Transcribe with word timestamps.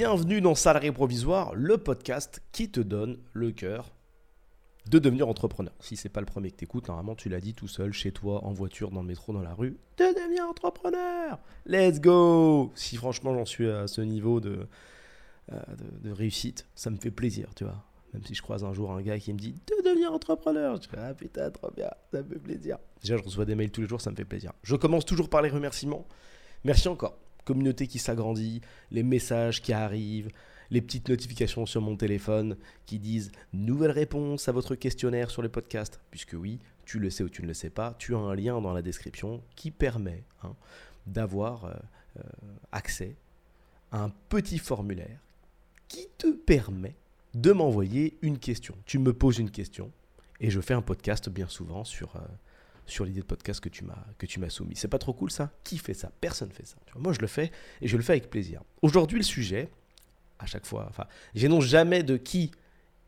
Bienvenue 0.00 0.40
dans 0.40 0.54
Salarié 0.54 0.92
Provisoire, 0.92 1.54
le 1.54 1.76
podcast 1.76 2.40
qui 2.52 2.70
te 2.70 2.80
donne 2.80 3.18
le 3.34 3.50
cœur 3.50 3.92
de 4.88 4.98
devenir 4.98 5.28
entrepreneur. 5.28 5.74
Si 5.78 5.94
c'est 5.94 6.08
pas 6.08 6.20
le 6.20 6.26
premier 6.26 6.50
que 6.50 6.56
t'écoutes, 6.56 6.88
normalement 6.88 7.14
tu 7.14 7.28
l'as 7.28 7.42
dit 7.42 7.52
tout 7.52 7.68
seul, 7.68 7.92
chez 7.92 8.10
toi, 8.10 8.42
en 8.46 8.52
voiture, 8.54 8.90
dans 8.92 9.02
le 9.02 9.06
métro, 9.06 9.34
dans 9.34 9.42
la 9.42 9.52
rue, 9.52 9.76
de 9.98 10.04
devenir 10.04 10.46
entrepreneur. 10.48 11.38
Let's 11.66 12.00
go 12.00 12.72
Si 12.74 12.96
franchement 12.96 13.34
j'en 13.34 13.44
suis 13.44 13.68
à 13.68 13.86
ce 13.88 14.00
niveau 14.00 14.40
de, 14.40 14.66
euh, 15.52 15.60
de 16.02 16.10
réussite, 16.10 16.66
ça 16.74 16.88
me 16.88 16.96
fait 16.96 17.10
plaisir, 17.10 17.50
tu 17.54 17.64
vois. 17.64 17.84
Même 18.14 18.24
si 18.24 18.34
je 18.34 18.40
croise 18.40 18.64
un 18.64 18.72
jour 18.72 18.92
un 18.92 19.02
gars 19.02 19.18
qui 19.18 19.34
me 19.34 19.38
dit 19.38 19.52
de 19.52 19.84
devenir 19.84 20.14
entrepreneur, 20.14 20.76
je 20.76 20.80
dis 20.80 20.88
ah 20.96 21.12
putain 21.12 21.50
trop 21.50 21.70
bien, 21.72 21.90
ça 22.10 22.22
me 22.22 22.24
fait 22.30 22.38
plaisir. 22.38 22.78
Déjà 23.02 23.18
je 23.18 23.22
reçois 23.22 23.44
des 23.44 23.54
mails 23.54 23.70
tous 23.70 23.82
les 23.82 23.86
jours, 23.86 24.00
ça 24.00 24.10
me 24.10 24.16
fait 24.16 24.24
plaisir. 24.24 24.54
Je 24.62 24.76
commence 24.76 25.04
toujours 25.04 25.28
par 25.28 25.42
les 25.42 25.50
remerciements. 25.50 26.08
Merci 26.64 26.88
encore. 26.88 27.18
Communauté 27.50 27.88
qui 27.88 27.98
s'agrandit, 27.98 28.60
les 28.92 29.02
messages 29.02 29.60
qui 29.60 29.72
arrivent, 29.72 30.30
les 30.70 30.80
petites 30.80 31.08
notifications 31.08 31.66
sur 31.66 31.80
mon 31.80 31.96
téléphone 31.96 32.56
qui 32.86 33.00
disent 33.00 33.32
nouvelle 33.52 33.90
réponse 33.90 34.48
à 34.48 34.52
votre 34.52 34.76
questionnaire 34.76 35.32
sur 35.32 35.42
le 35.42 35.48
podcast. 35.48 35.98
Puisque 36.12 36.34
oui, 36.34 36.60
tu 36.84 37.00
le 37.00 37.10
sais 37.10 37.24
ou 37.24 37.28
tu 37.28 37.42
ne 37.42 37.48
le 37.48 37.54
sais 37.54 37.68
pas, 37.68 37.96
tu 37.98 38.14
as 38.14 38.18
un 38.18 38.36
lien 38.36 38.60
dans 38.60 38.72
la 38.72 38.82
description 38.82 39.42
qui 39.56 39.72
permet 39.72 40.22
hein, 40.44 40.54
d'avoir 41.08 41.64
euh, 41.64 41.74
euh, 42.18 42.22
accès 42.70 43.16
à 43.90 44.00
un 44.00 44.12
petit 44.28 44.58
formulaire 44.58 45.18
qui 45.88 46.06
te 46.18 46.30
permet 46.30 46.94
de 47.34 47.50
m'envoyer 47.50 48.16
une 48.22 48.38
question. 48.38 48.76
Tu 48.86 49.00
me 49.00 49.12
poses 49.12 49.38
une 49.38 49.50
question 49.50 49.90
et 50.38 50.52
je 50.52 50.60
fais 50.60 50.74
un 50.74 50.82
podcast 50.82 51.28
bien 51.28 51.48
souvent 51.48 51.82
sur, 51.82 52.14
euh, 52.14 52.20
sur 52.90 53.04
l'idée 53.04 53.20
de 53.20 53.26
podcast 53.26 53.60
que 53.60 53.68
tu 53.68 53.84
m'as 53.84 54.04
que 54.18 54.26
soumis. 54.48 54.74
C'est 54.76 54.88
pas 54.88 54.98
trop 54.98 55.12
cool 55.12 55.30
ça? 55.30 55.52
Qui 55.64 55.78
fait 55.78 55.94
ça? 55.94 56.10
Personne 56.20 56.50
fait 56.50 56.66
ça. 56.66 56.76
moi 56.96 57.12
je 57.12 57.20
le 57.20 57.26
fais 57.26 57.50
et 57.80 57.88
je 57.88 57.96
le 57.96 58.02
fais 58.02 58.12
avec 58.12 58.30
plaisir. 58.30 58.62
Aujourd'hui 58.82 59.18
le 59.18 59.24
sujet, 59.24 59.68
à 60.38 60.46
chaque 60.46 60.66
fois, 60.66 60.86
enfin, 60.88 61.06
j'énonce 61.34 61.64
jamais 61.64 62.02
de 62.02 62.16
qui 62.16 62.50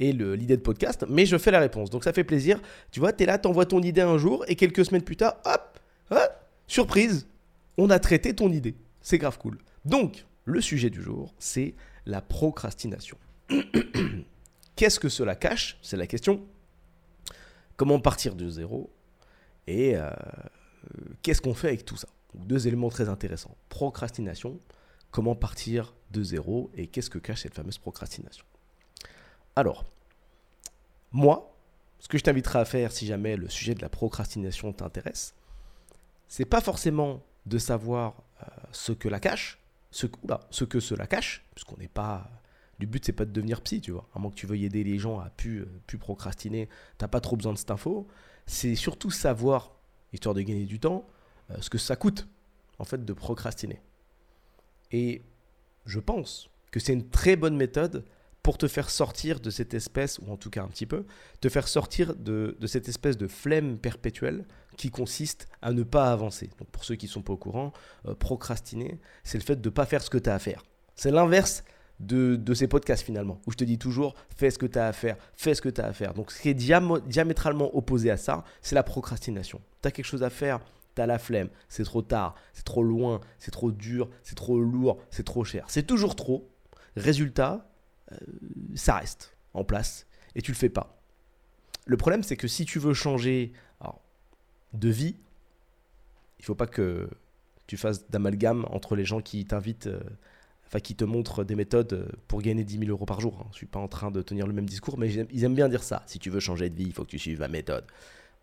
est 0.00 0.12
l'idée 0.12 0.56
de 0.56 0.62
podcast, 0.62 1.04
mais 1.08 1.26
je 1.26 1.36
fais 1.38 1.50
la 1.50 1.60
réponse. 1.60 1.90
Donc 1.90 2.04
ça 2.04 2.12
fait 2.12 2.24
plaisir. 2.24 2.60
Tu 2.90 3.00
vois, 3.00 3.12
tu 3.12 3.24
es 3.24 3.26
là, 3.26 3.38
tu 3.38 3.48
envoies 3.48 3.66
ton 3.66 3.80
idée 3.82 4.00
un 4.00 4.18
jour 4.18 4.44
et 4.48 4.56
quelques 4.56 4.84
semaines 4.84 5.02
plus 5.02 5.16
tard, 5.16 5.36
hop, 5.44 5.78
hop 6.10 6.32
surprise, 6.66 7.26
on 7.76 7.90
a 7.90 7.98
traité 7.98 8.34
ton 8.34 8.50
idée. 8.50 8.74
C'est 9.00 9.18
grave 9.18 9.38
cool. 9.38 9.58
Donc, 9.84 10.26
le 10.44 10.60
sujet 10.60 10.90
du 10.90 11.02
jour, 11.02 11.34
c'est 11.38 11.74
la 12.06 12.20
procrastination. 12.20 13.16
Qu'est-ce 14.76 14.98
que 14.98 15.08
cela 15.08 15.34
cache? 15.34 15.78
C'est 15.82 15.96
la 15.96 16.06
question. 16.06 16.44
Comment 17.76 18.00
partir 18.00 18.34
de 18.34 18.48
zéro 18.48 18.90
Et 19.66 19.96
euh, 19.96 20.10
qu'est-ce 21.22 21.40
qu'on 21.40 21.54
fait 21.54 21.68
avec 21.68 21.84
tout 21.84 21.96
ça? 21.96 22.08
Deux 22.34 22.66
éléments 22.66 22.88
très 22.88 23.08
intéressants. 23.08 23.56
Procrastination, 23.68 24.58
comment 25.10 25.34
partir 25.34 25.94
de 26.10 26.22
zéro 26.22 26.70
et 26.74 26.86
qu'est-ce 26.86 27.10
que 27.10 27.18
cache 27.18 27.42
cette 27.42 27.54
fameuse 27.54 27.78
procrastination? 27.78 28.44
Alors, 29.54 29.84
moi, 31.10 31.54
ce 31.98 32.08
que 32.08 32.18
je 32.18 32.24
t'inviterai 32.24 32.58
à 32.58 32.64
faire 32.64 32.90
si 32.90 33.06
jamais 33.06 33.36
le 33.36 33.48
sujet 33.48 33.74
de 33.74 33.82
la 33.82 33.88
procrastination 33.88 34.72
t'intéresse, 34.72 35.34
c'est 36.26 36.46
pas 36.46 36.60
forcément 36.60 37.22
de 37.46 37.58
savoir 37.58 38.22
euh, 38.42 38.46
ce 38.72 38.92
que 38.92 39.08
la 39.08 39.20
cache, 39.20 39.58
ce, 39.90 40.06
ce 40.50 40.64
que 40.64 40.80
cela 40.80 41.06
cache, 41.06 41.44
puisqu'on 41.54 41.76
n'est 41.76 41.88
pas 41.88 42.30
le 42.82 42.86
but, 42.86 43.04
c'est 43.04 43.12
pas 43.12 43.24
de 43.24 43.30
devenir 43.30 43.60
psy, 43.60 43.80
tu 43.80 43.92
vois. 43.92 44.08
À 44.14 44.18
moins 44.18 44.30
que 44.30 44.36
tu 44.36 44.46
veuilles 44.46 44.64
aider 44.64 44.82
les 44.82 44.98
gens 44.98 45.20
à 45.20 45.30
plus, 45.30 45.60
euh, 45.60 45.68
plus 45.86 45.98
procrastiner, 45.98 46.68
t'as 46.98 47.08
pas 47.08 47.20
trop 47.20 47.36
besoin 47.36 47.52
de 47.52 47.58
cette 47.58 47.70
info. 47.70 48.08
C'est 48.46 48.74
surtout 48.74 49.10
savoir, 49.10 49.76
histoire 50.12 50.34
de 50.34 50.42
gagner 50.42 50.66
du 50.66 50.80
temps, 50.80 51.06
euh, 51.50 51.56
ce 51.60 51.70
que 51.70 51.78
ça 51.78 51.96
coûte, 51.96 52.28
en 52.78 52.84
fait, 52.84 53.04
de 53.04 53.12
procrastiner. 53.12 53.80
Et 54.90 55.22
je 55.86 56.00
pense 56.00 56.50
que 56.70 56.80
c'est 56.80 56.92
une 56.92 57.08
très 57.08 57.36
bonne 57.36 57.56
méthode 57.56 58.04
pour 58.42 58.58
te 58.58 58.66
faire 58.66 58.90
sortir 58.90 59.38
de 59.40 59.50
cette 59.50 59.72
espèce, 59.72 60.18
ou 60.18 60.30
en 60.32 60.36
tout 60.36 60.50
cas 60.50 60.62
un 60.62 60.68
petit 60.68 60.86
peu, 60.86 61.04
te 61.40 61.48
faire 61.48 61.68
sortir 61.68 62.16
de, 62.16 62.56
cette 62.66 62.88
espèce 62.88 63.16
de 63.16 63.28
flemme 63.28 63.78
perpétuelle 63.78 64.44
qui 64.76 64.90
consiste 64.90 65.48
à 65.60 65.72
ne 65.72 65.84
pas 65.84 66.10
avancer. 66.12 66.50
Donc 66.58 66.68
pour 66.70 66.84
ceux 66.84 66.96
qui 66.96 67.06
ne 67.06 67.10
sont 67.10 67.22
pas 67.22 67.34
au 67.34 67.36
courant, 67.36 67.72
euh, 68.06 68.14
procrastiner, 68.14 68.98
c'est 69.22 69.38
le 69.38 69.44
fait 69.44 69.60
de 69.60 69.68
ne 69.68 69.72
pas 69.72 69.86
faire 69.86 70.02
ce 70.02 70.10
que 70.10 70.18
tu 70.18 70.28
as 70.28 70.34
à 70.34 70.38
faire. 70.40 70.64
C'est 70.96 71.12
l'inverse 71.12 71.62
de, 72.00 72.54
ces 72.54 72.66
podcasts 72.66 73.04
finalement, 73.04 73.40
où 73.46 73.52
je 73.52 73.56
te 73.56 73.64
dis 73.64 73.78
toujours 73.78 74.14
fais 74.36 74.50
ce 74.50 74.58
que 74.58 74.66
tu 74.66 74.78
as 74.78 74.86
à 74.86 74.92
faire, 74.92 75.16
fais 75.36 75.54
ce 75.54 75.62
que 75.62 75.68
tu 75.68 75.80
as 75.80 75.86
à 75.86 75.92
faire. 75.92 76.14
Donc 76.14 76.32
ce 76.32 76.40
qui 76.40 76.48
est 76.48 76.54
diamétralement 76.54 77.76
opposé 77.76 78.10
à 78.10 78.16
ça, 78.16 78.44
c'est 78.60 78.74
la 78.74 78.82
procrastination. 78.82 79.60
Tu 79.82 79.88
as 79.88 79.90
quelque 79.90 80.06
chose 80.06 80.22
à 80.22 80.30
faire, 80.30 80.60
tu 80.94 81.02
as 81.02 81.06
la 81.06 81.18
flemme, 81.18 81.48
c'est 81.68 81.84
trop 81.84 82.02
tard, 82.02 82.34
c'est 82.52 82.64
trop 82.64 82.82
loin, 82.82 83.20
c'est 83.38 83.52
trop 83.52 83.70
dur, 83.70 84.08
c'est 84.22 84.34
trop 84.34 84.60
lourd, 84.60 84.98
c'est 85.10 85.24
trop 85.24 85.44
cher. 85.44 85.64
C'est 85.68 85.86
toujours 85.86 86.16
trop. 86.16 86.50
Résultat, 86.96 87.70
euh, 88.10 88.16
ça 88.74 88.96
reste 88.96 89.36
en 89.54 89.64
place 89.64 90.06
et 90.34 90.42
tu 90.42 90.50
le 90.50 90.56
fais 90.56 90.68
pas. 90.68 90.98
Le 91.86 91.96
problème, 91.96 92.22
c'est 92.22 92.36
que 92.36 92.48
si 92.48 92.64
tu 92.64 92.78
veux 92.78 92.94
changer 92.94 93.52
de 94.72 94.88
vie, 94.88 95.16
il 96.38 96.44
faut 96.44 96.54
pas 96.54 96.66
que 96.66 97.08
tu 97.66 97.76
fasses 97.76 98.08
d'amalgame 98.10 98.66
entre 98.70 98.96
les 98.96 99.04
gens 99.04 99.20
qui 99.20 99.44
t'invitent 99.44 99.86
euh, 99.86 100.00
qui 100.80 100.94
te 100.94 101.04
montrent 101.04 101.44
des 101.44 101.54
méthodes 101.54 101.92
euh, 101.92 102.06
pour 102.28 102.40
gagner 102.42 102.64
10 102.64 102.78
000 102.78 102.90
euros 102.90 103.04
par 103.04 103.20
jour. 103.20 103.38
Hein. 103.40 103.46
Je 103.50 103.54
ne 103.54 103.56
suis 103.56 103.66
pas 103.66 103.78
en 103.78 103.88
train 103.88 104.10
de 104.10 104.22
tenir 104.22 104.46
le 104.46 104.52
même 104.52 104.66
discours, 104.66 104.98
mais 104.98 105.12
ils 105.12 105.44
aiment 105.44 105.54
bien 105.54 105.68
dire 105.68 105.82
ça. 105.82 106.02
Si 106.06 106.18
tu 106.18 106.30
veux 106.30 106.40
changer 106.40 106.70
de 106.70 106.74
vie, 106.74 106.86
il 106.86 106.92
faut 106.92 107.04
que 107.04 107.10
tu 107.10 107.18
suives 107.18 107.40
ma 107.40 107.48
méthode. 107.48 107.84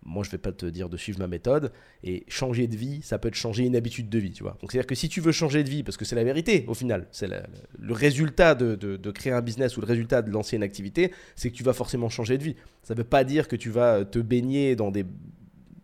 Moi, 0.05 0.23
je 0.23 0.29
vais 0.29 0.37
pas 0.37 0.51
te 0.51 0.65
dire 0.65 0.87
de 0.89 0.95
suivre 0.95 1.19
ma 1.19 1.27
méthode. 1.27 1.71
Et 2.03 2.23
changer 2.27 2.67
de 2.67 2.75
vie, 2.75 3.01
ça 3.01 3.17
peut 3.17 3.27
être 3.27 3.35
changer 3.35 3.65
une 3.65 3.75
habitude 3.75 4.09
de 4.09 4.19
vie, 4.19 4.31
tu 4.31 4.43
vois. 4.43 4.57
Donc, 4.61 4.71
c'est-à-dire 4.71 4.87
que 4.87 4.95
si 4.95 5.09
tu 5.09 5.19
veux 5.21 5.31
changer 5.31 5.63
de 5.63 5.69
vie, 5.69 5.83
parce 5.83 5.97
que 5.97 6.05
c'est 6.05 6.15
la 6.15 6.23
vérité 6.23 6.65
au 6.67 6.73
final, 6.73 7.07
c'est 7.11 7.27
le 7.27 7.93
résultat 7.93 8.55
de, 8.55 9.11
créer 9.11 9.33
un 9.33 9.41
business 9.41 9.75
ou 9.77 9.81
le 9.81 9.87
résultat 9.87 10.21
de 10.21 10.31
lancer 10.31 10.55
une 10.55 10.63
activité, 10.63 11.11
c'est 11.35 11.49
que 11.49 11.55
tu 11.55 11.63
vas 11.63 11.73
forcément 11.73 12.09
changer 12.09 12.37
de 12.37 12.43
vie. 12.43 12.55
Ça 12.83 12.93
ne 12.93 12.99
veut 12.99 13.05
pas 13.05 13.23
dire 13.23 13.47
que 13.47 13.55
tu 13.55 13.69
vas 13.69 14.05
te 14.05 14.19
baigner 14.19 14.75
dans 14.75 14.91
des, 14.91 15.05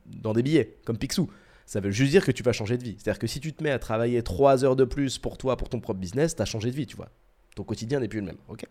dans 0.06 0.34
des 0.34 0.44
billets, 0.44 0.78
comme 0.86 0.98
Picsou. 0.98 1.30
Ça 1.66 1.80
veut 1.80 1.92
juste 1.92 2.12
dire 2.12 2.26
que 2.26 2.32
tu 2.32 2.44
vas 2.44 2.54
changer 2.54 2.78
de 2.78 2.84
vie. 2.84 2.96
C'est-à-dire 2.98 3.20
que 3.20 3.28
si 3.28 3.40
tu 3.40 3.54
te 3.54 3.64
mets 3.64 3.72
à 3.72 3.80
travailler 3.80 4.22
3 4.22 4.64
heures 4.64 4.76
de 4.76 4.86
plus 4.86 5.18
pour 5.18 5.38
toi, 5.38 5.58
pour 5.58 5.70
ton 5.70 5.80
propre 5.80 6.00
business, 6.00 6.36
tu 6.36 6.42
as 6.42 6.46
changé 6.46 6.70
de 6.70 6.76
vie, 6.76 6.86
tu 6.86 6.96
vois. 6.96 7.10
Ton 7.56 7.64
quotidien 7.64 8.00
n'est 8.00 8.08
plus 8.08 8.20
le 8.20 8.28
même, 8.28 8.38
ok? 8.50 8.66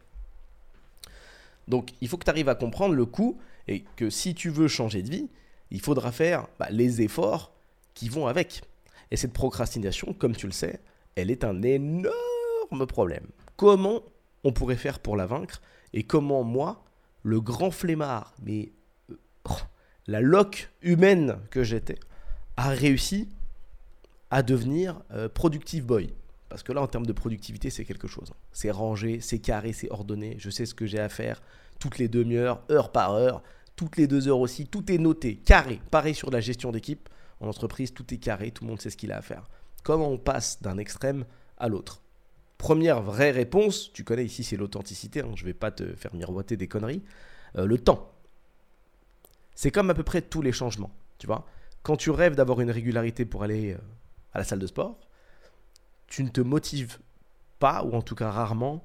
Donc 1.67 1.91
il 2.01 2.09
faut 2.09 2.19
que 2.19 2.25
tu 2.25 2.31
arrives 2.31 2.49
à 2.49 2.55
comprendre 2.55 2.95
le 2.95 3.07
coût 3.07 3.39
et 3.69 3.85
que 3.97 4.11
si 4.11 4.35
tu 4.35 4.51
veux 4.51 4.69
changer 4.69 5.03
de 5.03 5.11
vie, 5.11 5.29
il 5.71 5.81
faudra 5.81 6.13
faire 6.13 6.47
bah, 6.59 6.69
les 6.71 7.03
efforts 7.03 7.53
qui 7.95 8.09
vont 8.09 8.27
avec. 8.27 8.63
Et 9.11 9.17
cette 9.17 9.33
procrastination, 9.33 10.13
comme 10.13 10.37
tu 10.37 10.47
le 10.47 10.53
sais, 10.53 10.81
elle 11.15 11.31
est 11.31 11.45
un 11.45 11.63
énorme 11.63 12.87
problème. 12.89 13.27
Comment 13.57 14.03
on 14.45 14.53
pourrait 14.53 14.77
faire 14.77 14.99
pour 14.99 15.17
la 15.17 15.27
vaincre 15.27 15.63
et 15.93 16.03
comment 16.03 16.43
moi, 16.43 16.85
le 17.23 17.41
grand 17.41 17.71
flemmard, 17.71 18.35
mais 18.43 18.73
euh, 19.11 19.17
oh, 19.49 19.57
la 20.07 20.21
loque 20.21 20.71
humaine 20.83 21.39
que 21.51 21.63
j'étais, 21.63 21.99
a 22.57 22.69
réussi 22.69 23.29
à 24.31 24.43
devenir 24.43 25.01
euh, 25.13 25.29
productive 25.29 25.87
boy. 25.87 26.13
Parce 26.49 26.63
que 26.63 26.73
là, 26.73 26.83
en 26.83 26.87
termes 26.87 27.07
de 27.07 27.13
productivité, 27.13 27.71
c'est 27.71 27.85
quelque 27.85 28.07
chose. 28.07 28.33
C'est 28.53 28.71
rangé, 28.71 29.21
c'est 29.21 29.39
carré, 29.39 29.73
c'est 29.73 29.91
ordonné. 29.91 30.37
Je 30.39 30.51
sais 30.51 30.67
ce 30.67 30.75
que 30.75 30.87
j'ai 30.87 31.01
à 31.01 31.09
faire 31.09 31.43
toutes 31.79 31.99
les 31.99 32.09
demi-heures, 32.09 32.63
heure 32.71 32.93
par 32.93 33.13
heure, 33.13 33.43
toutes 33.77 33.97
les 33.97 34.07
deux 34.07 34.29
heures 34.29 34.39
aussi. 34.39 34.67
Tout 34.67 34.91
est 34.93 34.99
noté, 34.99 35.37
carré. 35.37 35.81
Pareil 35.91 36.15
sur 36.15 36.31
la 36.31 36.41
gestion 36.41 36.71
d'équipe. 36.71 37.09
En 37.41 37.49
entreprise, 37.49 37.93
tout 37.93 38.13
est 38.15 38.19
carré, 38.19 38.51
tout 38.53 38.65
le 38.65 38.71
monde 38.71 38.81
sait 38.81 38.91
ce 38.91 38.97
qu'il 38.97 39.13
a 39.13 39.19
à 39.19 39.23
faire. 39.23 39.49
Comment 39.83 40.09
on 40.09 40.19
passe 40.19 40.63
d'un 40.63 40.79
extrême 40.79 41.25
à 41.59 41.69
l'autre? 41.69 42.01
Première 42.57 43.03
vraie 43.03 43.33
réponse, 43.33 43.93
tu 43.93 44.05
connais 44.05 44.25
ici, 44.25 44.45
c'est 44.45 44.57
l'authenticité. 44.57 45.21
Hein, 45.21 45.33
je 45.35 45.43
ne 45.43 45.47
vais 45.47 45.55
pas 45.55 45.71
te 45.71 45.95
faire 45.97 46.15
miroiter 46.15 46.57
des 46.57 46.69
conneries. 46.69 47.03
Euh, 47.57 47.67
le 47.67 47.79
temps. 47.79 48.13
C'est 49.55 49.71
comme 49.71 49.91
à 49.91 49.95
peu 49.95 50.03
près 50.03 50.23
tous 50.23 50.41
les 50.41 50.53
changements. 50.53 50.91
Tu 51.19 51.27
vois 51.27 51.47
quand 51.85 51.97
tu 51.97 52.11
rêves 52.11 52.35
d'avoir 52.35 52.61
une 52.61 52.71
régularité 52.71 53.25
pour 53.25 53.45
aller 53.45 53.75
euh, 53.75 53.79
à 54.33 54.39
la 54.39 54.45
salle 54.45 54.59
de 54.59 54.67
sport, 54.67 54.99
tu 56.09 56.25
ne 56.25 56.29
te 56.29 56.41
motives 56.41 56.99
pas, 57.61 57.85
ou 57.85 57.93
en 57.93 58.03
tout 58.03 58.17
cas 58.17 58.31
rarement, 58.31 58.85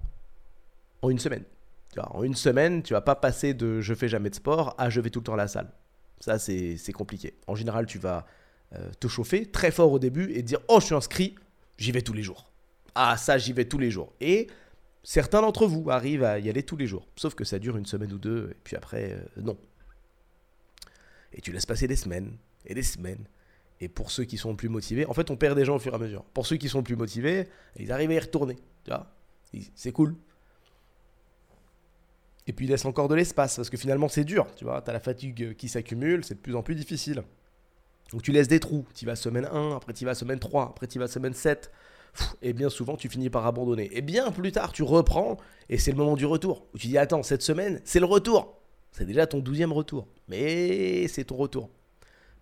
en 1.01 1.09
une 1.09 1.17
semaine. 1.17 1.43
en 1.97 2.23
une 2.23 2.35
semaine, 2.35 2.83
tu 2.83 2.93
vas 2.93 3.01
pas 3.01 3.15
passer 3.15 3.53
de 3.53 3.81
je 3.81 3.93
fais 3.93 4.09
jamais 4.09 4.29
de 4.29 4.35
sport 4.35 4.75
à 4.77 4.89
je 4.89 5.01
vais 5.01 5.09
tout 5.09 5.19
le 5.19 5.23
temps 5.23 5.33
à 5.33 5.37
la 5.37 5.47
salle. 5.47 5.71
Ça, 6.19 6.37
c'est 6.37 6.91
compliqué. 6.93 7.33
En 7.47 7.55
général, 7.55 7.85
tu 7.85 7.97
vas 7.97 8.25
euh, 8.75 8.91
te 8.99 9.07
chauffer 9.07 9.45
très 9.45 9.71
fort 9.71 9.91
au 9.91 9.99
début 9.99 10.31
et 10.33 10.43
dire 10.43 10.59
Oh, 10.67 10.79
je 10.81 10.87
suis 10.87 10.95
inscrit, 10.95 11.35
j'y 11.77 11.93
vais 11.93 12.01
tous 12.01 12.13
les 12.13 12.23
jours. 12.23 12.51
Ah, 12.95 13.15
ça, 13.15 13.37
j'y 13.37 13.53
vais 13.53 13.65
tous 13.65 13.77
les 13.77 13.91
jours. 13.91 14.11
Et 14.19 14.47
certains 15.03 15.41
d'entre 15.41 15.67
vous 15.67 15.89
arrivent 15.89 16.25
à 16.25 16.39
y 16.39 16.49
aller 16.49 16.63
tous 16.63 16.75
les 16.75 16.87
jours. 16.87 17.07
Sauf 17.15 17.33
que 17.33 17.45
ça 17.45 17.59
dure 17.59 17.77
une 17.77 17.85
semaine 17.85 18.11
ou 18.11 18.17
deux, 18.17 18.49
et 18.51 18.57
puis 18.61 18.75
après, 18.75 19.13
euh, 19.13 19.41
non. 19.41 19.57
Et 21.31 21.39
tu 21.39 21.53
laisses 21.53 21.65
passer 21.65 21.87
des 21.87 21.95
semaines, 21.95 22.35
et 22.65 22.73
des 22.73 22.83
semaines. 22.83 23.27
Et 23.81 23.87
pour 23.87 24.11
ceux 24.11 24.25
qui 24.25 24.37
sont 24.37 24.55
plus 24.55 24.69
motivés, 24.69 25.05
en 25.05 25.13
fait, 25.13 25.31
on 25.31 25.37
perd 25.37 25.57
des 25.57 25.65
gens 25.65 25.75
au 25.75 25.79
fur 25.79 25.93
et 25.93 25.95
à 25.95 25.99
mesure. 25.99 26.23
Pour 26.33 26.45
ceux 26.45 26.57
qui 26.57 26.67
sont 26.67 26.83
plus 26.83 26.95
motivés, 26.95 27.47
ils 27.77 27.91
arrivent 27.91 28.11
à 28.11 28.15
y 28.15 28.19
retourner. 28.19 28.57
Tu 28.83 28.91
vois 28.91 29.07
C'est 29.75 29.91
cool. 29.91 30.15
Et 32.45 32.53
puis, 32.53 32.65
ils 32.65 32.69
laissent 32.69 32.85
encore 32.85 33.07
de 33.07 33.15
l'espace, 33.15 33.55
parce 33.55 33.69
que 33.69 33.77
finalement, 33.77 34.09
c'est 34.09 34.25
dur. 34.25 34.47
Tu 34.55 34.65
vois, 34.65 34.81
tu 34.81 34.89
as 34.89 34.93
la 34.93 34.99
fatigue 34.99 35.55
qui 35.55 35.69
s'accumule, 35.69 36.25
c'est 36.25 36.35
de 36.35 36.39
plus 36.39 36.55
en 36.55 36.63
plus 36.63 36.75
difficile. 36.75 37.23
Donc, 38.11 38.23
tu 38.23 38.31
laisses 38.31 38.47
des 38.47 38.59
trous. 38.59 38.85
Tu 38.95 39.05
vas 39.05 39.15
semaine 39.15 39.45
1, 39.45 39.75
après 39.75 39.93
tu 39.93 40.03
vas 40.03 40.15
semaine 40.15 40.39
3, 40.39 40.69
après 40.69 40.87
tu 40.87 40.99
vas 40.99 41.07
semaine 41.07 41.33
7. 41.33 41.71
et 42.41 42.53
bien 42.53 42.69
souvent 42.69 42.97
tu 42.97 43.09
finis 43.09 43.29
par 43.29 43.45
abandonner. 43.45 43.89
Et 43.91 44.01
bien 44.01 44.31
plus 44.31 44.51
tard, 44.51 44.71
tu 44.71 44.83
reprends 44.83 45.37
et 45.69 45.77
c'est 45.77 45.91
le 45.91 45.97
moment 45.97 46.15
du 46.15 46.25
retour. 46.25 46.67
Où 46.73 46.77
tu 46.77 46.87
dis 46.87 46.97
attends, 46.97 47.23
cette 47.23 47.41
semaine, 47.41 47.81
c'est 47.83 47.99
le 47.99 48.05
retour. 48.05 48.59
C'est 48.91 49.05
déjà 49.05 49.27
ton 49.27 49.39
douzième 49.39 49.71
retour. 49.71 50.07
Mais 50.27 51.07
c'est 51.07 51.25
ton 51.25 51.35
retour. 51.35 51.69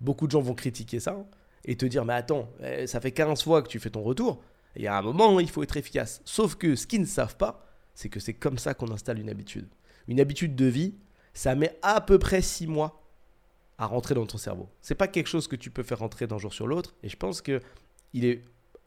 Beaucoup 0.01 0.27
de 0.27 0.31
gens 0.31 0.41
vont 0.41 0.53
critiquer 0.53 0.99
ça 0.99 1.25
et 1.65 1.75
te 1.75 1.85
dire 1.85 2.05
mais 2.05 2.13
attends, 2.13 2.49
eh, 2.63 2.88
ça 2.88 2.99
fait 2.99 3.11
15 3.11 3.44
fois 3.44 3.61
que 3.61 3.67
tu 3.67 3.79
fais 3.79 3.89
ton 3.89 4.03
retour. 4.03 4.41
Il 4.75 4.83
y 4.83 4.88
a 4.88 4.97
un 4.97 5.01
moment, 5.01 5.39
il 5.39 5.49
faut 5.49 5.63
être 5.63 5.77
efficace. 5.77 6.21
Sauf 6.23 6.55
que 6.55 6.75
ce 6.75 6.85
qu'ils 6.85 7.01
ne 7.01 7.05
savent 7.05 7.38
pas, 7.38 7.65
c'est 7.95 8.09
que 8.09 8.19
c'est 8.19 8.33
comme 8.33 8.57
ça 8.57 8.73
qu'on 8.73 8.91
installe 8.91 9.19
une 9.19 9.29
habitude. 9.29 9.67
Une 10.07 10.19
habitude 10.19 10.55
de 10.55 10.65
vie, 10.65 10.94
ça 11.33 11.55
met 11.55 11.77
à 11.81 11.99
peu 11.99 12.19
près 12.19 12.41
6 12.41 12.67
mois 12.67 13.03
à 13.77 13.85
rentrer 13.85 14.15
dans 14.15 14.25
ton 14.25 14.38
cerveau. 14.38 14.69
C'est 14.81 14.95
pas 14.95 15.07
quelque 15.07 15.27
chose 15.27 15.47
que 15.47 15.55
tu 15.55 15.71
peux 15.71 15.83
faire 15.83 16.00
rentrer 16.00 16.27
d'un 16.27 16.38
jour 16.38 16.53
sur 16.53 16.67
l'autre. 16.67 16.95
Et 17.03 17.09
je 17.09 17.17
pense 17.17 17.41
que 17.41 17.61
il 18.13 18.25
est 18.25 18.43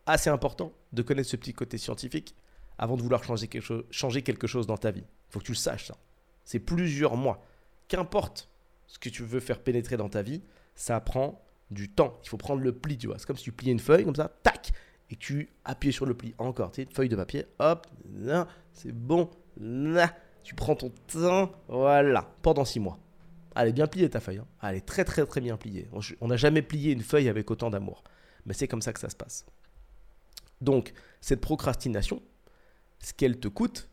assez 0.07 0.31
important 0.31 0.73
de 0.93 1.03
connaître 1.03 1.29
ce 1.29 1.37
petit 1.37 1.53
côté 1.53 1.79
scientifique 1.79 2.35
avant 2.79 2.97
de 2.97 3.03
vouloir 3.03 3.23
changer 3.23 3.47
quelque 3.47 3.63
chose, 3.63 3.85
changer 3.91 4.23
quelque 4.23 4.47
chose 4.47 4.67
dans 4.67 4.79
ta 4.79 4.91
vie. 4.91 5.05
Il 5.05 5.33
faut 5.33 5.41
que 5.41 5.45
tu 5.45 5.53
le 5.53 5.57
saches, 5.57 5.87
ça. 5.87 5.97
C'est 6.45 6.59
plusieurs 6.59 7.17
mois. 7.17 7.45
Qu'importe 7.89 8.49
ce 8.87 8.99
que 8.99 9.09
tu 9.09 9.23
veux 9.23 9.41
faire 9.41 9.61
pénétrer 9.61 9.97
dans 9.97 10.09
ta 10.09 10.23
vie, 10.23 10.43
ça 10.81 10.99
prend 10.99 11.45
du 11.71 11.91
temps. 11.91 12.19
Il 12.25 12.31
faut 12.31 12.39
prendre 12.39 12.63
le 12.63 12.73
pli, 12.73 12.97
tu 12.97 13.07
vois. 13.07 13.19
C'est 13.19 13.27
comme 13.27 13.37
si 13.37 13.45
tu 13.45 13.53
pliais 13.53 13.71
une 13.71 13.81
feuille, 13.81 14.03
comme 14.07 14.17
ça, 14.17 14.33
tac, 14.43 14.73
et 15.11 15.17
tu 15.17 15.51
appuies 15.67 15.93
sur 15.93 16.07
le 16.07 16.15
pli. 16.15 16.35
Encore, 16.39 16.73
tu 16.73 16.77
sais, 16.77 16.83
une 16.85 16.95
feuille 16.95 17.11
de 17.11 17.17
papier, 17.17 17.45
hop, 17.59 17.87
là, 18.15 18.49
c'est 18.73 18.93
bon, 18.93 19.29
là. 19.59 20.11
Tu 20.43 20.55
prends 20.55 20.75
ton 20.75 20.91
temps, 21.07 21.53
voilà, 21.69 22.33
pendant 22.41 22.65
six 22.65 22.81
mois. 22.81 22.99
Elle 23.55 23.69
est 23.69 23.73
bien 23.73 23.87
pliée 23.87 24.09
ta 24.09 24.21
feuille. 24.21 24.39
Hein. 24.39 24.47
Elle 24.63 24.77
est 24.77 24.87
très 24.87 25.05
très 25.05 25.27
très 25.27 25.43
bien 25.43 25.59
pliée. 25.59 25.87
On 26.23 26.29
n'a 26.29 26.37
jamais 26.39 26.63
plié 26.63 26.93
une 26.93 27.03
feuille 27.03 27.29
avec 27.29 27.51
autant 27.51 27.69
d'amour. 27.69 28.03
Mais 28.47 28.55
c'est 28.55 28.67
comme 28.67 28.81
ça 28.81 28.95
que 28.95 29.01
ça 29.01 29.11
se 29.11 29.17
passe. 29.17 29.45
Donc, 30.63 30.95
cette 31.21 31.43
procrastination, 31.43 32.23
ce 33.01 33.13
qu'elle 33.13 33.39
te 33.39 33.49
coûte 33.49 33.91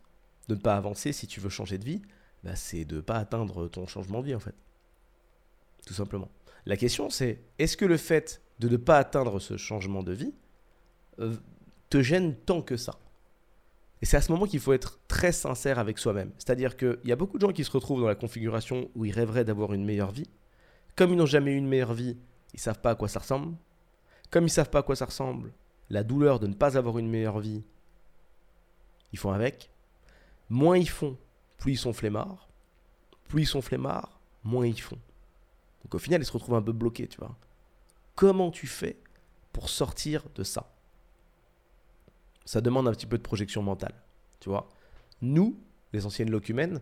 de 0.47 0.55
ne 0.55 0.59
pas 0.59 0.77
avancer 0.77 1.11
si 1.11 1.27
tu 1.27 1.41
veux 1.41 1.49
changer 1.49 1.77
de 1.77 1.83
vie, 1.83 2.01
bah, 2.45 2.55
c'est 2.55 2.85
de 2.85 2.95
ne 2.95 3.01
pas 3.01 3.17
atteindre 3.17 3.67
ton 3.67 3.87
changement 3.87 4.21
de 4.21 4.27
vie 4.27 4.35
en 4.35 4.39
fait. 4.39 4.55
Tout 5.85 5.93
simplement. 5.93 6.29
La 6.67 6.75
question 6.75 7.09
c'est, 7.09 7.39
est-ce 7.59 7.77
que 7.77 7.85
le 7.85 7.95
fait 7.95 8.41
de 8.59 8.67
ne 8.67 8.75
pas 8.75 8.97
atteindre 8.97 9.39
ce 9.39 9.55
changement 9.55 10.03
de 10.03 10.11
vie 10.11 10.33
euh, 11.19 11.33
te 11.89 12.01
gêne 12.01 12.35
tant 12.35 12.61
que 12.61 12.75
ça? 12.75 12.99
Et 14.01 14.05
c'est 14.05 14.17
à 14.17 14.21
ce 14.21 14.33
moment 14.33 14.45
qu'il 14.45 14.59
faut 14.59 14.73
être 14.73 14.99
très 15.07 15.31
sincère 15.31 15.79
avec 15.79 15.97
soi-même. 15.97 16.31
C'est-à-dire 16.37 16.75
qu'il 16.75 16.99
y 17.05 17.13
a 17.13 17.15
beaucoup 17.15 17.37
de 17.37 17.47
gens 17.47 17.53
qui 17.53 17.63
se 17.63 17.71
retrouvent 17.71 18.01
dans 18.01 18.07
la 18.07 18.15
configuration 18.15 18.91
où 18.95 19.05
ils 19.05 19.13
rêveraient 19.13 19.45
d'avoir 19.45 19.73
une 19.73 19.85
meilleure 19.85 20.11
vie. 20.11 20.29
Comme 20.97 21.11
ils 21.11 21.15
n'ont 21.15 21.25
jamais 21.25 21.53
eu 21.53 21.57
une 21.57 21.69
meilleure 21.69 21.93
vie, 21.93 22.17
ils 22.53 22.57
ne 22.57 22.61
savent 22.61 22.81
pas 22.81 22.91
à 22.91 22.95
quoi 22.95 23.07
ça 23.07 23.19
ressemble. 23.19 23.55
Comme 24.29 24.43
ils 24.43 24.49
savent 24.49 24.69
pas 24.69 24.79
à 24.79 24.83
quoi 24.83 24.97
ça 24.97 25.05
ressemble, 25.05 25.53
la 25.89 26.03
douleur 26.03 26.39
de 26.39 26.47
ne 26.47 26.53
pas 26.53 26.77
avoir 26.77 26.97
une 26.97 27.09
meilleure 27.09 27.39
vie, 27.39 27.63
ils 29.13 29.19
font 29.19 29.31
avec. 29.31 29.71
Moins 30.49 30.77
ils 30.77 30.89
font, 30.89 31.17
plus 31.57 31.73
ils 31.73 31.77
sont 31.77 31.93
flemmards. 31.93 32.49
Plus 33.29 33.43
ils 33.43 33.47
sont 33.47 33.61
flemmards, 33.61 34.19
moins 34.43 34.67
ils 34.67 34.81
font. 34.81 34.99
Donc 35.83 35.95
au 35.95 35.99
final, 35.99 36.21
ils 36.21 36.25
se 36.25 36.31
retrouvent 36.31 36.55
un 36.55 36.61
peu 36.61 36.71
bloqués, 36.71 37.07
tu 37.07 37.17
vois. 37.17 37.35
Comment 38.15 38.51
tu 38.51 38.67
fais 38.67 38.97
pour 39.53 39.69
sortir 39.69 40.23
de 40.35 40.43
ça? 40.43 40.73
Ça 42.45 42.61
demande 42.61 42.87
un 42.87 42.91
petit 42.91 43.05
peu 43.05 43.17
de 43.17 43.23
projection 43.23 43.61
mentale. 43.61 43.93
Tu 44.39 44.49
vois 44.49 44.69
Nous, 45.21 45.59
les 45.93 46.05
anciennes 46.05 46.31
locumènes, 46.31 46.81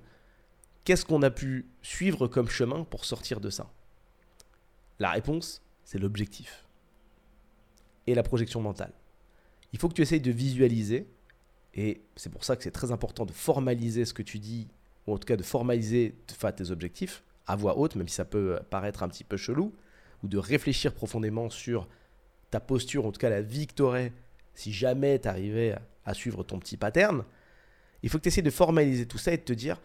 qu'est-ce 0.84 1.06
qu'on 1.06 1.24
a 1.24 1.32
pu 1.32 1.68
suivre 1.82 2.28
comme 2.28 2.50
chemin 2.50 2.84
pour 2.84 3.06
sortir 3.06 3.40
de 3.40 3.50
ça? 3.50 3.72
La 5.00 5.12
réponse, 5.12 5.62
c'est 5.84 6.00
l'objectif 6.00 6.66
et 8.08 8.16
la 8.16 8.24
projection 8.24 8.62
mentale. 8.62 8.94
Il 9.74 9.80
faut 9.80 9.90
que 9.90 9.94
tu 9.94 10.02
essayes 10.02 10.22
de 10.22 10.32
visualiser, 10.32 11.08
et 11.74 12.02
c'est 12.16 12.30
pour 12.30 12.44
ça 12.44 12.56
que 12.56 12.64
c'est 12.64 12.72
très 12.72 12.92
important 12.92 13.26
de 13.26 13.32
formaliser 13.32 14.06
ce 14.06 14.14
que 14.14 14.22
tu 14.22 14.40
dis, 14.40 14.68
ou 15.08 15.14
en 15.14 15.18
tout 15.18 15.26
cas 15.26 15.36
de 15.36 15.44
formaliser 15.44 16.16
tes 16.56 16.72
objectifs 16.72 17.24
à 17.48 17.56
voix 17.56 17.78
haute, 17.78 17.96
même 17.96 18.08
si 18.08 18.16
ça 18.16 18.26
peut 18.26 18.60
paraître 18.70 19.04
un 19.04 19.08
petit 19.08 19.24
peu 19.24 19.38
chelou, 19.38 19.74
ou 20.24 20.28
de 20.28 20.38
réfléchir 20.38 20.94
profondément 20.94 21.50
sur 21.50 21.88
ta 22.52 22.60
posture, 22.60 23.06
en 23.06 23.12
tout 23.12 23.20
cas 23.20 23.30
la 23.30 23.42
vie 23.42 23.68
que 23.68 23.74
tu 23.74 23.82
aurais 23.82 24.14
si 24.54 24.72
jamais 24.72 25.20
tu 25.20 25.28
arrivais 25.28 25.76
à 26.06 26.14
suivre 26.14 26.44
ton 26.44 26.60
petit 26.60 26.78
pattern, 26.78 27.24
il 28.04 28.10
faut 28.10 28.18
que 28.18 28.24
tu 28.24 28.30
essaies 28.30 28.42
de 28.42 28.50
formaliser 28.50 29.06
tout 29.06 29.18
ça 29.18 29.34
et 29.34 29.38
de 29.38 29.44
te 29.44 29.54
dire 29.54 29.80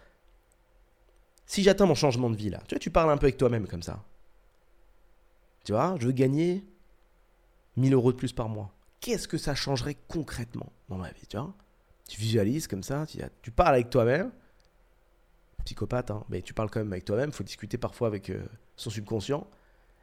si 1.47 1.63
j'atteins 1.63 1.87
mon 1.87 1.95
changement 1.95 2.31
de 2.31 2.37
vie 2.37 2.51
là, 2.51 2.63
tu 2.69 2.75
vois, 2.75 2.79
tu 2.79 2.91
parles 2.91 3.11
un 3.11 3.17
peu 3.17 3.27
avec 3.27 3.37
toi-même 3.37 3.67
comme 3.67 3.83
ça. 3.83 4.05
Tu 5.65 5.73
vois, 5.73 5.97
je 5.99 6.07
veux 6.07 6.13
gagner 6.13 6.65
1000 7.77 7.93
euros 7.93 8.13
de 8.13 8.17
plus 8.17 8.33
par 8.33 8.49
mois. 8.49 8.73
Qu'est-ce 9.01 9.27
que 9.27 9.39
ça 9.39 9.55
changerait 9.55 9.97
concrètement 10.09 10.73
dans 10.89 10.97
ma 10.97 11.11
vie, 11.11 11.27
tu 11.29 11.37
vois? 11.37 11.55
Tu 12.09 12.21
visualises 12.21 12.67
comme 12.67 12.83
ça, 12.83 13.07
tu, 13.43 13.51
parles 13.51 13.75
avec 13.75 13.91
toi-même. 13.91 14.31
Psychopathe, 15.71 16.11
hein, 16.11 16.25
mais 16.29 16.43
tu 16.43 16.55
parles 16.55 16.71
quand 16.71 16.81
même 16.81 16.93
avec 16.93 17.05
toi-même, 17.05 17.31
il 17.31 17.35
faut 17.35 17.45
discuter 17.45 17.79
parfois 17.79 18.09
avec 18.09 18.31
euh, 18.31 18.43
son 18.77 18.91
subconscient. 18.91 19.47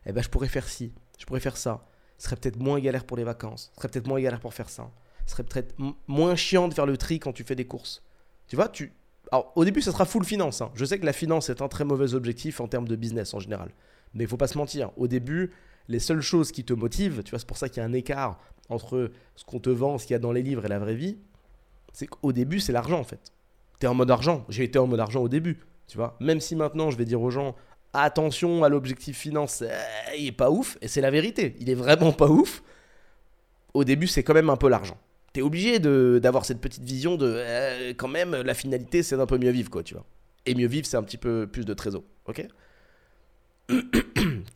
Eh 0.06 0.14
ben, 0.14 0.22
je 0.22 0.30
pourrais 0.30 0.48
faire 0.48 0.68
ci, 0.68 0.94
je 1.20 1.26
pourrais 1.26 1.40
faire 1.40 1.58
ça 1.58 1.86
ce 2.18 2.26
serait 2.26 2.36
peut-être 2.36 2.58
moins 2.58 2.80
galère 2.80 3.06
pour 3.06 3.18
les 3.18 3.24
vacances, 3.24 3.72
ce 3.74 3.82
serait 3.82 3.90
peut-être 3.90 4.08
moins 4.08 4.20
galère 4.20 4.40
pour 4.40 4.54
faire 4.54 4.70
ça, 4.70 4.90
ce 5.26 5.34
serait 5.34 5.44
peut-être 5.44 5.76
moins 6.08 6.36
chiant 6.36 6.68
de 6.68 6.74
faire 6.74 6.86
le 6.86 6.98
tri 6.98 7.20
quand 7.20 7.34
tu 7.34 7.44
fais 7.44 7.56
des 7.56 7.66
courses. 7.66 8.04
Tu 8.48 8.56
vois, 8.56 8.70
tu... 8.70 8.94
Alors, 9.32 9.52
au 9.56 9.66
début, 9.66 9.82
ça 9.82 9.92
sera 9.92 10.06
full 10.06 10.24
finance. 10.24 10.62
Hein. 10.62 10.72
Je 10.74 10.86
sais 10.86 11.00
que 11.00 11.06
la 11.06 11.14
finance 11.14 11.50
est 11.50 11.62
un 11.62 11.68
très 11.68 11.84
mauvais 11.84 12.14
objectif 12.14 12.62
en 12.62 12.68
termes 12.68 12.88
de 12.88 12.96
business 12.96 13.34
en 13.34 13.40
général. 13.40 13.72
Mais 14.14 14.24
il 14.24 14.28
faut 14.28 14.38
pas 14.38 14.48
se 14.48 14.58
mentir. 14.58 14.92
Au 14.96 15.08
début, 15.08 15.52
les 15.90 16.00
seules 16.00 16.22
choses 16.22 16.54
qui 16.54 16.64
te 16.64 16.74
motivent, 16.74 17.24
tu 17.24 17.32
vois, 17.32 17.40
c'est 17.40 17.48
pour 17.48 17.58
ça 17.58 17.68
qu'il 17.68 17.82
y 17.82 17.86
a 17.86 17.86
un 17.86 17.94
écart 17.94 18.40
entre 18.70 19.12
ce 19.36 19.44
qu'on 19.44 19.60
te 19.60 19.70
vend, 19.70 19.98
ce 19.98 20.08
qu'il 20.08 20.14
y 20.14 20.16
a 20.16 20.20
dans 20.20 20.32
les 20.32 20.44
livres 20.44 20.64
et 20.66 20.70
la 20.70 20.80
vraie 20.80 20.96
vie, 20.96 21.18
c'est 21.92 22.08
qu'au 22.08 22.32
début, 22.32 22.62
c'est 22.62 22.72
l'argent 22.72 23.00
en 23.00 23.04
fait. 23.04 23.34
Tu 23.80 23.86
es 23.86 23.90
en 23.90 23.94
mode 23.94 24.12
argent. 24.12 24.46
J'ai 24.50 24.64
été 24.64 24.80
en 24.80 24.88
mode 24.88 25.00
argent 25.00 25.22
au 25.22 25.30
début. 25.30 25.60
Tu 25.88 25.98
vois, 25.98 26.18
même 26.20 26.42
si 26.42 26.56
maintenant 26.56 26.92
je 26.92 26.98
vais 26.98 27.06
dire 27.06 27.22
aux 27.22 27.32
gens, 27.32 27.56
attention 27.94 28.64
à 28.64 28.70
l'objectif 28.70 29.18
finance, 29.18 29.64
il 30.18 30.28
est 30.28 30.32
pas 30.32 30.52
ouf, 30.52 30.78
et 30.82 30.88
c'est 30.88 31.02
la 31.02 31.12
vérité, 31.12 31.56
il 31.60 31.70
est 31.70 31.76
vraiment 31.76 32.12
pas 32.12 32.28
ouf. 32.28 32.64
Au 33.74 33.84
début, 33.84 34.08
c'est 34.08 34.24
quand 34.24 34.34
même 34.34 34.50
un 34.50 34.58
peu 34.58 34.70
l'argent. 34.70 34.98
T'es 35.34 35.42
obligé 35.42 35.80
d'avoir 35.80 36.46
cette 36.46 36.60
petite 36.60 36.84
vision 36.84 37.16
de 37.16 37.32
euh, 37.38 37.94
quand 37.96 38.08
même 38.08 38.36
la 38.36 38.54
finalité, 38.54 39.04
c'est 39.04 39.18
d'un 39.18 39.26
peu 39.26 39.38
mieux 39.38 39.52
vivre, 39.52 39.70
quoi, 39.70 39.84
tu 39.84 39.94
vois. 39.94 40.06
Et 40.46 40.56
mieux 40.56 40.68
vivre, 40.68 40.86
c'est 40.86 40.98
un 40.98 41.04
petit 41.04 41.18
peu 41.18 41.48
plus 41.48 41.66
de 41.66 41.74
trésor, 41.74 42.04
ok? 42.26 42.48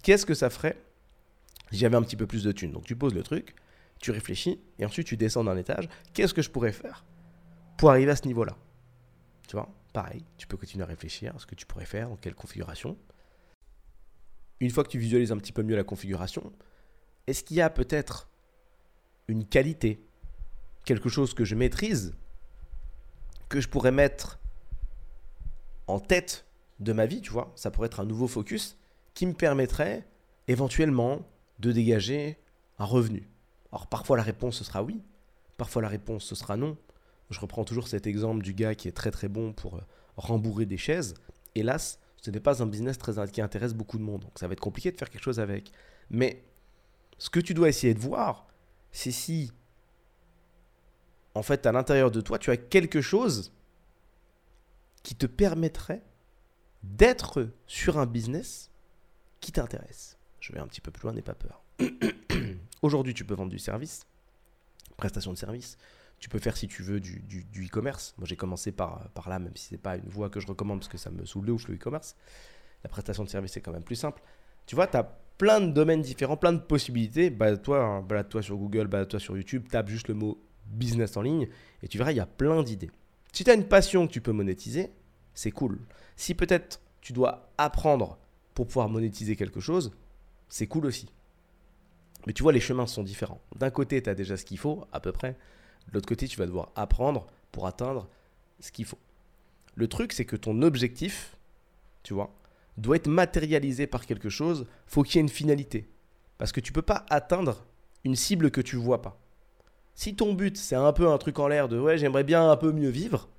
Qu'est-ce 0.03 0.25
que 0.25 0.33
ça 0.33 0.49
ferait 0.49 0.77
si 1.71 1.77
j'avais 1.77 1.95
un 1.95 2.01
petit 2.01 2.15
peu 2.15 2.25
plus 2.25 2.43
de 2.43 2.51
thunes? 2.51 2.71
Donc 2.71 2.83
tu 2.85 2.95
poses 2.95 3.13
le 3.13 3.23
truc, 3.23 3.55
tu 3.99 4.11
réfléchis, 4.11 4.59
et 4.79 4.85
ensuite 4.85 5.07
tu 5.07 5.17
descends 5.17 5.43
d'un 5.43 5.57
étage. 5.57 5.87
Qu'est-ce 6.13 6.33
que 6.33 6.41
je 6.41 6.49
pourrais 6.49 6.71
faire 6.71 7.05
pour 7.77 7.91
arriver 7.91 8.11
à 8.11 8.15
ce 8.15 8.25
niveau-là? 8.25 8.57
Tu 9.51 9.57
vois 9.57 9.67
Pareil, 9.91 10.23
tu 10.37 10.47
peux 10.47 10.55
continuer 10.55 10.85
à 10.85 10.87
réfléchir 10.87 11.35
à 11.35 11.39
ce 11.39 11.45
que 11.45 11.55
tu 11.55 11.65
pourrais 11.65 11.83
faire, 11.83 12.07
dans 12.07 12.15
quelle 12.15 12.35
configuration 12.35 12.97
une 14.61 14.69
fois 14.69 14.85
que 14.85 14.89
tu 14.89 14.97
visualises 14.97 15.33
un 15.33 15.37
petit 15.37 15.51
peu 15.51 15.61
mieux 15.61 15.75
la 15.75 15.83
configuration, 15.83 16.53
est-ce 17.27 17.43
qu'il 17.43 17.57
y 17.57 17.61
a 17.61 17.69
peut-être 17.69 18.29
une 19.27 19.45
qualité, 19.45 20.07
quelque 20.85 21.09
chose 21.09 21.33
que 21.33 21.43
je 21.43 21.55
maîtrise, 21.55 22.15
que 23.49 23.59
je 23.59 23.67
pourrais 23.67 23.91
mettre 23.91 24.39
en 25.87 25.99
tête 25.99 26.45
de 26.79 26.93
ma 26.93 27.05
vie, 27.05 27.19
tu 27.19 27.31
vois, 27.31 27.51
ça 27.55 27.71
pourrait 27.71 27.87
être 27.87 27.99
un 27.99 28.05
nouveau 28.05 28.27
focus 28.27 28.77
qui 29.15 29.25
me 29.25 29.33
permettrait 29.33 30.07
éventuellement 30.47 31.27
de 31.59 31.73
dégager 31.73 32.39
un 32.79 32.85
revenu. 32.85 33.27
Alors 33.73 33.87
parfois 33.87 34.15
la 34.15 34.23
réponse 34.23 34.63
sera 34.63 34.81
oui, 34.81 35.01
parfois 35.57 35.81
la 35.81 35.89
réponse 35.89 36.33
sera 36.35 36.55
non. 36.55 36.77
Je 37.31 37.39
reprends 37.39 37.63
toujours 37.63 37.87
cet 37.87 38.05
exemple 38.07 38.43
du 38.43 38.53
gars 38.53 38.75
qui 38.75 38.87
est 38.87 38.91
très 38.91 39.09
très 39.09 39.29
bon 39.29 39.53
pour 39.53 39.79
rembourrer 40.17 40.65
des 40.65 40.77
chaises. 40.77 41.15
Hélas, 41.55 41.99
ce 42.21 42.29
n'est 42.29 42.39
pas 42.39 42.61
un 42.61 42.67
business 42.67 42.97
très, 42.97 43.13
qui 43.31 43.41
intéresse 43.41 43.73
beaucoup 43.73 43.97
de 43.97 44.03
monde. 44.03 44.21
Donc 44.21 44.37
ça 44.37 44.47
va 44.47 44.53
être 44.53 44.59
compliqué 44.59 44.91
de 44.91 44.97
faire 44.97 45.09
quelque 45.09 45.23
chose 45.23 45.39
avec. 45.39 45.71
Mais 46.09 46.43
ce 47.17 47.29
que 47.29 47.39
tu 47.39 47.53
dois 47.53 47.69
essayer 47.69 47.93
de 47.93 47.99
voir, 47.99 48.47
c'est 48.91 49.11
si, 49.11 49.51
en 51.33 51.41
fait, 51.41 51.65
à 51.65 51.71
l'intérieur 51.71 52.11
de 52.11 52.19
toi, 52.19 52.37
tu 52.37 52.51
as 52.51 52.57
quelque 52.57 53.01
chose 53.01 53.53
qui 55.03 55.15
te 55.15 55.25
permettrait 55.25 56.03
d'être 56.83 57.49
sur 57.65 57.97
un 57.97 58.05
business 58.05 58.69
qui 59.39 59.51
t'intéresse. 59.51 60.17
Je 60.39 60.51
vais 60.53 60.59
un 60.59 60.67
petit 60.67 60.81
peu 60.81 60.91
plus 60.91 61.03
loin, 61.03 61.13
n'aie 61.13 61.21
pas 61.21 61.35
peur. 61.35 61.63
Aujourd'hui, 62.81 63.13
tu 63.13 63.23
peux 63.23 63.35
vendre 63.35 63.51
du 63.51 63.59
service, 63.59 64.05
prestation 64.97 65.31
de 65.31 65.37
service. 65.37 65.77
Tu 66.21 66.29
peux 66.29 66.39
faire, 66.39 66.55
si 66.55 66.69
tu 66.69 66.83
veux, 66.83 67.01
du, 67.01 67.19
e-commerce. 67.65 68.15
Moi, 68.17 68.25
j'ai 68.25 68.37
commencé 68.37 68.71
par, 68.71 69.09
par 69.09 69.27
là, 69.27 69.39
même 69.39 69.55
si 69.55 69.65
ce 69.65 69.73
n'est 69.73 69.79
pas 69.79 69.97
une 69.97 70.07
voie 70.07 70.29
que 70.29 70.39
je 70.39 70.47
recommande 70.47 70.79
parce 70.79 70.87
que 70.87 70.97
ça 70.97 71.09
me 71.09 71.25
saoule 71.25 71.45
de 71.45 71.51
ouf 71.51 71.67
le 71.67 71.75
e-commerce. 71.75 72.15
La 72.83 72.89
prestation 72.89 73.23
de 73.23 73.29
service 73.29 73.57
est 73.57 73.61
quand 73.61 73.73
même 73.73 73.83
plus 73.83 73.95
simple. 73.95 74.21
Tu 74.65 74.75
vois, 74.75 74.87
tu 74.87 74.95
as 74.95 75.03
plein 75.37 75.59
de 75.59 75.71
domaines 75.71 76.01
différents, 76.01 76.37
plein 76.37 76.53
de 76.53 76.59
possibilités. 76.59 77.29
Balade-toi 77.29 77.83
hein, 77.83 78.01
balade 78.01 78.27
-toi 78.29 78.41
sur 78.41 78.55
Google, 78.55 78.87
balade-toi 78.87 79.19
sur 79.19 79.35
YouTube, 79.35 79.67
tape 79.69 79.89
juste 79.89 80.07
le 80.07 80.13
mot 80.13 80.39
business 80.67 81.17
en 81.17 81.21
ligne 81.21 81.47
et 81.83 81.87
tu 81.87 81.97
verras, 81.97 82.11
il 82.11 82.17
y 82.17 82.21
a 82.21 82.25
plein 82.25 82.63
d'idées. 82.63 82.91
Si 83.33 83.43
tu 83.43 83.51
as 83.51 83.53
une 83.53 83.67
passion 83.67 84.07
que 84.07 84.11
tu 84.13 84.21
peux 84.21 84.31
monétiser, 84.31 84.91
c'est 85.33 85.51
cool. 85.51 85.79
Si 86.15 86.35
peut-être 86.35 86.81
tu 87.01 87.13
dois 87.13 87.51
apprendre 87.57 88.17
pour 88.53 88.67
pouvoir 88.67 88.89
monétiser 88.89 89.35
quelque 89.35 89.59
chose, 89.59 89.91
c'est 90.49 90.67
cool 90.67 90.85
aussi. 90.85 91.07
Mais 92.27 92.33
tu 92.33 92.43
vois, 92.43 92.51
les 92.51 92.59
chemins 92.59 92.87
sont 92.87 93.03
différents. 93.03 93.41
D'un 93.55 93.71
côté, 93.71 94.01
tu 94.03 94.09
as 94.09 94.15
déjà 94.15 94.37
ce 94.37 94.45
qu'il 94.45 94.59
faut, 94.59 94.85
à 94.91 94.99
peu 94.99 95.11
près. 95.11 95.35
L'autre 95.91 96.07
côté, 96.07 96.27
tu 96.27 96.37
vas 96.37 96.45
devoir 96.45 96.71
apprendre 96.75 97.27
pour 97.51 97.67
atteindre 97.67 98.07
ce 98.59 98.71
qu'il 98.71 98.85
faut. 98.85 98.99
Le 99.75 99.87
truc, 99.87 100.13
c'est 100.13 100.25
que 100.25 100.35
ton 100.35 100.61
objectif, 100.61 101.37
tu 102.03 102.13
vois, 102.13 102.33
doit 102.77 102.95
être 102.95 103.07
matérialisé 103.07 103.87
par 103.87 104.05
quelque 104.05 104.29
chose. 104.29 104.67
Faut 104.85 105.03
qu'il 105.03 105.15
y 105.15 105.17
ait 105.19 105.21
une 105.21 105.29
finalité. 105.29 105.89
Parce 106.37 106.51
que 106.51 106.59
tu 106.59 106.71
peux 106.71 106.81
pas 106.81 107.05
atteindre 107.09 107.63
une 108.03 108.15
cible 108.15 108.51
que 108.51 108.61
tu 108.61 108.75
vois 108.75 109.01
pas. 109.01 109.19
Si 109.93 110.15
ton 110.15 110.33
but, 110.33 110.57
c'est 110.57 110.75
un 110.75 110.93
peu 110.93 111.09
un 111.09 111.17
truc 111.17 111.37
en 111.39 111.47
l'air 111.47 111.67
de 111.67 111.79
ouais, 111.79 111.97
j'aimerais 111.97 112.23
bien 112.23 112.49
un 112.49 112.57
peu 112.57 112.71
mieux 112.71 112.89
vivre, 112.89 113.29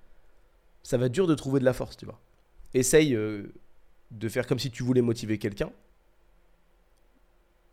ça 0.82 0.98
va 0.98 1.06
être 1.06 1.12
dur 1.12 1.26
de 1.26 1.34
trouver 1.34 1.60
de 1.60 1.64
la 1.64 1.72
force, 1.72 1.96
tu 1.96 2.04
vois. 2.04 2.20
Essaye 2.74 3.14
euh, 3.14 3.52
de 4.10 4.28
faire 4.28 4.46
comme 4.46 4.58
si 4.58 4.70
tu 4.70 4.82
voulais 4.82 5.02
motiver 5.02 5.38
quelqu'un. 5.38 5.70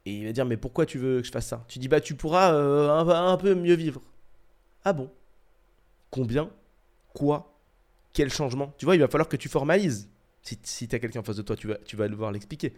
Et 0.05 0.13
il 0.19 0.25
va 0.25 0.31
dire, 0.31 0.45
mais 0.45 0.57
pourquoi 0.57 0.85
tu 0.85 0.97
veux 0.97 1.21
que 1.21 1.27
je 1.27 1.31
fasse 1.31 1.47
ça? 1.47 1.65
Tu 1.67 1.79
dis, 1.79 1.87
bah 1.87 2.01
tu 2.01 2.15
pourras 2.15 2.53
euh, 2.53 2.89
un, 2.89 3.37
peu 3.37 3.53
mieux 3.53 3.75
vivre. 3.75 4.01
Ah 4.83 4.93
bon? 4.93 5.09
Combien? 6.11 6.49
Quoi? 7.13 7.53
Quel 8.13 8.31
changement? 8.31 8.73
Tu 8.77 8.85
vois, 8.85 8.95
il 8.95 8.99
va 8.99 9.07
falloir 9.07 9.29
que 9.29 9.37
tu 9.37 9.49
formalises. 9.49 10.09
Si, 10.41 10.57
si 10.63 10.87
tu 10.87 10.95
as 10.95 10.99
quelqu'un 10.99 11.19
en 11.19 11.23
face 11.23 11.37
de 11.37 11.41
toi, 11.41 11.55
tu 11.55 11.67
vas, 11.67 11.75
tu 11.85 11.95
vas 11.95 12.07
devoir 12.07 12.31
l'expliquer. 12.31 12.73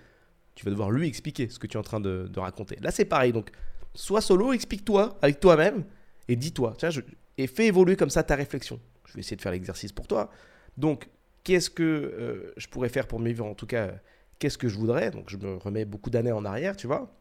Tu 0.55 0.65
vas 0.65 0.72
devoir 0.72 0.91
lui 0.91 1.08
expliquer 1.08 1.50
ce 1.50 1.60
que 1.60 1.67
tu 1.67 1.77
es 1.77 1.79
en 1.79 1.84
train 1.84 2.00
de, 2.00 2.29
raconter. 2.38 2.77
Là, 2.81 2.91
c'est 2.91 3.05
pareil. 3.05 3.31
Donc, 3.31 3.51
sois 3.93 4.22
solo, 4.22 4.53
explique-toi 4.53 5.17
avec 5.22 5.39
toi-même 5.39 5.86
et 6.27 6.36
dis-toi. 6.36 6.75
Tiens, 6.77 6.89
et 7.38 7.48
fais 7.48 7.67
évoluer 7.67 7.96
comme 7.96 8.10
ça 8.10 8.24
ta 8.24 8.36
réflexion. 8.36 8.79
Je 9.05 9.13
vais 9.13 9.22
essayer 9.22 9.38
de 9.38 9.41
faire 9.41 9.51
l'exercice 9.51 9.91
pour 9.91 10.08
toi. 10.08 10.29
Donc, 10.77 11.08
qu'est-ce 11.43 11.70
que 11.70 11.84
euh, 11.84 12.53
je 12.58 12.67
pourrais 12.67 12.89
faire 12.89 13.08
pour 13.08 13.20
me 13.20 13.27
vivre? 13.27 13.46
En 13.46 13.55
tout 13.55 13.67
cas, 13.67 13.91
qu'est-ce 14.39 14.58
que 14.58 14.67
je 14.67 14.77
voudrais? 14.77 15.12
Donc, 15.12 15.29
je 15.29 15.38
me 15.38 15.58
remets 15.58 15.86
beaucoup 15.86 16.10
d'années 16.10 16.31
en 16.31 16.46
arrière, 16.46 16.75
tu 16.75 16.88
vois. 16.88 17.13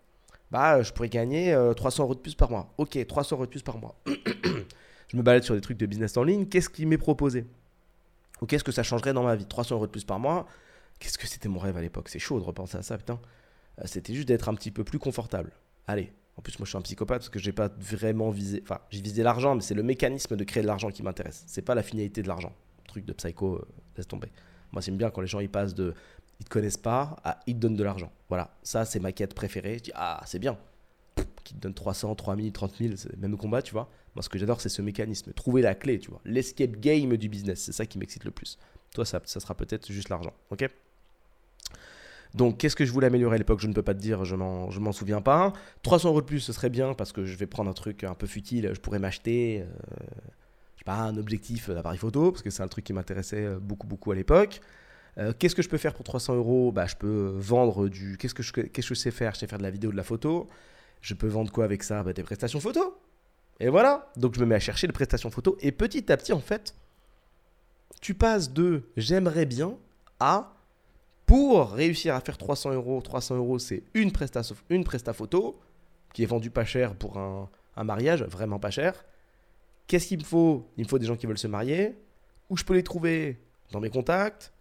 Bah, 0.50 0.82
je 0.82 0.92
pourrais 0.92 1.08
gagner 1.08 1.56
300 1.76 2.02
euh, 2.02 2.06
euros 2.06 2.14
de 2.14 2.20
plus 2.20 2.34
par 2.34 2.50
mois. 2.50 2.72
Ok, 2.78 2.98
300 3.06 3.36
euros 3.36 3.46
de 3.46 3.50
plus 3.50 3.62
par 3.62 3.78
mois. 3.78 3.94
je 4.06 5.16
me 5.16 5.22
balade 5.22 5.44
sur 5.44 5.54
des 5.54 5.60
trucs 5.60 5.78
de 5.78 5.86
business 5.86 6.16
en 6.16 6.24
ligne. 6.24 6.46
Qu'est-ce 6.46 6.68
qui 6.68 6.86
m'est 6.86 6.98
proposé? 6.98 7.46
Ou 8.40 8.46
qu'est-ce 8.46 8.64
que 8.64 8.72
ça 8.72 8.82
changerait 8.82 9.12
dans 9.12 9.22
ma 9.22 9.36
vie? 9.36 9.46
300 9.46 9.76
euros 9.76 9.86
de 9.86 9.92
plus 9.92 10.04
par 10.04 10.18
mois. 10.18 10.46
Qu'est-ce 10.98 11.18
que 11.18 11.26
c'était 11.26 11.48
mon 11.48 11.60
rêve 11.60 11.76
à 11.76 11.80
l'époque? 11.80 12.08
C'est 12.08 12.18
chaud 12.18 12.40
de 12.40 12.44
repenser 12.44 12.76
à 12.76 12.82
ça, 12.82 12.98
putain. 12.98 13.20
Euh, 13.78 13.82
c'était 13.86 14.14
juste 14.14 14.28
d'être 14.28 14.48
un 14.48 14.54
petit 14.54 14.70
peu 14.70 14.82
plus 14.82 14.98
confortable. 14.98 15.52
Allez, 15.86 16.12
en 16.36 16.42
plus, 16.42 16.58
moi, 16.58 16.64
je 16.64 16.70
suis 16.70 16.78
un 16.78 16.82
psychopathe 16.82 17.18
parce 17.18 17.28
que 17.28 17.38
j'ai 17.38 17.52
pas 17.52 17.68
vraiment 17.78 18.30
visé. 18.30 18.60
Enfin, 18.62 18.80
j'ai 18.90 19.00
visé 19.00 19.22
l'argent, 19.22 19.54
mais 19.54 19.62
c'est 19.62 19.74
le 19.74 19.82
mécanisme 19.82 20.36
de 20.36 20.44
créer 20.44 20.62
de 20.62 20.66
l'argent 20.66 20.90
qui 20.90 21.02
m'intéresse. 21.02 21.44
C'est 21.46 21.62
pas 21.62 21.74
la 21.74 21.82
finalité 21.82 22.22
de 22.22 22.28
l'argent. 22.28 22.52
Truc 22.88 23.04
de 23.04 23.12
psycho, 23.12 23.56
euh, 23.56 23.68
laisse 23.96 24.08
tomber. 24.08 24.28
Moi, 24.72 24.82
j'aime 24.82 24.96
bien 24.96 25.10
quand 25.10 25.20
les 25.20 25.26
gens 25.26 25.40
ils 25.40 25.50
passent 25.50 25.74
de 25.74 25.94
ils 26.40 26.44
te 26.44 26.48
connaissent 26.48 26.76
pas 26.76 27.16
à 27.22 27.38
ils 27.46 27.54
te 27.54 27.60
donnent 27.60 27.76
de 27.76 27.84
l'argent. 27.84 28.10
Voilà, 28.28 28.50
ça, 28.62 28.84
c'est 28.84 28.98
ma 28.98 29.12
quête 29.12 29.34
préférée. 29.34 29.78
Je 29.78 29.84
dis, 29.84 29.92
ah, 29.94 30.20
c'est 30.26 30.38
bien. 30.38 30.58
Qui 31.44 31.54
te 31.54 31.60
donne 31.60 31.74
300, 31.74 32.14
3000, 32.14 32.52
30 32.52 32.76
000, 32.78 32.94
c'est 32.96 33.16
même 33.18 33.36
combat, 33.36 33.62
tu 33.62 33.72
vois. 33.72 33.88
Moi, 34.14 34.22
ce 34.22 34.28
que 34.28 34.38
j'adore, 34.38 34.60
c'est 34.60 34.68
ce 34.68 34.82
mécanisme. 34.82 35.32
Trouver 35.32 35.62
la 35.62 35.74
clé, 35.74 35.98
tu 35.98 36.10
vois. 36.10 36.20
L'escape 36.24 36.72
game 36.72 37.16
du 37.16 37.28
business, 37.28 37.60
c'est 37.60 37.72
ça 37.72 37.86
qui 37.86 37.98
m'excite 37.98 38.24
le 38.24 38.30
plus. 38.30 38.58
Toi, 38.94 39.04
ça, 39.04 39.20
ça 39.24 39.38
sera 39.38 39.54
peut-être 39.54 39.92
juste 39.92 40.08
l'argent, 40.08 40.32
ok? 40.50 40.68
Donc, 42.34 42.58
qu'est-ce 42.58 42.76
que 42.76 42.84
je 42.84 42.92
voulais 42.92 43.08
améliorer 43.08 43.34
à 43.34 43.38
l'époque? 43.38 43.60
Je 43.60 43.66
ne 43.66 43.72
peux 43.72 43.82
pas 43.82 43.94
te 43.94 44.00
dire, 44.00 44.24
je 44.24 44.36
m'en, 44.36 44.70
m'en 44.70 44.92
souviens 44.92 45.20
pas. 45.20 45.52
300 45.82 46.08
euros 46.10 46.20
de 46.20 46.26
plus, 46.26 46.40
ce 46.40 46.52
serait 46.52 46.70
bien 46.70 46.94
parce 46.94 47.12
que 47.12 47.24
je 47.24 47.36
vais 47.36 47.46
prendre 47.46 47.68
un 47.68 47.74
truc 47.74 48.04
un 48.04 48.14
peu 48.14 48.26
futile. 48.26 48.70
Je 48.72 48.80
pourrais 48.80 49.00
m'acheter, 49.00 49.62
euh, 49.62 49.64
je 50.76 50.78
sais 50.78 50.84
pas, 50.84 50.96
un 50.96 51.16
objectif 51.16 51.70
d'appareil 51.70 51.98
photo 51.98 52.30
parce 52.30 52.42
que 52.42 52.50
c'est 52.50 52.62
un 52.62 52.68
truc 52.68 52.84
qui 52.84 52.92
m'intéressait 52.92 53.44
euh, 53.44 53.58
beaucoup, 53.58 53.86
beaucoup 53.86 54.12
à 54.12 54.14
l'époque. 54.14 54.60
Euh, 55.20 55.32
qu'est-ce 55.38 55.54
que 55.54 55.62
je 55.62 55.68
peux 55.68 55.78
faire 55.78 55.94
pour 55.94 56.04
300 56.04 56.36
euros? 56.36 56.72
Bah, 56.72 56.86
Je 56.86 56.96
peux 56.96 57.34
vendre 57.36 57.88
du. 57.88 58.16
Qu'est-ce 58.16 58.34
que, 58.34 58.42
je, 58.42 58.94
sais 58.94 59.10
faire? 59.10 59.34
Je 59.34 59.40
sais 59.40 59.46
faire 59.46 59.58
de 59.58 59.62
la 59.62 59.70
vidéo, 59.70 59.90
de 59.90 59.96
la 59.96 60.02
photo. 60.02 60.48
Je 61.02 61.14
peux 61.14 61.28
vendre 61.28 61.52
quoi 61.52 61.64
avec 61.64 61.82
ça? 61.82 62.02
Bah, 62.02 62.12
Des 62.12 62.22
prestations 62.22 62.60
photo. 62.60 62.98
Et 63.58 63.68
voilà. 63.68 64.10
Donc, 64.16 64.34
je 64.34 64.40
me 64.40 64.46
mets 64.46 64.54
à 64.54 64.60
chercher 64.60 64.86
des 64.86 64.92
prestations 64.92 65.30
photo. 65.30 65.56
Et 65.60 65.72
petit 65.72 66.10
à 66.10 66.16
petit, 66.16 66.32
en 66.32 66.40
fait, 66.40 66.74
tu 68.00 68.14
passes 68.14 68.52
de 68.52 68.82
j'aimerais 68.96 69.46
bien 69.46 69.76
à 70.18 70.54
pour 71.26 71.70
réussir 71.70 72.16
à 72.16 72.20
faire 72.20 72.36
300 72.36 72.72
euros, 72.72 73.00
300 73.00 73.36
euros, 73.36 73.60
c'est 73.60 73.84
une 73.94 74.10
presta, 74.10 74.42
une 74.68 74.82
presta 74.82 75.12
photo 75.12 75.60
qui 76.12 76.24
est 76.24 76.26
vendue 76.26 76.50
pas 76.50 76.64
cher 76.64 76.96
pour 76.96 77.18
un, 77.18 77.48
mariage, 77.84 78.24
vraiment 78.24 78.58
pas 78.58 78.70
cher. 78.70 79.04
Qu'est-ce 79.86 80.08
qu'il 80.08 80.18
me 80.18 80.24
faut? 80.24 80.68
Il 80.76 80.84
me 80.84 80.88
faut 80.88 80.98
des 80.98 81.06
gens 81.06 81.14
qui 81.14 81.26
veulent 81.26 81.38
se 81.38 81.46
marier. 81.46 81.96
Où 82.48 82.56
je 82.56 82.64
peux 82.64 82.74
les 82.74 82.82
trouver? 82.82 83.38
Dans 83.70 83.78
mes 83.78 83.90
contacts. 83.90 84.52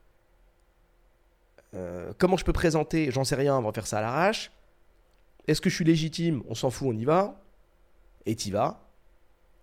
Euh, 1.76 2.14
comment 2.18 2.38
je 2.38 2.46
peux 2.46 2.54
présenter 2.54 3.12
J'en 3.12 3.24
sais 3.24 3.36
rien, 3.36 3.58
on 3.58 3.62
va 3.62 3.72
faire 3.72 3.88
ça 3.88 4.00
à 4.00 4.02
l'arrache. 4.02 4.52
Est-ce 5.48 5.62
que 5.62 5.70
je 5.70 5.76
suis 5.76 5.86
légitime? 5.86 6.44
On 6.48 6.56
s'en 6.56 6.70
fout, 6.70 6.88
on 6.90 6.98
y 6.98 7.06
va. 7.06 7.42
Et 8.26 8.36
t'y 8.36 8.52
vas. 8.52 8.88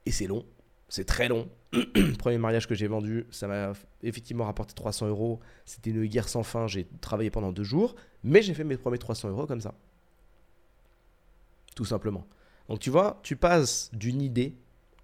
Et 0.04 0.10
c'est 0.10 0.26
long. 0.26 0.44
C'est 0.88 1.04
très 1.04 1.28
long. 1.28 1.48
Premier 2.18 2.38
mariage 2.38 2.66
que 2.66 2.74
j'ai 2.74 2.86
vendu, 2.86 3.26
ça 3.30 3.48
m'a 3.48 3.72
effectivement 4.02 4.44
rapporté 4.44 4.74
300 4.74 5.08
euros. 5.08 5.40
C'était 5.64 5.90
une 5.90 6.06
guerre 6.06 6.28
sans 6.28 6.42
fin. 6.42 6.66
J'ai 6.66 6.86
travaillé 7.00 7.30
pendant 7.30 7.52
deux 7.52 7.64
jours, 7.64 7.96
mais 8.22 8.42
j'ai 8.42 8.54
fait 8.54 8.64
mes 8.64 8.76
premiers 8.76 8.98
300 8.98 9.28
euros 9.30 9.46
comme 9.46 9.60
ça. 9.60 9.74
Tout 11.74 11.84
simplement. 11.84 12.26
Donc 12.68 12.80
tu 12.80 12.90
vois, 12.90 13.20
tu 13.22 13.36
passes 13.36 13.90
d'une 13.92 14.22
idée 14.22 14.56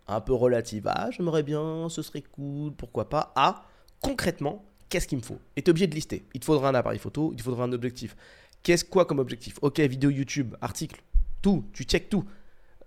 un 0.08 0.20
peu 0.20 0.32
relative 0.32 0.88
à 0.88 1.10
j'aimerais 1.10 1.42
bien, 1.42 1.88
ce 1.88 2.02
serait 2.02 2.22
cool, 2.22 2.72
pourquoi 2.72 3.08
pas, 3.08 3.32
à 3.36 3.66
concrètement, 4.00 4.64
qu'est-ce 4.92 5.08
qu'il 5.08 5.16
me 5.16 5.22
faut 5.22 5.38
Et 5.56 5.62
tu 5.62 5.68
es 5.68 5.70
obligé 5.70 5.86
de 5.86 5.94
lister. 5.94 6.22
Il 6.34 6.40
te 6.40 6.44
faudra 6.44 6.68
un 6.68 6.74
appareil 6.74 6.98
photo, 6.98 7.30
il 7.32 7.38
te 7.38 7.42
faudra 7.42 7.64
un 7.64 7.72
objectif. 7.72 8.14
Qu'est-ce 8.62 8.84
quoi 8.84 9.06
comme 9.06 9.20
objectif 9.20 9.54
Ok, 9.62 9.80
vidéo 9.80 10.10
YouTube, 10.10 10.54
article, 10.60 11.02
tout, 11.40 11.64
tu 11.72 11.84
check 11.84 12.10
tout. 12.10 12.24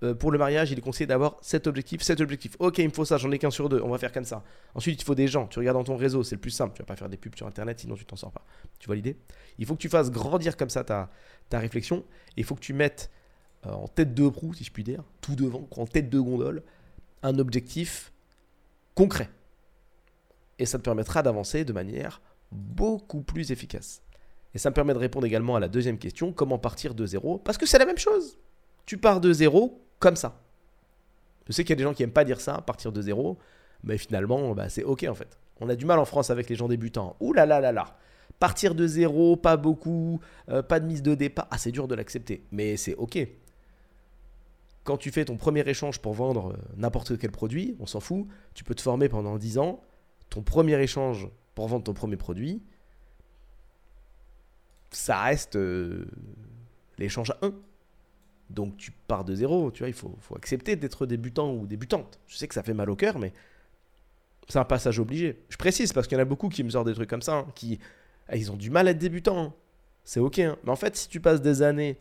Euh, 0.04 0.14
pour 0.14 0.32
le 0.32 0.38
mariage, 0.38 0.72
il 0.72 0.78
est 0.78 0.82
conseillé 0.82 1.08
d'avoir 1.08 1.38
cet 1.42 1.66
objectif, 1.66 2.04
cet 2.04 2.22
objectif. 2.22 2.56
Ok, 2.60 2.78
il 2.78 2.90
me 2.90 2.94
faut 2.94 3.06
ça, 3.06 3.18
j'en 3.18 3.32
ai 3.32 3.40
qu'un 3.40 3.50
sur 3.50 3.70
deux, 3.70 3.82
on 3.82 3.90
va 3.90 3.98
faire 3.98 4.12
comme 4.12 4.24
ça. 4.24 4.44
Ensuite, 4.76 5.02
il 5.02 5.04
faut 5.04 5.16
des 5.16 5.28
gens. 5.28 5.48
Tu 5.48 5.58
regardes 5.58 5.78
dans 5.78 5.84
ton 5.84 5.96
réseau, 5.96 6.22
c'est 6.22 6.36
le 6.36 6.42
plus 6.42 6.52
simple. 6.52 6.76
Tu 6.76 6.84
vas 6.84 6.86
pas 6.86 6.96
faire 6.96 7.10
des 7.10 7.18
pubs 7.18 7.36
sur 7.36 7.48
Internet, 7.48 7.80
sinon 7.80 7.96
tu 7.96 8.06
t'en 8.06 8.16
sors 8.16 8.32
pas. 8.32 8.46
Tu 8.78 8.86
vois 8.86 8.96
l'idée? 8.96 9.18
Il 9.58 9.66
faut 9.66 9.74
que 9.74 9.82
tu 9.82 9.90
fasses 9.90 10.12
grandir 10.12 10.58
comme 10.58 10.70
ça 10.70 10.84
ta, 10.84 11.10
ta 11.50 11.58
réflexion. 11.58 12.04
Et 12.38 12.42
il 12.42 12.44
faut 12.44 12.54
que 12.54 12.60
tu 12.60 12.74
mettes 12.74 13.10
euh, 13.66 13.72
en 13.72 13.88
tête 13.88 14.14
de 14.14 14.30
proue, 14.30 14.54
si 14.54 14.64
je 14.64 14.72
puis 14.72 14.84
dire, 14.84 15.04
tout 15.22 15.36
devant, 15.36 15.68
en 15.72 15.88
tête 15.88 16.12
de 16.12 16.20
gondole, 16.20 16.62
un 17.24 17.40
objectif 17.40 18.12
concret. 18.94 19.30
Et 20.60 20.66
ça 20.66 20.78
te 20.78 20.84
permettra 20.84 21.22
d'avancer 21.24 21.66
de 21.66 21.74
manière 21.74 22.22
beaucoup 22.52 23.22
plus 23.22 23.52
efficace. 23.52 24.02
Et 24.54 24.58
ça 24.58 24.70
me 24.70 24.74
permet 24.74 24.94
de 24.94 25.00
répondre 25.00 25.26
également 25.26 25.56
à 25.56 25.60
la 25.60 25.68
deuxième 25.68 25.98
question, 25.98 26.32
comment 26.32 26.58
partir 26.58 26.96
de 26.96 27.06
zéro? 27.06 27.38
Parce 27.40 27.58
que 27.58 27.66
c'est 27.66 27.78
la 27.78 27.86
même 27.86 27.98
chose. 27.98 28.38
Tu 28.86 28.98
pars 28.98 29.20
de 29.20 29.34
zéro 29.34 29.82
comme 30.00 30.16
ça. 30.16 30.42
Je 31.48 31.52
sais 31.52 31.64
qu'il 31.64 31.72
y 31.72 31.74
a 31.74 31.76
des 31.78 31.84
gens 31.84 31.94
qui 31.94 32.04
n'aiment 32.04 32.12
pas 32.12 32.24
dire 32.24 32.40
ça, 32.40 32.62
partir 32.62 32.92
de 32.92 33.02
zéro, 33.02 33.38
mais 33.84 33.98
finalement, 33.98 34.54
bah, 34.56 34.70
c'est 34.70 34.84
ok 34.84 35.06
en 35.10 35.14
fait. 35.14 35.38
On 35.60 35.70
a 35.70 35.76
du 35.76 35.86
mal 35.86 36.00
en 36.00 36.06
France 36.06 36.30
avec 36.30 36.50
les 36.50 36.56
gens 36.56 36.68
débutants. 36.68 37.16
Ouh 37.20 37.34
là 37.34 37.46
là 37.46 37.60
là 37.60 37.72
là 37.72 37.98
Partir 38.40 38.76
de 38.76 38.88
zéro, 38.88 39.36
pas 39.36 39.58
beaucoup, 39.58 40.20
euh, 40.50 40.62
pas 40.62 40.80
de 40.80 40.86
mise 40.86 41.02
de 41.02 41.16
départ. 41.16 41.48
Ah, 41.52 41.58
c'est 41.58 41.72
dur 41.72 41.88
de 41.88 41.96
l'accepter, 41.96 42.44
mais 42.52 42.78
c'est 42.78 42.96
ok. 42.96 43.28
Quand 44.84 44.98
tu 44.98 45.12
fais 45.12 45.26
ton 45.26 45.38
premier 45.38 45.68
échange 45.68 46.00
pour 46.00 46.14
vendre 46.14 46.52
euh, 46.52 46.58
n'importe 46.78 47.18
quel 47.18 47.32
produit, 47.32 47.76
on 47.80 47.86
s'en 47.86 48.00
fout, 48.00 48.28
tu 48.54 48.64
peux 48.64 48.76
te 48.76 48.82
former 48.82 49.10
pendant 49.10 49.38
10 49.38 49.58
ans. 49.58 49.82
Ton 50.30 50.42
premier 50.42 50.82
échange 50.82 51.30
pour 51.54 51.68
vendre 51.68 51.84
ton 51.84 51.94
premier 51.94 52.18
produit, 52.18 52.62
ça 54.92 55.22
reste 55.22 55.56
euh, 55.56 56.06
l'échange 56.98 57.34
1. 57.42 57.54
Donc 58.50 58.78
tu 58.78 58.92
pars 58.92 59.24
de 59.24 59.34
zéro, 59.34 59.72
tu 59.72 59.80
vois, 59.80 59.90
il 59.90 59.94
faut, 59.94 60.18
accepter 60.36 60.76
d'être 60.76 61.06
débutant 61.06 61.52
ou 61.54 61.66
débutante. 61.66 62.20
Je 62.28 62.38
sais 62.38 62.48
que 62.48 62.54
ça 62.54 62.64
fait 62.64 62.74
mal 62.74 62.90
au 62.90 62.96
cœur, 62.96 63.18
mais 63.18 63.34
c'est 64.48 64.60
un 64.60 64.66
passage 64.66 65.00
obligé. 65.00 65.42
Je 65.50 65.58
précise 65.58 65.94
parce 65.94 66.08
qu'il 66.08 66.16
y 66.18 66.20
en 66.20 66.22
a 66.22 66.26
beaucoup 66.26 66.50
qui 66.50 66.64
me 66.64 66.70
sortent 66.70 66.88
des 66.88 66.94
trucs 66.94 67.10
comme 67.10 67.24
ça, 67.24 67.38
hein, 67.38 67.48
qui 67.56 67.80
ah, 68.28 68.36
ils 68.36 68.52
ont 68.52 68.56
du 68.56 68.70
mal 68.70 68.88
à 68.88 68.92
être 68.92 69.00
débutants. 69.00 69.40
Hein. 69.40 69.54
C'est 70.04 70.20
ok, 70.20 70.40
hein. 70.40 70.58
mais 70.64 70.70
en 70.70 70.76
fait, 70.76 70.96
si 70.96 71.10
tu 71.10 71.20
passes 71.20 71.42
des 71.42 71.64
années 71.64 71.98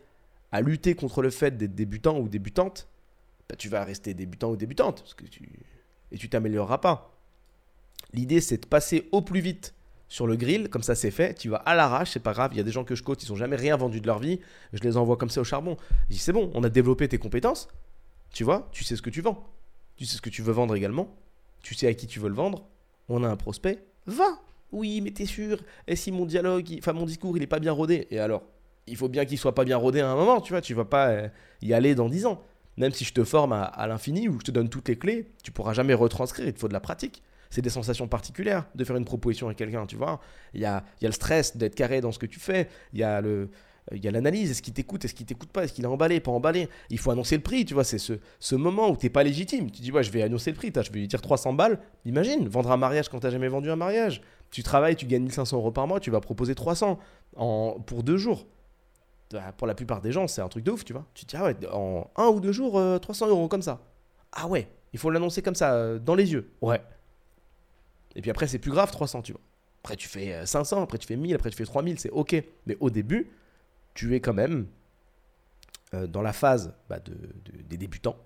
à 0.51 0.61
lutter 0.61 0.93
contre 0.93 1.23
le 1.23 1.31
fait 1.31 1.57
d'être 1.57 1.73
débutant 1.73 2.19
ou 2.19 2.29
débutante, 2.29 2.87
bah, 3.49 3.55
tu 3.55 3.67
vas 3.67 3.83
rester 3.83 4.13
débutant 4.13 4.51
ou 4.51 4.55
débutante, 4.55 5.01
parce 5.01 5.15
que 5.15 5.25
tu... 5.25 5.49
et 6.11 6.17
tu 6.17 6.29
t'amélioreras 6.29 6.77
pas. 6.77 7.14
L'idée, 8.15 8.39
c'est 8.39 8.63
de 8.63 8.65
passer 8.65 9.09
au 9.11 9.21
plus 9.21 9.41
vite 9.41 9.73
sur 10.07 10.25
le 10.25 10.37
grill, 10.37 10.69
comme 10.69 10.83
ça 10.83 10.95
c'est 10.95 11.11
fait, 11.11 11.33
tu 11.33 11.49
vas 11.49 11.57
à 11.57 11.75
l'arrache, 11.75 12.11
c'est 12.11 12.21
pas 12.21 12.31
grave, 12.31 12.51
il 12.53 12.57
y 12.57 12.59
a 12.61 12.63
des 12.63 12.71
gens 12.71 12.85
que 12.85 12.95
je 12.95 13.03
coach, 13.03 13.19
ils 13.23 13.29
n'ont 13.29 13.35
jamais 13.35 13.57
rien 13.57 13.75
vendu 13.75 13.99
de 13.99 14.07
leur 14.07 14.19
vie, 14.19 14.39
je 14.71 14.81
les 14.83 14.95
envoie 14.95 15.17
comme 15.17 15.29
ça 15.29 15.41
au 15.41 15.43
charbon. 15.43 15.75
Je 16.07 16.13
dis 16.13 16.17
c'est 16.17 16.31
bon, 16.31 16.49
on 16.53 16.63
a 16.63 16.69
développé 16.69 17.09
tes 17.09 17.17
compétences, 17.17 17.67
tu 18.31 18.45
vois, 18.45 18.69
tu 18.71 18.85
sais 18.85 18.95
ce 18.95 19.01
que 19.01 19.09
tu 19.09 19.19
vends, 19.21 19.45
tu 19.97 20.05
sais 20.05 20.15
ce 20.15 20.21
que 20.21 20.29
tu 20.29 20.41
veux 20.41 20.53
vendre 20.53 20.75
également, 20.75 21.13
tu 21.61 21.75
sais 21.75 21.87
à 21.87 21.93
qui 21.93 22.07
tu 22.07 22.21
veux 22.21 22.29
le 22.29 22.35
vendre, 22.35 22.65
on 23.09 23.23
a 23.23 23.27
un 23.27 23.35
prospect, 23.35 23.83
va. 24.05 24.39
Oui, 24.71 25.01
mais 25.01 25.11
t'es 25.11 25.25
sûr. 25.25 25.59
Et 25.87 25.95
si 25.97 26.11
mon 26.11 26.25
dialogue, 26.25 26.73
enfin 26.79 26.93
mon 26.93 27.05
discours, 27.05 27.35
il 27.35 27.43
est 27.43 27.47
pas 27.47 27.59
bien 27.59 27.71
rodé, 27.71 28.07
et 28.11 28.19
alors 28.19 28.43
Il 28.87 28.95
faut 28.97 29.09
bien 29.09 29.25
qu'il 29.25 29.37
soit 29.37 29.55
pas 29.55 29.65
bien 29.65 29.77
rodé 29.77 29.99
à 29.99 30.09
un 30.09 30.15
moment, 30.15 30.39
tu 30.39 30.53
vois, 30.53 30.61
tu 30.61 30.73
vas 30.73 30.85
pas 30.85 31.07
euh, 31.09 31.27
y 31.61 31.73
aller 31.73 31.95
dans 31.95 32.07
10 32.07 32.27
ans. 32.27 32.41
Même 32.77 32.91
si 32.91 33.03
je 33.03 33.13
te 33.13 33.23
forme 33.23 33.53
à, 33.53 33.63
à 33.63 33.87
l'infini 33.87 34.27
ou 34.29 34.39
je 34.39 34.45
te 34.45 34.51
donne 34.51 34.69
toutes 34.69 34.87
les 34.89 34.97
clés, 34.97 35.31
tu 35.43 35.51
pourras 35.51 35.73
jamais 35.73 35.93
retranscrire, 35.93 36.47
il 36.47 36.53
te 36.53 36.59
faut 36.59 36.67
de 36.67 36.73
la 36.73 36.79
pratique 36.79 37.23
c'est 37.55 37.61
des 37.61 37.69
sensations 37.69 38.09
particulières 38.09 38.65
de 38.75 38.83
faire 38.83 38.97
une 38.97 39.05
proposition 39.05 39.47
à 39.47 39.53
quelqu'un, 39.53 39.85
tu 39.85 39.95
vois. 39.95 40.19
Il 40.53 40.59
y 40.59 40.65
a, 40.65 40.83
y 41.01 41.05
a 41.05 41.07
le 41.07 41.13
stress 41.13 41.55
d'être 41.55 41.73
carré 41.73 42.01
dans 42.01 42.11
ce 42.11 42.19
que 42.19 42.25
tu 42.25 42.37
fais, 42.37 42.67
il 42.91 42.99
y 42.99 43.03
a 43.03 43.21
le, 43.21 43.49
il 43.93 44.03
y 44.03 44.09
a 44.09 44.11
l'analyse, 44.11 44.51
est-ce 44.51 44.61
qu'il 44.61 44.73
t'écoute, 44.73 45.05
est-ce 45.05 45.13
qu'il 45.13 45.25
t'écoute 45.25 45.49
pas, 45.53 45.63
est-ce 45.63 45.71
qu'il 45.71 45.85
est 45.85 45.87
emballé, 45.87 46.19
pas 46.19 46.31
emballé? 46.31 46.67
Il 46.89 46.99
faut 46.99 47.11
annoncer 47.11 47.37
le 47.37 47.43
prix, 47.43 47.63
tu 47.63 47.73
vois, 47.73 47.85
c'est 47.85 47.97
ce, 47.97 48.13
ce 48.41 48.55
moment 48.55 48.89
où 48.89 48.97
t'es 48.97 49.09
pas 49.09 49.23
légitime. 49.23 49.71
Tu 49.71 49.81
dis, 49.81 49.89
ouais, 49.89 50.03
je 50.03 50.11
vais 50.11 50.21
annoncer 50.21 50.51
le 50.51 50.57
prix, 50.57 50.69
je 50.75 50.91
vais 50.91 50.99
lui 50.99 51.07
dire 51.07 51.21
300 51.21 51.53
balles. 51.53 51.79
Imagine, 52.03 52.45
vendre 52.49 52.71
un 52.71 52.77
mariage 52.77 53.07
quand 53.07 53.21
t'as 53.21 53.29
jamais 53.29 53.47
vendu 53.47 53.71
un 53.71 53.77
mariage. 53.77 54.21
Tu 54.51 54.61
travailles, 54.61 54.97
tu 54.97 55.05
gagnes 55.05 55.23
1500 55.23 55.55
euros 55.55 55.71
par 55.71 55.87
mois, 55.87 56.01
tu 56.01 56.11
vas 56.11 56.19
proposer 56.19 56.55
300 56.55 56.99
en, 57.37 57.77
pour 57.85 58.03
deux 58.03 58.17
jours. 58.17 58.45
Bah, 59.31 59.53
pour 59.55 59.65
la 59.65 59.75
plupart 59.75 60.01
des 60.01 60.11
gens, 60.11 60.27
c'est 60.27 60.41
un 60.41 60.49
truc 60.49 60.65
de 60.65 60.71
ouf, 60.71 60.83
tu 60.83 60.91
vois. 60.91 61.05
Tu 61.13 61.25
te 61.25 61.29
dis, 61.31 61.37
ah 61.37 61.45
ouais, 61.45 61.55
en 61.71 62.09
un 62.17 62.27
ou 62.27 62.41
deux 62.41 62.51
jours, 62.51 62.81
300 63.01 63.27
euh, 63.27 63.29
euros 63.29 63.47
comme 63.47 63.61
ça. 63.61 63.79
Ah 64.33 64.47
ouais, 64.47 64.67
il 64.93 64.99
faut 64.99 65.09
l'annoncer 65.09 65.41
comme 65.41 65.55
ça, 65.55 65.73
euh, 65.73 65.99
dans 65.99 66.15
les 66.15 66.31
yeux. 66.33 66.49
Ouais. 66.61 66.81
Et 68.15 68.21
puis 68.21 68.31
après, 68.31 68.47
c'est 68.47 68.59
plus 68.59 68.71
grave, 68.71 68.91
300, 68.91 69.21
tu 69.21 69.31
vois. 69.31 69.41
Après, 69.83 69.95
tu 69.95 70.07
fais 70.07 70.45
500, 70.45 70.79
euh, 70.79 70.83
après, 70.83 70.97
tu 70.97 71.07
fais 71.07 71.15
1000, 71.15 71.35
après, 71.35 71.49
tu 71.49 71.57
fais 71.57 71.65
3000, 71.65 71.99
c'est 71.99 72.09
ok. 72.09 72.43
Mais 72.65 72.77
au 72.79 72.89
début, 72.89 73.29
tu 73.93 74.15
es 74.15 74.19
quand 74.19 74.33
même 74.33 74.67
euh, 75.93 76.07
dans 76.07 76.21
la 76.21 76.33
phase 76.33 76.73
bah, 76.89 76.99
des 77.69 77.77
débutants 77.77 78.17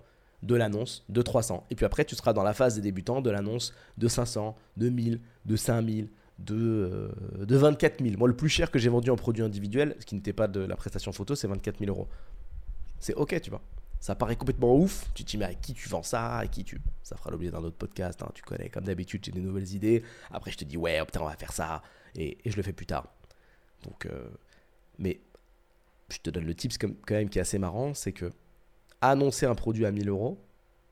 de 0.42 0.54
l'annonce 0.54 1.04
de 1.08 1.20
300. 1.20 1.66
Et 1.70 1.74
puis 1.74 1.84
après, 1.84 2.04
tu 2.04 2.14
seras 2.16 2.32
dans 2.32 2.42
la 2.42 2.54
phase 2.54 2.76
des 2.76 2.80
débutants 2.80 3.20
de 3.20 3.30
l'annonce 3.30 3.74
de 3.98 4.08
500, 4.08 4.56
de 4.76 4.88
1000, 4.88 5.20
de 5.44 5.56
5000, 5.56 6.08
de, 6.38 6.54
euh, 6.54 7.44
de 7.44 7.56
24 7.56 8.02
000. 8.02 8.16
Moi, 8.16 8.28
le 8.28 8.36
plus 8.36 8.48
cher 8.48 8.70
que 8.70 8.78
j'ai 8.78 8.88
vendu 8.88 9.10
en 9.10 9.16
produit 9.16 9.42
individuel, 9.42 9.96
ce 9.98 10.06
qui 10.06 10.14
n'était 10.14 10.32
pas 10.32 10.48
de 10.48 10.60
la 10.60 10.76
prestation 10.76 11.12
photo, 11.12 11.34
c'est 11.34 11.48
24 11.48 11.78
000 11.78 11.90
euros. 11.90 12.08
C'est 12.98 13.14
ok, 13.14 13.38
tu 13.40 13.50
vois. 13.50 13.62
Ça 14.00 14.14
paraît 14.14 14.36
complètement 14.36 14.74
ouf. 14.74 15.06
Tu 15.14 15.24
te 15.24 15.30
dis, 15.30 15.36
mais 15.36 15.44
à 15.44 15.54
qui 15.54 15.74
tu 15.74 15.88
vends 15.88 16.02
ça? 16.02 16.38
À 16.38 16.46
qui 16.46 16.64
tu. 16.64 16.80
Ça 17.02 17.16
fera 17.16 17.30
l'objet 17.30 17.50
d'un 17.50 17.62
autre 17.62 17.76
podcast. 17.76 18.22
Hein, 18.22 18.30
tu 18.34 18.42
connais, 18.42 18.70
comme 18.70 18.84
d'habitude, 18.84 19.24
j'ai 19.24 19.32
des 19.32 19.40
nouvelles 19.40 19.72
idées. 19.74 20.02
Après, 20.30 20.50
je 20.50 20.56
te 20.56 20.64
dis, 20.64 20.76
ouais, 20.76 21.04
putain, 21.04 21.20
on 21.20 21.26
va 21.26 21.36
faire 21.36 21.52
ça. 21.52 21.82
Et, 22.16 22.38
je 22.44 22.56
le 22.56 22.62
fais 22.62 22.72
plus 22.72 22.86
tard. 22.86 23.12
Donc, 23.84 24.06
euh, 24.06 24.28
mais 24.98 25.20
je 26.08 26.18
te 26.18 26.30
donne 26.30 26.44
le 26.44 26.54
tips 26.54 26.78
quand 26.78 27.10
même 27.10 27.28
qui 27.28 27.38
est 27.38 27.42
assez 27.42 27.58
marrant, 27.58 27.94
c'est 27.94 28.12
que 28.12 28.32
annoncer 29.00 29.46
un 29.46 29.54
produit 29.54 29.86
à 29.86 29.92
1000 29.92 30.08
euros, 30.08 30.38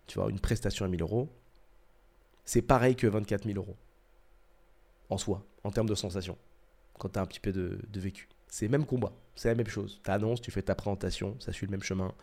tu 0.06 0.18
vois, 0.18 0.30
une 0.30 0.40
prestation 0.40 0.84
à 0.84 0.88
1000 0.88 1.02
euros, 1.02 1.28
c'est 2.44 2.62
pareil 2.62 2.96
que 2.96 3.06
24 3.06 3.44
000 3.44 3.58
euros 3.58 3.76
en 5.10 5.18
soi, 5.18 5.44
en 5.64 5.70
termes 5.70 5.88
de 5.88 5.94
sensation, 5.94 6.38
quand 6.98 7.10
tu 7.10 7.18
as 7.18 7.22
un 7.22 7.26
petit 7.26 7.40
peu 7.40 7.52
de, 7.52 7.78
vécu. 7.94 8.28
C'est 8.46 8.66
le 8.66 8.70
même 8.70 8.86
combat, 8.86 9.12
c'est 9.34 9.48
la 9.48 9.54
même 9.54 9.68
chose. 9.68 10.00
Tu 10.02 10.10
annonces, 10.10 10.40
tu 10.40 10.50
fais 10.50 10.62
ta 10.62 10.74
présentation, 10.74 11.36
ça 11.40 11.52
suit 11.52 11.66
le 11.66 11.70
même 11.70 11.82
chemin. 11.82 12.14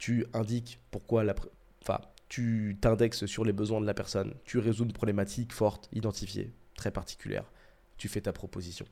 Tu 0.00 0.26
indiques 0.32 0.80
pourquoi 0.90 1.22
la. 1.22 1.36
Enfin, 1.82 2.00
tu 2.28 2.76
t'indexes 2.80 3.26
sur 3.26 3.44
les 3.44 3.52
besoins 3.52 3.80
de 3.80 3.86
la 3.86 3.94
personne, 3.94 4.34
tu 4.44 4.58
résous 4.58 4.84
une 4.84 4.92
problématique 4.92 5.52
forte, 5.52 5.88
identifiée, 5.92 6.52
très 6.74 6.90
particulière. 6.90 7.44
Tu 7.98 8.08
fais 8.08 8.22
ta 8.22 8.32
proposition. 8.32 8.86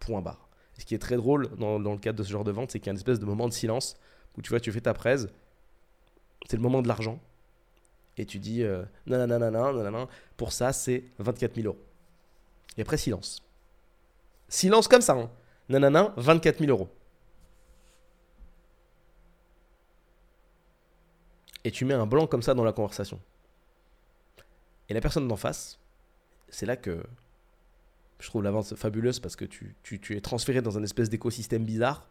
Point 0.00 0.22
barre 0.22 0.48
ce 0.78 0.84
qui 0.84 0.94
est 0.94 0.98
très 0.98 1.16
drôle 1.16 1.48
dans, 1.56 1.78
le 1.78 1.98
cadre 1.98 2.18
de 2.18 2.24
ce 2.24 2.30
genre 2.30 2.44
de 2.44 2.50
vente, 2.50 2.70
c'est 2.70 2.80
qu'il 2.80 2.86
y 2.86 2.90
a 2.90 2.92
une 2.92 2.98
espèce 2.98 3.20
de 3.20 3.26
moment 3.26 3.48
de 3.48 3.52
silence 3.52 3.96
où 4.36 4.42
tu 4.42 4.50
vois, 4.50 4.60
tu 4.60 4.72
fais 4.72 4.80
ta 4.80 4.94
presse, 4.94 5.28
c'est 6.48 6.56
le 6.56 6.62
moment 6.62 6.82
de 6.82 6.88
l'argent, 6.88 7.20
et 8.16 8.26
tu 8.26 8.38
dis 8.38 8.62
euh, 8.62 8.84
non, 9.06 9.26
non, 9.26 10.08
pour 10.36 10.52
ça, 10.52 10.72
c'est 10.72 11.04
24 11.18 11.54
000 11.54 11.66
euros. 11.68 11.78
Et 12.76 12.82
après, 12.82 12.96
silence. 12.96 13.42
Silence 14.48 14.88
comme 14.88 15.00
ça, 15.00 15.14
hein. 15.14 15.30
non, 15.68 16.12
24 16.16 16.58
000 16.58 16.70
euros. 16.70 16.88
Et 21.64 21.70
tu 21.70 21.84
mets 21.84 21.94
un 21.94 22.06
blanc 22.06 22.26
comme 22.26 22.42
ça 22.42 22.54
dans 22.54 22.64
la 22.64 22.72
conversation. 22.72 23.20
Et 24.88 24.94
la 24.94 25.00
personne 25.00 25.26
d'en 25.26 25.36
face, 25.36 25.78
c'est 26.48 26.66
là 26.66 26.76
que 26.76 27.02
je 28.18 28.28
trouve 28.28 28.42
la 28.42 28.50
vente 28.50 28.74
fabuleuse 28.74 29.20
parce 29.20 29.36
que 29.36 29.44
tu, 29.44 29.76
es 30.10 30.20
transféré 30.20 30.62
dans 30.62 30.78
un 30.78 30.82
espèce 30.82 31.10
d'écosystème 31.10 31.64
bizarre 31.64 32.08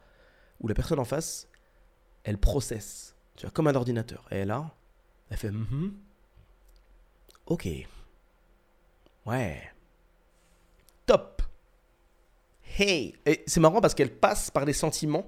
où 0.59 0.67
la 0.67 0.73
personne 0.73 0.99
en 0.99 1.05
face, 1.05 1.47
elle 2.23 2.37
processe. 2.37 3.15
Tu 3.35 3.45
vois, 3.45 3.51
comme 3.51 3.67
un 3.67 3.75
ordinateur. 3.75 4.25
Et 4.31 4.45
là, 4.45 4.75
elle 5.29 5.37
fait 5.37 5.51
mm 5.51 5.93
Ok. 7.45 7.67
Ouais. 9.25 9.71
Top. 11.05 11.41
Hey. 12.77 13.15
Et 13.25 13.43
c'est 13.47 13.59
marrant 13.59 13.81
parce 13.81 13.93
qu'elle 13.93 14.15
passe 14.15 14.49
par 14.51 14.65
les 14.65 14.73
sentiments. 14.73 15.27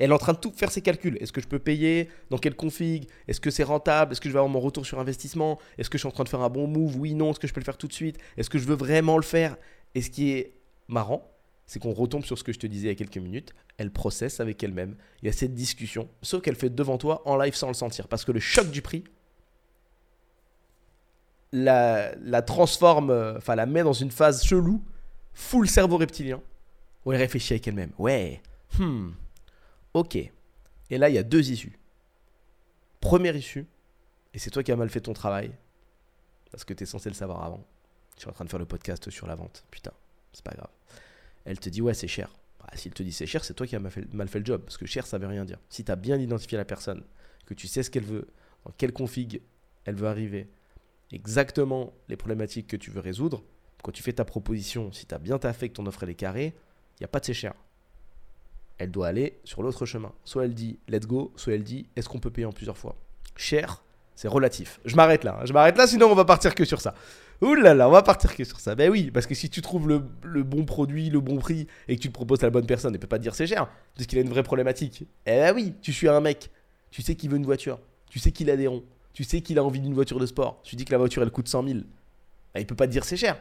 Elle 0.00 0.10
est 0.10 0.14
en 0.14 0.18
train 0.18 0.32
de 0.32 0.38
tout 0.38 0.52
faire 0.56 0.72
ses 0.72 0.80
calculs. 0.80 1.16
Est-ce 1.20 1.32
que 1.32 1.40
je 1.40 1.46
peux 1.46 1.58
payer? 1.58 2.08
Dans 2.30 2.38
quelle 2.38 2.56
config? 2.56 3.06
Est-ce 3.28 3.40
que 3.40 3.50
c'est 3.50 3.62
rentable? 3.62 4.12
Est-ce 4.12 4.20
que 4.20 4.28
je 4.28 4.32
vais 4.32 4.38
avoir 4.38 4.50
mon 4.50 4.60
retour 4.60 4.84
sur 4.86 4.98
investissement? 4.98 5.58
Est-ce 5.78 5.90
que 5.90 5.98
je 5.98 6.00
suis 6.00 6.08
en 6.08 6.12
train 6.12 6.24
de 6.24 6.28
faire 6.28 6.40
un 6.40 6.48
bon 6.48 6.66
move? 6.66 6.96
Oui, 6.96 7.14
non. 7.14 7.30
Est-ce 7.30 7.38
que 7.38 7.46
je 7.46 7.52
peux 7.52 7.60
le 7.60 7.64
faire 7.64 7.78
tout 7.78 7.86
de 7.86 7.92
suite? 7.92 8.18
Est-ce 8.36 8.50
que 8.50 8.58
je 8.58 8.64
veux 8.64 8.74
vraiment 8.74 9.16
le 9.16 9.22
faire? 9.22 9.56
Et 9.94 10.02
ce 10.02 10.10
qui 10.10 10.32
est 10.32 10.54
marrant, 10.88 11.30
c'est 11.66 11.78
qu'on 11.78 11.92
retombe 11.92 12.24
sur 12.24 12.38
ce 12.38 12.42
que 12.42 12.52
je 12.52 12.58
te 12.58 12.66
disais 12.66 12.86
il 12.86 12.90
y 12.90 12.92
a 12.92 12.96
quelques 12.96 13.18
minutes. 13.18 13.54
Elle 13.76 13.92
processe 13.92 14.40
avec 14.40 14.62
elle-même. 14.64 14.96
Il 15.22 15.26
y 15.26 15.28
a 15.28 15.32
cette 15.32 15.54
discussion, 15.54 16.08
sauf 16.22 16.42
qu'elle 16.42 16.56
fait 16.56 16.70
devant 16.70 16.98
toi 16.98 17.22
en 17.26 17.36
live 17.36 17.54
sans 17.54 17.68
le 17.68 17.74
sentir. 17.74 18.08
Parce 18.08 18.24
que 18.24 18.32
le 18.32 18.40
choc 18.40 18.70
du 18.70 18.82
prix 18.82 19.04
la, 21.52 22.14
la 22.22 22.42
transforme, 22.42 23.10
euh, 23.10 23.36
enfin 23.36 23.54
la 23.54 23.66
met 23.66 23.82
dans 23.82 23.92
une 23.92 24.10
phase 24.10 24.44
chelou, 24.44 24.82
full 25.32 25.68
cerveau 25.68 25.96
reptilien, 25.96 26.40
où 27.04 27.12
elle 27.12 27.18
réfléchit 27.18 27.54
avec 27.54 27.68
elle-même. 27.68 27.90
Ouais, 27.98 28.40
hmm, 28.78 29.10
ok. 29.94 30.16
Et 30.16 30.98
là, 30.98 31.08
il 31.08 31.14
y 31.14 31.18
a 31.18 31.22
deux 31.22 31.50
issues. 31.50 31.78
Première 33.00 33.36
issue, 33.36 33.66
et 34.34 34.38
c'est 34.38 34.50
toi 34.50 34.62
qui 34.62 34.72
as 34.72 34.76
mal 34.76 34.90
fait 34.90 35.00
ton 35.00 35.12
travail, 35.12 35.52
parce 36.50 36.64
que 36.64 36.74
tu 36.74 36.82
es 36.82 36.86
censé 36.86 37.08
le 37.08 37.14
savoir 37.14 37.44
avant. 37.44 37.64
Tu 38.16 38.26
es 38.26 38.28
en 38.28 38.32
train 38.32 38.44
de 38.44 38.50
faire 38.50 38.58
le 38.58 38.66
podcast 38.66 39.08
sur 39.10 39.26
la 39.26 39.34
vente. 39.34 39.64
Putain, 39.70 39.92
c'est 40.32 40.44
pas 40.44 40.52
grave. 40.52 40.70
Elle 41.44 41.58
te 41.58 41.68
dit, 41.68 41.80
ouais, 41.80 41.94
c'est 41.94 42.08
cher. 42.08 42.30
Bah, 42.60 42.66
S'il 42.74 42.92
te 42.92 43.02
dit 43.02 43.12
c'est 43.12 43.26
cher, 43.26 43.44
c'est 43.44 43.54
toi 43.54 43.66
qui 43.66 43.76
as 43.76 43.80
mal 43.80 43.90
fait, 43.90 44.38
le 44.38 44.44
job. 44.44 44.62
Parce 44.62 44.76
que 44.76 44.86
cher, 44.86 45.06
ça 45.06 45.18
veut 45.18 45.26
rien 45.26 45.44
dire. 45.44 45.58
Si 45.70 45.84
tu 45.84 45.90
as 45.90 45.96
bien 45.96 46.18
identifié 46.18 46.58
la 46.58 46.64
personne, 46.64 47.02
que 47.46 47.54
tu 47.54 47.66
sais 47.66 47.82
ce 47.82 47.90
qu'elle 47.90 48.04
veut, 48.04 48.28
dans 48.64 48.72
quelle 48.76 48.92
config 48.92 49.40
elle 49.86 49.94
veut 49.94 50.08
arriver, 50.08 50.48
exactement 51.12 51.94
les 52.08 52.16
problématiques 52.16 52.66
que 52.66 52.76
tu 52.76 52.90
veux 52.90 53.00
résoudre, 53.00 53.42
quand 53.82 53.92
tu 53.92 54.02
fais 54.02 54.12
ta 54.12 54.24
proposition, 54.24 54.92
si 54.92 55.06
tu 55.06 55.14
as 55.14 55.18
bien 55.18 55.38
taffé 55.38 55.68
que 55.68 55.74
ton 55.74 55.86
offre 55.86 56.06
est 56.06 56.14
carrée, 56.14 56.54
il 56.98 57.02
n'y 57.02 57.04
a 57.06 57.08
pas 57.08 57.20
de 57.20 57.24
c'est 57.24 57.34
cher. 57.34 57.54
Elle 58.80 58.90
doit 58.90 59.08
aller 59.08 59.38
sur 59.44 59.62
l'autre 59.62 59.84
chemin. 59.84 60.10
Soit 60.24 60.46
elle 60.46 60.54
dit 60.54 60.78
let's 60.88 61.06
go, 61.06 61.32
soit 61.36 61.52
elle 61.52 61.62
dit 61.62 61.86
est-ce 61.96 62.08
qu'on 62.08 62.18
peut 62.18 62.30
payer 62.30 62.46
en 62.46 62.52
plusieurs 62.52 62.78
fois? 62.78 62.96
Cher, 63.36 63.84
c'est 64.14 64.26
relatif. 64.26 64.80
Je 64.86 64.96
m'arrête 64.96 65.22
là. 65.22 65.38
Hein. 65.38 65.44
Je 65.44 65.52
m'arrête 65.52 65.76
là, 65.76 65.86
sinon 65.86 66.06
on 66.10 66.14
va 66.14 66.24
partir 66.24 66.54
que 66.54 66.64
sur 66.64 66.80
ça. 66.80 66.94
Ouh 67.42 67.54
là 67.54 67.74
là, 67.74 67.88
on 67.88 67.92
va 67.92 68.02
partir 68.02 68.34
que 68.34 68.42
sur 68.42 68.58
ça. 68.58 68.74
Ben 68.74 68.90
oui, 68.90 69.10
parce 69.10 69.26
que 69.26 69.34
si 69.34 69.50
tu 69.50 69.60
trouves 69.60 69.86
le, 69.86 70.42
bon 70.42 70.64
produit, 70.64 71.10
le 71.10 71.20
bon 71.20 71.36
prix, 71.36 71.66
et 71.88 71.96
que 71.96 72.00
tu 72.00 72.08
te 72.08 72.14
proposes 72.14 72.42
à 72.42 72.46
la 72.46 72.50
bonne 72.50 72.64
personne, 72.64 72.94
elle 72.94 73.00
peut 73.00 73.06
pas 73.06 73.18
te 73.18 73.22
dire 73.22 73.34
c'est 73.34 73.46
cher, 73.46 73.68
parce 73.94 74.06
qu'il 74.06 74.18
a 74.18 74.22
une 74.22 74.30
vraie 74.30 74.42
problématique. 74.42 75.04
Eh 75.26 75.30
ben 75.30 75.54
oui, 75.54 75.74
tu 75.82 75.92
suis 75.92 76.08
un 76.08 76.20
mec, 76.22 76.48
tu 76.90 77.02
sais 77.02 77.14
qu'il 77.14 77.28
veut 77.28 77.36
une 77.36 77.44
voiture, 77.44 77.78
tu 78.08 78.18
sais 78.18 78.32
qu'il 78.32 78.48
a 78.48 78.56
des 78.56 78.66
ronds, 78.66 78.84
tu 79.12 79.24
sais 79.24 79.42
qu'il 79.42 79.58
a 79.58 79.64
envie 79.64 79.80
d'une 79.80 79.94
voiture 79.94 80.18
de 80.18 80.24
sport, 80.24 80.62
tu 80.62 80.74
dis 80.74 80.86
que 80.86 80.92
la 80.92 80.98
voiture 80.98 81.22
elle 81.22 81.30
coûte 81.30 81.48
100 81.48 81.66
000. 81.66 81.80
Ben, 82.54 82.60
il 82.60 82.66
peut 82.66 82.74
pas 82.74 82.86
te 82.86 82.92
dire 82.92 83.04
c'est 83.04 83.18
cher. 83.18 83.38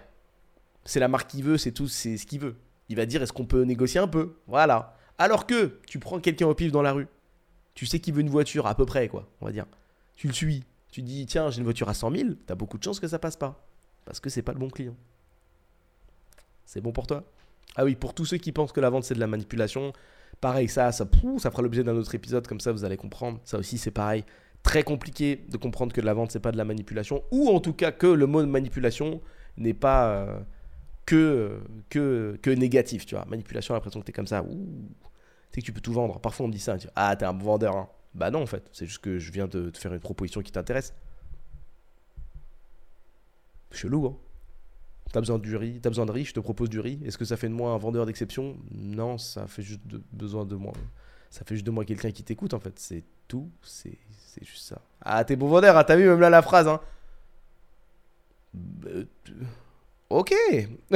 C'est 0.83 0.99
la 0.99 1.07
marque 1.07 1.29
qu'il 1.31 1.43
veut, 1.43 1.57
c'est 1.57 1.71
tout, 1.71 1.87
c'est 1.87 2.17
ce 2.17 2.25
qu'il 2.25 2.39
veut. 2.39 2.55
Il 2.89 2.95
va 2.95 3.05
dire 3.05 3.21
est-ce 3.21 3.31
qu'on 3.31 3.45
peut 3.45 3.63
négocier 3.63 4.01
un 4.01 4.07
peu? 4.07 4.35
Voilà. 4.47 4.97
Alors 5.19 5.45
que 5.45 5.79
tu 5.85 5.99
prends 5.99 6.19
quelqu'un 6.19 6.47
au 6.47 6.55
pif 6.55 6.71
dans 6.71 6.81
la 6.81 6.93
rue, 6.93 7.07
tu 7.75 7.85
sais 7.85 7.99
qu'il 7.99 8.13
veut 8.13 8.21
une 8.21 8.29
voiture 8.29 8.65
à 8.67 8.75
peu 8.75 8.85
près, 8.85 9.09
quoi, 9.09 9.29
on 9.41 9.45
va 9.45 9.51
dire. 9.51 9.65
Tu 10.15 10.27
le 10.27 10.33
suis, 10.33 10.63
tu 10.91 11.01
dis 11.01 11.25
tiens, 11.25 11.51
j'ai 11.51 11.59
une 11.59 11.65
voiture 11.65 11.89
à 11.89 11.93
100 11.93 12.11
000, 12.11 12.29
t'as 12.47 12.55
beaucoup 12.55 12.77
de 12.77 12.83
chances 12.83 12.99
que 12.99 13.07
ça 13.07 13.19
passe 13.19 13.35
pas. 13.35 13.65
Parce 14.05 14.19
que 14.19 14.29
c'est 14.29 14.41
pas 14.41 14.53
le 14.53 14.59
bon 14.59 14.69
client. 14.69 14.95
C'est 16.65 16.81
bon 16.81 16.91
pour 16.91 17.05
toi? 17.05 17.23
Ah 17.75 17.83
oui, 17.83 17.95
pour 17.95 18.13
tous 18.13 18.25
ceux 18.25 18.37
qui 18.37 18.51
pensent 18.51 18.71
que 18.71 18.79
la 18.79 18.89
vente 18.89 19.03
c'est 19.03 19.13
de 19.13 19.19
la 19.19 19.27
manipulation, 19.27 19.93
pareil, 20.41 20.69
ça, 20.69 20.91
ça, 20.91 21.05
ça 21.37 21.51
fera 21.51 21.61
l'objet 21.61 21.83
d'un 21.83 21.95
autre 21.95 22.15
épisode, 22.15 22.47
comme 22.47 22.59
ça 22.59 22.71
vous 22.71 22.85
allez 22.85 22.97
comprendre. 22.97 23.39
Ça 23.43 23.59
aussi 23.59 23.77
c'est 23.77 23.91
pareil. 23.91 24.23
Très 24.63 24.83
compliqué 24.83 25.45
de 25.49 25.57
comprendre 25.57 25.93
que 25.93 26.01
la 26.01 26.13
vente 26.13 26.31
c'est 26.31 26.39
pas 26.39 26.51
de 26.51 26.57
la 26.57 26.65
manipulation, 26.65 27.23
ou 27.31 27.49
en 27.49 27.59
tout 27.59 27.73
cas 27.73 27.91
que 27.91 28.07
le 28.07 28.25
mot 28.25 28.45
manipulation 28.45 29.21
n'est 29.57 29.73
pas 29.73 30.09
euh, 30.11 30.39
que, 31.05 31.59
que, 31.89 32.49
négatif, 32.51 33.05
tu 33.05 33.15
vois. 33.15 33.25
Manipulation, 33.25 33.73
l'impression 33.73 33.99
que 33.99 34.05
tu 34.05 34.11
es 34.11 34.13
comme 34.13 34.27
ça, 34.27 34.43
ouh, 34.43 34.67
sais 35.51 35.61
que 35.61 35.65
tu 35.65 35.73
peux 35.73 35.81
tout 35.81 35.93
vendre. 35.93 36.19
Parfois 36.19 36.45
on 36.45 36.47
me 36.47 36.53
dit 36.53 36.59
ça, 36.59 36.77
ah 36.95 37.15
t'es 37.15 37.25
un 37.25 37.33
bon 37.33 37.45
vendeur. 37.45 37.75
Hein. 37.75 37.89
Bah 38.13 38.31
non 38.31 38.41
en 38.41 38.45
fait, 38.45 38.69
c'est 38.71 38.85
juste 38.85 39.01
que 39.01 39.19
je 39.19 39.31
viens 39.31 39.47
de 39.47 39.69
te 39.69 39.77
faire 39.77 39.93
une 39.93 39.99
proposition 39.99 40.41
qui 40.41 40.51
t'intéresse. 40.51 40.93
Chelou, 43.71 44.07
hein 44.07 44.17
T'as 45.11 45.21
besoin 45.21 45.39
du 45.39 45.55
riz, 45.55 45.79
t'as 45.81 45.89
besoin 45.89 46.05
de 46.05 46.11
riz, 46.11 46.25
je 46.25 46.33
te 46.33 46.39
propose 46.39 46.69
du 46.69 46.79
riz. 46.79 46.99
Est-ce 47.03 47.17
que 47.17 47.25
ça 47.25 47.35
fait 47.35 47.49
de 47.49 47.53
moi 47.53 47.71
un 47.71 47.77
vendeur 47.77 48.05
d'exception? 48.05 48.57
Non, 48.71 49.17
ça 49.17 49.47
fait 49.47 49.63
juste 49.63 49.81
besoin 50.11 50.45
de 50.45 50.55
moi. 50.55 50.73
Ça 51.31 51.43
fait 51.45 51.55
juste 51.55 51.65
de 51.65 51.71
moi 51.71 51.83
quelqu'un 51.83 52.11
qui 52.11 52.23
t'écoute 52.23 52.53
en 52.53 52.59
fait. 52.59 52.77
C'est 52.77 53.03
tout, 53.27 53.49
c'est 53.63 53.97
juste 54.41 54.67
ça. 54.67 54.81
Ah, 55.01 55.23
t'es 55.23 55.35
bon 55.35 55.47
vendeur, 55.47 55.75
hein, 55.77 55.83
t'as 55.83 55.95
vu 55.95 56.07
même 56.07 56.19
là 56.19 56.29
la 56.29 56.43
phrase, 56.43 56.67
hein 56.67 56.79
euh, 58.85 59.05
Ok 60.09 60.33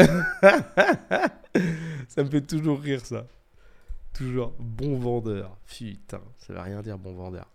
Ça 2.08 2.24
me 2.24 2.30
fait 2.30 2.42
toujours 2.42 2.80
rire 2.80 3.04
ça. 3.06 3.26
Toujours 4.14 4.54
bon 4.60 4.98
vendeur. 4.98 5.58
Putain, 5.66 6.22
ça 6.38 6.54
veut 6.54 6.60
rien 6.60 6.82
dire 6.82 6.98
bon 6.98 7.14
vendeur. 7.14 7.48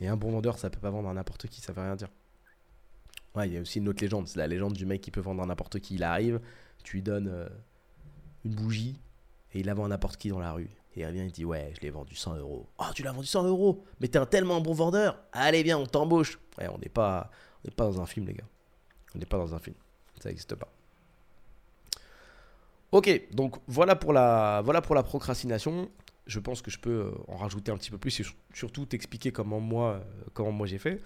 Et 0.00 0.08
un 0.08 0.16
bon 0.16 0.30
vendeur, 0.30 0.58
ça 0.58 0.70
peut 0.70 0.80
pas 0.80 0.90
vendre 0.90 1.08
à 1.08 1.14
n'importe 1.14 1.46
qui, 1.48 1.60
ça 1.60 1.72
veut 1.72 1.82
rien 1.82 1.96
dire. 1.96 2.08
Ouais, 3.34 3.48
il 3.48 3.54
y 3.54 3.58
a 3.58 3.60
aussi 3.60 3.78
une 3.78 3.88
autre 3.88 4.02
légende. 4.02 4.26
C'est 4.26 4.38
la 4.38 4.46
légende 4.46 4.72
du 4.72 4.86
mec 4.86 5.00
qui 5.02 5.10
peut 5.10 5.20
vendre 5.20 5.42
à 5.42 5.46
n'importe 5.46 5.78
qui. 5.80 5.96
Il 5.96 6.02
arrive, 6.02 6.40
tu 6.82 6.96
lui 6.96 7.02
donnes 7.02 7.28
euh, 7.28 7.48
une 8.44 8.54
bougie 8.54 8.98
et 9.52 9.60
il 9.60 9.66
la 9.66 9.74
vend 9.74 9.84
à 9.84 9.88
n'importe 9.88 10.16
qui 10.16 10.30
dans 10.30 10.40
la 10.40 10.52
rue. 10.52 10.70
Et 10.94 11.00
il 11.00 11.06
revient, 11.06 11.24
il 11.26 11.32
dit 11.32 11.44
Ouais, 11.44 11.72
je 11.76 11.80
l'ai 11.82 11.90
vendu 11.90 12.14
100 12.14 12.36
euros. 12.36 12.66
Oh, 12.78 12.84
tu 12.94 13.02
l'as 13.02 13.12
vendu 13.12 13.26
100 13.26 13.44
euros? 13.44 13.84
Mais 14.00 14.08
t'es 14.08 14.18
un 14.18 14.26
tellement 14.26 14.60
bon 14.62 14.72
vendeur 14.72 15.18
Allez, 15.32 15.62
viens, 15.62 15.78
on 15.78 15.86
t'embauche. 15.86 16.38
Ouais, 16.58 16.68
on 16.68 16.78
n'est 16.78 16.88
pas, 16.88 17.30
on 17.66 17.70
pas 17.70 17.84
dans 17.84 18.00
un 18.00 18.06
film, 18.06 18.26
les 18.26 18.34
gars. 18.34 18.44
On 19.14 19.18
n'est 19.18 19.26
pas 19.26 19.36
dans 19.36 19.54
un 19.54 19.58
film. 19.58 19.76
Ça 20.20 20.30
n'existe 20.30 20.54
pas. 20.54 20.68
Ok, 22.92 23.28
donc 23.32 23.56
voilà 23.66 23.96
pour 23.96 24.14
la, 24.14 24.62
voilà 24.64 24.80
pour 24.80 24.94
la 24.94 25.02
procrastination. 25.02 25.90
Je 26.26 26.40
pense 26.40 26.62
que 26.62 26.70
je 26.70 26.78
peux 26.78 26.90
euh, 26.90 27.10
en 27.28 27.36
rajouter 27.36 27.70
un 27.70 27.76
petit 27.76 27.90
peu 27.90 27.98
plus 27.98 28.20
et 28.20 28.24
surtout 28.52 28.86
t'expliquer 28.86 29.32
comment 29.32 29.60
moi, 29.60 29.94
euh, 29.94 30.24
comment 30.34 30.52
moi 30.52 30.66
j'ai 30.66 30.78
fait. 30.78 31.00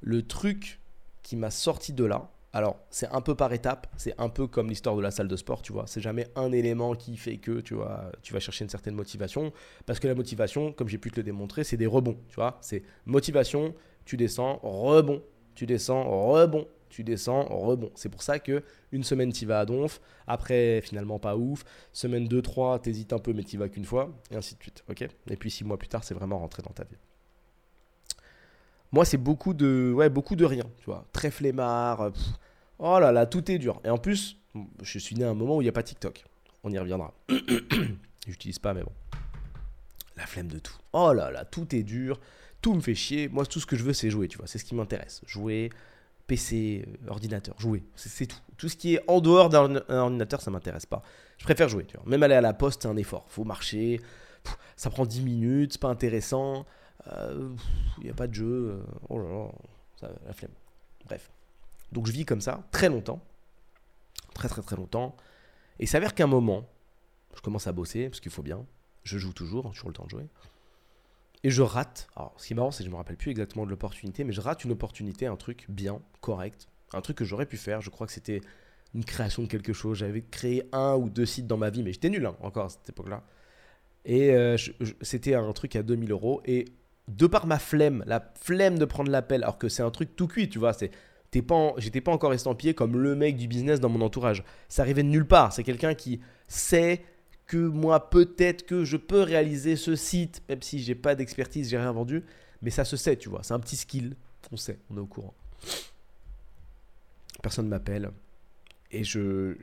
Le 0.00 0.26
truc 0.26 0.80
qui 1.22 1.36
m'a 1.36 1.50
sorti 1.50 1.92
de 1.92 2.04
là, 2.04 2.30
alors 2.52 2.78
c'est 2.90 3.08
un 3.08 3.20
peu 3.20 3.34
par 3.34 3.52
étapes, 3.52 3.86
c'est 3.96 4.14
un 4.18 4.28
peu 4.28 4.46
comme 4.46 4.68
l'histoire 4.68 4.96
de 4.96 5.02
la 5.02 5.10
salle 5.10 5.28
de 5.28 5.36
sport, 5.36 5.62
tu 5.62 5.72
vois. 5.72 5.86
C'est 5.86 6.00
jamais 6.00 6.26
un 6.36 6.52
élément 6.52 6.94
qui 6.94 7.16
fait 7.16 7.36
que 7.38 7.60
tu 7.60 7.74
tu 8.22 8.32
vas 8.32 8.40
chercher 8.40 8.64
une 8.64 8.70
certaine 8.70 8.94
motivation, 8.94 9.52
parce 9.84 10.00
que 10.00 10.08
la 10.08 10.14
motivation, 10.14 10.72
comme 10.72 10.88
j'ai 10.88 10.98
pu 10.98 11.10
te 11.10 11.16
le 11.16 11.22
démontrer, 11.22 11.64
c'est 11.64 11.76
des 11.76 11.86
rebonds, 11.86 12.18
tu 12.28 12.36
vois. 12.36 12.58
C'est 12.60 12.82
motivation, 13.04 13.74
tu 14.04 14.16
descends, 14.16 14.58
rebond, 14.62 15.22
tu 15.54 15.66
descends, 15.66 16.04
rebond, 16.04 16.66
tu 16.88 17.04
descends, 17.04 17.44
rebond. 17.44 17.90
C'est 17.94 18.08
pour 18.08 18.22
ça 18.22 18.38
que 18.38 18.62
une 18.92 19.04
semaine 19.04 19.32
tu 19.32 19.46
vas 19.46 19.60
à 19.60 19.66
donf, 19.66 20.00
après 20.26 20.80
finalement 20.82 21.18
pas 21.18 21.36
ouf, 21.36 21.64
semaine 21.92 22.26
2 22.26 22.42
3, 22.42 22.78
t'hésites 22.80 23.12
un 23.12 23.18
peu 23.18 23.32
mais 23.32 23.44
tu 23.44 23.56
vas 23.58 23.68
qu'une 23.68 23.84
fois 23.84 24.10
et 24.30 24.36
ainsi 24.36 24.54
de 24.56 24.62
suite, 24.62 24.84
OK? 24.88 25.02
Et 25.02 25.36
puis 25.36 25.50
six 25.50 25.64
mois 25.64 25.78
plus 25.78 25.88
tard, 25.88 26.04
c'est 26.04 26.14
vraiment 26.14 26.38
rentré 26.38 26.62
dans 26.62 26.72
ta 26.72 26.84
vie. 26.84 26.96
Moi, 28.92 29.04
c'est 29.04 29.18
beaucoup 29.18 29.52
de 29.52 29.92
ouais, 29.94 30.08
beaucoup 30.08 30.36
de 30.36 30.44
rien, 30.44 30.64
tu 30.78 30.86
vois, 30.86 31.06
très 31.12 31.30
flemmard. 31.30 32.12
oh 32.78 32.98
là 32.98 33.12
là, 33.12 33.26
tout 33.26 33.50
est 33.50 33.58
dur. 33.58 33.80
Et 33.84 33.90
en 33.90 33.98
plus, 33.98 34.38
je 34.82 34.98
suis 34.98 35.16
né 35.16 35.24
à 35.24 35.30
un 35.30 35.34
moment 35.34 35.56
où 35.56 35.60
il 35.60 35.64
n'y 35.64 35.68
a 35.68 35.72
pas 35.72 35.82
TikTok. 35.82 36.24
On 36.62 36.72
y 36.72 36.78
reviendra. 36.78 37.12
J'utilise 38.26 38.58
pas 38.58 38.74
mais 38.74 38.82
bon. 38.82 38.92
La 40.16 40.26
flemme 40.26 40.48
de 40.48 40.58
tout. 40.58 40.76
Oh 40.92 41.12
là 41.12 41.30
là, 41.30 41.44
tout 41.44 41.74
est 41.74 41.82
dur, 41.82 42.20
tout 42.62 42.74
me 42.74 42.80
fait 42.80 42.94
chier. 42.94 43.28
Moi, 43.28 43.44
tout 43.46 43.60
ce 43.60 43.66
que 43.66 43.76
je 43.76 43.84
veux, 43.84 43.92
c'est 43.92 44.10
jouer, 44.10 44.28
tu 44.28 44.38
vois. 44.38 44.46
C'est 44.46 44.58
ce 44.58 44.64
qui 44.64 44.74
m'intéresse. 44.74 45.20
Jouer, 45.26 45.70
PC, 46.26 46.84
euh, 46.86 47.10
ordinateur, 47.10 47.54
jouer. 47.58 47.84
C'est 47.94 48.26
tout. 48.26 48.36
Tout 48.56 48.68
ce 48.68 48.76
qui 48.76 48.94
est 48.94 49.04
en 49.06 49.20
dehors 49.20 49.50
d'un 49.50 49.76
ordinateur, 49.88 50.40
ça 50.40 50.50
m'intéresse 50.50 50.86
pas. 50.86 51.02
Je 51.38 51.44
préfère 51.44 51.68
jouer. 51.68 51.86
Même 52.06 52.22
aller 52.22 52.34
à 52.34 52.40
la 52.40 52.54
poste, 52.54 52.82
c'est 52.82 52.88
un 52.88 52.96
effort. 52.96 53.26
faut 53.28 53.44
marcher. 53.44 54.00
ça 54.76 54.88
prend 54.88 55.04
10 55.04 55.20
minutes, 55.22 55.72
c'est 55.74 55.80
pas 55.80 55.88
intéressant. 55.88 56.64
Il 57.06 57.12
euh, 57.12 57.48
n'y 58.02 58.10
a 58.10 58.14
pas 58.14 58.26
de 58.26 58.34
jeu. 58.34 58.46
Euh, 58.46 58.82
oh 59.08 59.18
là 59.18 59.28
là, 59.28 59.48
ça, 60.00 60.10
la 60.26 60.32
flemme. 60.32 60.52
Bref. 61.04 61.30
Donc 61.92 62.06
je 62.06 62.12
vis 62.12 62.24
comme 62.24 62.40
ça 62.40 62.62
très 62.72 62.88
longtemps. 62.88 63.20
Très 64.34 64.48
très 64.48 64.62
très 64.62 64.76
longtemps. 64.76 65.16
Et 65.78 65.84
il 65.84 65.88
s'avère 65.88 66.14
qu'à 66.14 66.24
un 66.24 66.28
moment, 66.28 66.66
je 67.34 67.40
commence 67.42 67.66
à 67.66 67.72
bosser, 67.72 68.08
parce 68.08 68.20
qu'il 68.20 68.32
faut 68.32 68.42
bien. 68.42 68.64
Je 69.04 69.18
joue 69.18 69.32
toujours, 69.32 69.64
j'ai 69.72 69.74
toujours 69.74 69.90
le 69.90 69.94
temps 69.94 70.04
de 70.04 70.10
jouer. 70.10 70.26
Et 71.44 71.50
je 71.50 71.62
rate. 71.62 72.08
Alors, 72.16 72.34
ce 72.38 72.46
qui 72.46 72.52
est 72.52 72.56
marrant, 72.56 72.70
c'est 72.70 72.82
que 72.82 72.86
je 72.86 72.90
me 72.90 72.96
rappelle 72.96 73.16
plus 73.16 73.30
exactement 73.30 73.64
de 73.64 73.70
l'opportunité, 73.70 74.24
mais 74.24 74.32
je 74.32 74.40
rate 74.40 74.64
une 74.64 74.72
opportunité, 74.72 75.26
un 75.26 75.36
truc 75.36 75.66
bien, 75.68 76.00
correct, 76.20 76.68
un 76.92 77.00
truc 77.00 77.16
que 77.16 77.24
j'aurais 77.24 77.46
pu 77.46 77.56
faire. 77.56 77.80
Je 77.80 77.90
crois 77.90 78.06
que 78.06 78.12
c'était 78.12 78.40
une 78.94 79.04
création 79.04 79.42
de 79.42 79.48
quelque 79.48 79.72
chose. 79.72 79.98
J'avais 79.98 80.22
créé 80.22 80.68
un 80.72 80.94
ou 80.94 81.08
deux 81.08 81.26
sites 81.26 81.46
dans 81.46 81.58
ma 81.58 81.70
vie, 81.70 81.82
mais 81.82 81.92
j'étais 81.92 82.10
nul 82.10 82.26
hein, 82.26 82.36
encore 82.40 82.66
à 82.66 82.68
cette 82.68 82.88
époque-là. 82.88 83.22
Et 84.04 84.30
euh, 84.30 84.56
c'était 85.02 85.34
un 85.34 85.52
truc 85.52 85.76
à 85.76 85.82
2000 85.82 86.10
euros. 86.10 86.40
Et 86.44 86.66
de 87.08 87.26
par 87.26 87.46
ma 87.46 87.58
flemme, 87.58 88.02
la 88.06 88.32
flemme 88.40 88.78
de 88.78 88.84
prendre 88.84 89.10
l'appel, 89.10 89.42
alors 89.42 89.58
que 89.58 89.68
c'est 89.68 89.82
un 89.82 89.90
truc 89.90 90.16
tout 90.16 90.26
cuit, 90.26 90.48
tu 90.48 90.58
vois, 90.58 90.72
c'est 90.72 90.90
j'étais 91.78 92.00
pas 92.00 92.12
encore 92.12 92.32
estampillé 92.32 92.74
comme 92.74 92.96
le 92.96 93.14
mec 93.14 93.36
du 93.36 93.48
business 93.48 93.80
dans 93.80 93.88
mon 93.88 94.00
entourage. 94.00 94.44
Ça 94.68 94.82
arrivait 94.82 95.02
de 95.02 95.08
nulle 95.08 95.26
part. 95.26 95.52
C'est 95.52 95.62
quelqu'un 95.62 95.94
qui 95.94 96.20
sait 96.46 97.02
que 97.46 97.56
moi, 97.56 98.10
peut-être 98.10 98.66
que 98.66 98.84
je 98.84 98.96
peux 98.96 99.22
réaliser 99.22 99.76
ce 99.76 99.94
site, 99.94 100.42
même 100.48 100.62
si 100.62 100.80
j'ai 100.80 100.94
pas 100.94 101.14
d'expertise, 101.14 101.70
j'ai 101.70 101.78
rien 101.78 101.92
vendu, 101.92 102.24
mais 102.62 102.70
ça 102.70 102.84
se 102.84 102.96
sait, 102.96 103.16
tu 103.16 103.28
vois. 103.28 103.42
C'est 103.42 103.54
un 103.54 103.60
petit 103.60 103.76
skill, 103.76 104.16
on 104.52 104.56
sait, 104.56 104.78
on 104.90 104.96
est 104.96 105.00
au 105.00 105.06
courant. 105.06 105.34
Personne 107.42 107.66
ne 107.66 107.70
m'appelle. 107.70 108.10
Et 108.90 109.04
je, 109.04 109.56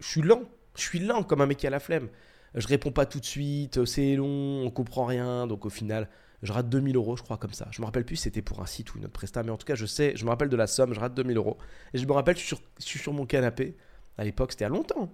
suis 0.00 0.22
lent. 0.22 0.42
Je 0.76 0.82
suis 0.82 1.00
lent 1.00 1.22
comme 1.22 1.40
un 1.40 1.46
mec 1.46 1.58
qui 1.58 1.66
a 1.66 1.70
la 1.70 1.80
flemme. 1.80 2.08
Je 2.54 2.68
réponds 2.68 2.92
pas 2.92 3.06
tout 3.06 3.18
de 3.18 3.24
suite, 3.24 3.84
c'est 3.84 4.14
long, 4.14 4.64
on 4.64 4.70
comprend 4.70 5.04
rien. 5.04 5.48
Donc 5.48 5.66
au 5.66 5.70
final, 5.70 6.08
je 6.42 6.52
rate 6.52 6.68
2000 6.68 6.94
euros, 6.94 7.16
je 7.16 7.22
crois, 7.22 7.36
comme 7.36 7.52
ça. 7.52 7.66
Je 7.72 7.80
me 7.80 7.86
rappelle 7.86 8.04
plus 8.04 8.16
si 8.16 8.24
c'était 8.24 8.42
pour 8.42 8.60
un 8.60 8.66
site 8.66 8.94
ou 8.94 8.98
une 8.98 9.04
autre 9.04 9.12
presta, 9.12 9.42
mais 9.42 9.50
en 9.50 9.56
tout 9.56 9.66
cas, 9.66 9.74
je 9.74 9.86
sais, 9.86 10.12
je 10.14 10.24
me 10.24 10.30
rappelle 10.30 10.48
de 10.48 10.56
la 10.56 10.68
somme, 10.68 10.94
je 10.94 11.00
rate 11.00 11.14
2000 11.14 11.36
euros. 11.36 11.58
Et 11.92 11.98
je 11.98 12.06
me 12.06 12.12
rappelle, 12.12 12.36
sur, 12.36 12.60
je 12.78 12.84
suis 12.84 13.00
sur 13.00 13.12
mon 13.12 13.26
canapé. 13.26 13.76
À 14.18 14.22
l'époque, 14.22 14.52
c'était 14.52 14.66
à 14.66 14.68
longtemps. 14.68 15.12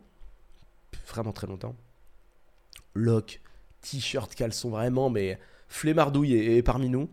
Vraiment 1.06 1.32
très 1.32 1.46
longtemps 1.46 1.74
lock, 2.94 3.40
t-shirt, 3.80 4.34
caleçon, 4.34 4.70
vraiment, 4.70 5.10
mais 5.10 5.38
flemmardouille 5.68 6.34
et, 6.34 6.62
parmi 6.62 6.88
nous. 6.88 7.08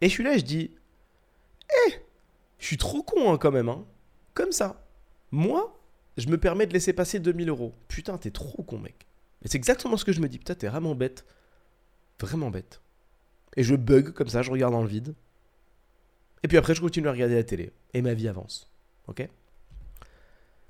Et 0.00 0.08
je 0.08 0.12
suis 0.12 0.24
là 0.24 0.36
je 0.36 0.44
dis, 0.44 0.70
eh, 1.88 1.92
je 2.58 2.66
suis 2.66 2.76
trop 2.76 3.02
con 3.02 3.32
hein, 3.32 3.38
quand 3.38 3.52
même, 3.52 3.68
hein. 3.68 3.84
Comme 4.34 4.52
ça. 4.52 4.84
Moi, 5.30 5.74
je 6.16 6.28
me 6.28 6.38
permets 6.38 6.66
de 6.66 6.72
laisser 6.72 6.92
passer 6.92 7.18
2000 7.18 7.48
euros. 7.48 7.74
Putain, 7.88 8.18
t'es 8.18 8.30
trop 8.30 8.62
con, 8.62 8.78
mec. 8.78 9.06
Et 9.42 9.48
c'est 9.48 9.56
exactement 9.56 9.96
ce 9.96 10.04
que 10.04 10.12
je 10.12 10.20
me 10.20 10.28
dis. 10.28 10.38
Putain, 10.38 10.54
t'es 10.54 10.68
vraiment 10.68 10.94
bête. 10.94 11.24
Vraiment 12.20 12.50
bête. 12.50 12.80
Et 13.56 13.62
je 13.62 13.74
bug 13.74 14.12
comme 14.12 14.28
ça, 14.28 14.42
je 14.42 14.50
regarde 14.50 14.72
dans 14.72 14.82
le 14.82 14.88
vide. 14.88 15.14
Et 16.42 16.48
puis 16.48 16.58
après, 16.58 16.74
je 16.74 16.80
continue 16.80 17.08
à 17.08 17.12
regarder 17.12 17.34
la 17.34 17.44
télé. 17.44 17.72
Et 17.94 18.02
ma 18.02 18.14
vie 18.14 18.28
avance. 18.28 18.70
Ok? 19.08 19.26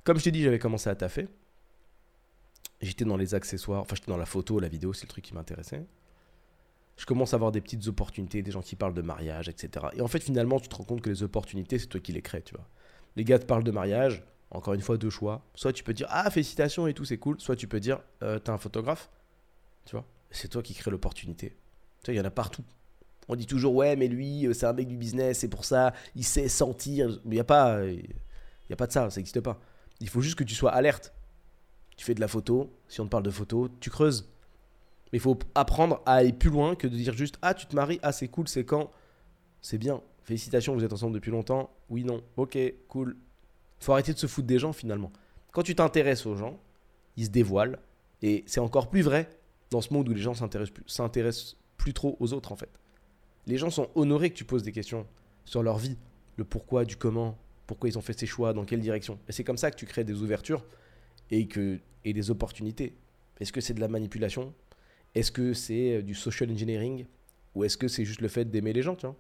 Comme 0.05 0.19
je 0.19 0.25
t'ai 0.25 0.31
dit, 0.31 0.43
j'avais 0.43 0.59
commencé 0.59 0.89
à 0.89 0.95
taffer. 0.95 1.27
J'étais 2.81 3.05
dans 3.05 3.17
les 3.17 3.35
accessoires, 3.35 3.83
enfin 3.83 3.95
j'étais 3.95 4.11
dans 4.11 4.19
la 4.19 4.27
photo, 4.27 4.61
la 4.61 4.69
vidéo, 4.69 4.93
c'est 4.93 5.05
le 5.05 5.09
truc 5.09 5.25
qui 5.25 5.35
m'intéressait. 5.35 5.87
Je 6.97 7.05
commence 7.05 7.35
à 7.35 7.37
avoir 7.37 7.53
des 7.53 7.61
petites 7.61 7.87
opportunités, 7.89 8.43
des 8.43 8.51
gens 8.51 8.63
qui 8.63 8.77
parlent 8.77 8.95
de 8.95 9.03
mariage, 9.03 9.49
etc. 9.49 9.87
Et 9.95 10.01
en 10.01 10.09
fait, 10.09 10.21
finalement, 10.21 10.59
tu 10.59 10.69
te 10.69 10.75
rends 10.75 10.85
compte 10.85 11.03
que 11.03 11.11
les 11.11 11.23
opportunités, 11.23 11.79
c'est 11.79 11.87
toi 11.87 12.01
qui 12.01 12.13
les 12.13 12.23
crées, 12.23 12.43
tu 12.43 12.55
vois. 12.55 12.67
Les 13.17 13.25
gars 13.25 13.39
te 13.39 13.45
parlent 13.45 13.65
de 13.65 13.71
mariage, 13.71 14.25
encore 14.51 14.75
une 14.75 14.81
fois, 14.81 14.97
deux 14.97 15.11
choix. 15.11 15.43
Soit 15.55 15.73
tu 15.73 15.85
peux 15.85 15.93
dire, 15.93 16.07
ah, 16.11 16.31
félicitations 16.31 16.87
et 16.87 16.95
tout, 16.95 17.05
c'est 17.05 17.19
cool. 17.19 17.41
Soit 17.41 17.57
tu 17.57 17.69
peux 17.69 17.81
dire, 17.81 18.01
euh, 18.23 18.39
t'es 18.39 18.51
un 18.51 18.59
photographe, 18.59 19.11
tu 19.85 19.93
vois. 19.93 20.07
C'est 20.31 20.49
toi 20.49 20.63
qui 20.63 20.75
crée 20.75 20.91
l'opportunité. 20.91 21.57
Tu 22.03 22.07
vois, 22.07 22.15
il 22.15 22.17
y 22.19 22.21
en 22.21 22.25
a 22.25 22.31
partout. 22.31 22.65
On 23.29 23.37
dit 23.37 23.47
toujours, 23.47 23.75
ouais, 23.75 23.97
mais 23.97 24.09
lui, 24.09 24.47
euh, 24.47 24.55
c'est 24.55 24.67
un 24.67 24.73
mec 24.73 24.89
du 24.89 24.97
business, 24.97 25.41
c'est 25.41 25.49
pour 25.49 25.65
ça, 25.65 25.93
il 26.15 26.25
sait 26.25 26.49
sentir. 26.49 27.09
Mais 27.25 27.37
il 27.37 27.41
n'y 27.41 27.41
a, 27.41 27.85
il 27.85 28.71
y 28.71 28.73
a 28.73 28.77
pas 28.77 28.87
de 28.87 28.93
ça, 28.93 29.11
ça 29.11 29.21
n'existe 29.21 29.41
pas. 29.41 29.61
Il 30.01 30.09
faut 30.09 30.21
juste 30.21 30.37
que 30.37 30.45
tu 30.45 30.55
sois 30.55 30.71
alerte 30.73 31.13
tu 31.97 32.05
fais 32.05 32.15
de 32.15 32.21
la 32.21 32.29
photo, 32.29 32.73
si 32.89 33.01
on 33.01 33.07
te 33.07 33.11
parle 33.11 33.23
de 33.23 33.31
photo, 33.31 33.69
tu 33.81 33.91
creuses. 33.91 34.29
Mais 35.13 35.19
il 35.19 35.21
faut 35.21 35.39
apprendre 35.55 36.03
à 36.05 36.15
aller 36.15 36.33
plus 36.33 36.51
loin 36.51 36.75
que 36.75 36.87
de 36.87 36.97
dire 36.97 37.15
juste 37.15 37.39
Ah, 37.43 37.55
tu 37.55 37.67
te 37.67 37.75
maries, 37.75 37.99
ah, 38.03 38.13
c'est 38.13 38.29
cool, 38.29 38.49
c'est 38.49 38.65
quand? 38.65 38.91
C'est 39.63 39.79
bien. 39.79 40.03
Félicitations, 40.25 40.75
vous 40.75 40.85
êtes 40.85 40.93
ensemble 40.93 41.15
depuis 41.15 41.31
longtemps. 41.31 41.71
Oui, 41.89 42.05
non, 42.05 42.23
ok, 42.37 42.59
cool. 42.89 43.17
faut 43.79 43.93
arrêter 43.93 44.13
de 44.13 44.19
se 44.19 44.27
foutre 44.27 44.47
des 44.47 44.59
gens 44.59 44.73
finalement. 44.73 45.13
Quand 45.53 45.63
tu 45.63 45.75
t'intéresses 45.75 46.27
aux 46.27 46.37
gens, 46.37 46.59
ils 47.17 47.27
se 47.27 47.31
dévoilent. 47.31 47.79
Et 48.23 48.45
c'est 48.47 48.61
encore 48.61 48.91
plus 48.91 49.03
vrai 49.03 49.29
dans 49.71 49.81
ce 49.81 49.93
monde 49.93 50.09
où 50.09 50.13
les 50.13 50.21
gens 50.21 50.35
s'intéressent 50.35 50.75
plus, 50.75 50.85
s'intéressent 50.87 51.57
plus 51.77 51.93
trop 51.93 52.17
aux 52.21 52.33
autres 52.33 52.53
en 52.53 52.57
fait. 52.57 52.71
Les 53.47 53.57
gens 53.59 53.71
sont 53.71 53.89
honorés 53.95 54.31
que 54.31 54.37
tu 54.37 54.45
poses 54.45 54.63
des 54.63 54.73
questions 54.73 55.07
sur 55.45 55.63
leur 55.63 55.79
vie, 55.79 55.97
le 56.37 56.45
pourquoi, 56.45 56.85
du 56.85 56.97
comment, 56.97 57.39
pourquoi 57.67 57.89
ils 57.89 57.97
ont 57.97 58.03
fait 58.03 58.19
ces 58.19 58.27
choix, 58.27 58.53
dans 58.53 58.65
quelle 58.65 58.81
direction. 58.81 59.19
Et 59.29 59.33
c'est 59.33 59.45
comme 59.45 59.57
ça 59.57 59.71
que 59.71 59.77
tu 59.77 59.87
crées 59.87 60.05
des 60.05 60.21
ouvertures 60.23 60.65
et, 61.31 62.13
des 62.13 62.31
opportunités. 62.31 62.95
Est-ce 63.41 63.53
que 63.53 63.61
c'est 63.61 63.75
de 63.75 63.81
la 63.81 63.89
manipulation? 63.89 64.55
Est-ce 65.15 65.33
que 65.33 65.53
c'est 65.53 65.97
euh, 65.97 66.03
du 66.03 66.15
social 66.15 66.51
engineering? 66.51 67.07
Ou 67.55 67.65
est-ce 67.65 67.77
que 67.77 67.89
c'est 67.89 68.05
juste 68.05 68.21
le 68.21 68.29
fait 68.29 68.45
d'aimer 68.45 68.73
les 68.73 68.83
gens 68.83 68.97
Moi, 69.03 69.15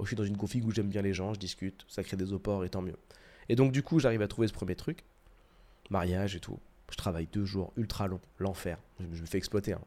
je 0.00 0.06
suis 0.06 0.16
dans 0.16 0.24
une 0.24 0.36
config 0.36 0.64
où 0.64 0.70
j'aime 0.70 0.88
bien 0.88 1.02
les 1.02 1.12
gens, 1.12 1.34
je 1.34 1.38
discute, 1.38 1.84
ça 1.88 2.02
crée 2.02 2.16
des 2.16 2.32
opports 2.32 2.64
et 2.64 2.70
tant 2.70 2.82
mieux. 2.82 2.96
Et 3.48 3.56
donc, 3.56 3.72
du 3.72 3.82
coup, 3.82 3.98
j'arrive 3.98 4.22
à 4.22 4.28
trouver 4.28 4.48
ce 4.48 4.52
premier 4.52 4.76
truc 4.76 5.04
mariage 5.90 6.34
et 6.36 6.40
tout. 6.40 6.58
Je 6.90 6.96
travaille 6.96 7.28
deux 7.32 7.44
jours 7.44 7.72
ultra 7.76 8.06
long, 8.06 8.20
l'enfer. 8.38 8.78
Je 9.00 9.20
me 9.20 9.26
fais 9.26 9.38
exploiter. 9.38 9.72
Hein 9.72 9.80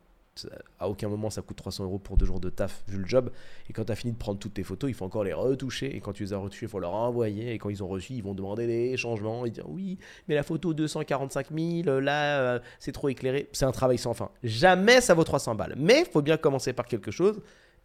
à 0.79 0.89
aucun 0.89 1.09
moment 1.09 1.29
ça 1.29 1.41
coûte 1.41 1.57
300 1.57 1.83
euros 1.83 1.99
pour 1.99 2.17
deux 2.17 2.25
jours 2.25 2.39
de 2.39 2.49
taf 2.49 2.83
vu 2.87 2.97
le 2.97 3.07
job. 3.07 3.31
Et 3.69 3.73
quand 3.73 3.85
tu 3.85 3.91
as 3.91 3.95
fini 3.95 4.13
de 4.13 4.17
prendre 4.17 4.39
toutes 4.39 4.53
tes 4.53 4.63
photos, 4.63 4.89
il 4.89 4.93
faut 4.93 5.05
encore 5.05 5.23
les 5.23 5.33
retoucher. 5.33 5.95
Et 5.95 5.99
quand 5.99 6.13
tu 6.13 6.23
les 6.23 6.33
as 6.33 6.37
retouchées, 6.37 6.65
il 6.65 6.69
faut 6.69 6.79
leur 6.79 6.93
envoyer. 6.93 7.53
Et 7.53 7.57
quand 7.57 7.69
ils 7.69 7.83
ont 7.83 7.87
reçu, 7.87 8.13
ils 8.13 8.23
vont 8.23 8.33
demander 8.33 8.67
des 8.67 8.97
changements. 8.97 9.45
Ils 9.45 9.51
disent 9.51 9.63
oui, 9.67 9.97
mais 10.27 10.35
la 10.35 10.43
photo 10.43 10.73
245 10.73 11.47
000, 11.51 11.99
là, 11.99 12.39
euh, 12.39 12.59
c'est 12.79 12.91
trop 12.91 13.09
éclairé. 13.09 13.49
C'est 13.51 13.65
un 13.65 13.71
travail 13.71 13.97
sans 13.97 14.13
fin. 14.13 14.29
Jamais 14.43 15.01
ça 15.01 15.13
vaut 15.13 15.23
300 15.23 15.55
balles. 15.55 15.75
Mais 15.77 16.05
faut 16.05 16.21
bien 16.21 16.37
commencer 16.37 16.73
par 16.73 16.85
quelque 16.85 17.11
chose. 17.11 17.41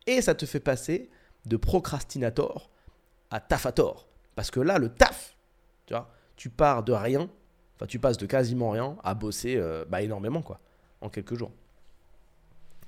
Et 0.07 0.21
ça 0.21 0.35
te 0.35 0.47
fait 0.47 0.61
passer 0.61 1.11
de 1.47 1.57
procrastinator 1.57 2.71
à 3.31 3.41
tafator. 3.41 4.07
Parce 4.35 4.51
que 4.51 4.61
là, 4.61 4.79
le 4.79 4.89
taf, 4.89 5.37
tu 5.87 5.95
vois, 5.95 6.11
tu 6.37 6.51
pars 6.51 6.83
de 6.83 6.93
rien. 6.93 7.29
Enfin, 7.77 7.87
tu 7.87 7.99
passes 7.99 8.19
de 8.19 8.27
quasiment 8.27 8.71
rien 8.71 8.97
à 9.03 9.15
bosser 9.15 9.57
euh, 9.57 9.85
bah, 9.89 10.03
énormément, 10.03 10.43
quoi, 10.43 10.61
en 11.01 11.09
quelques 11.09 11.35
jours. 11.35 11.51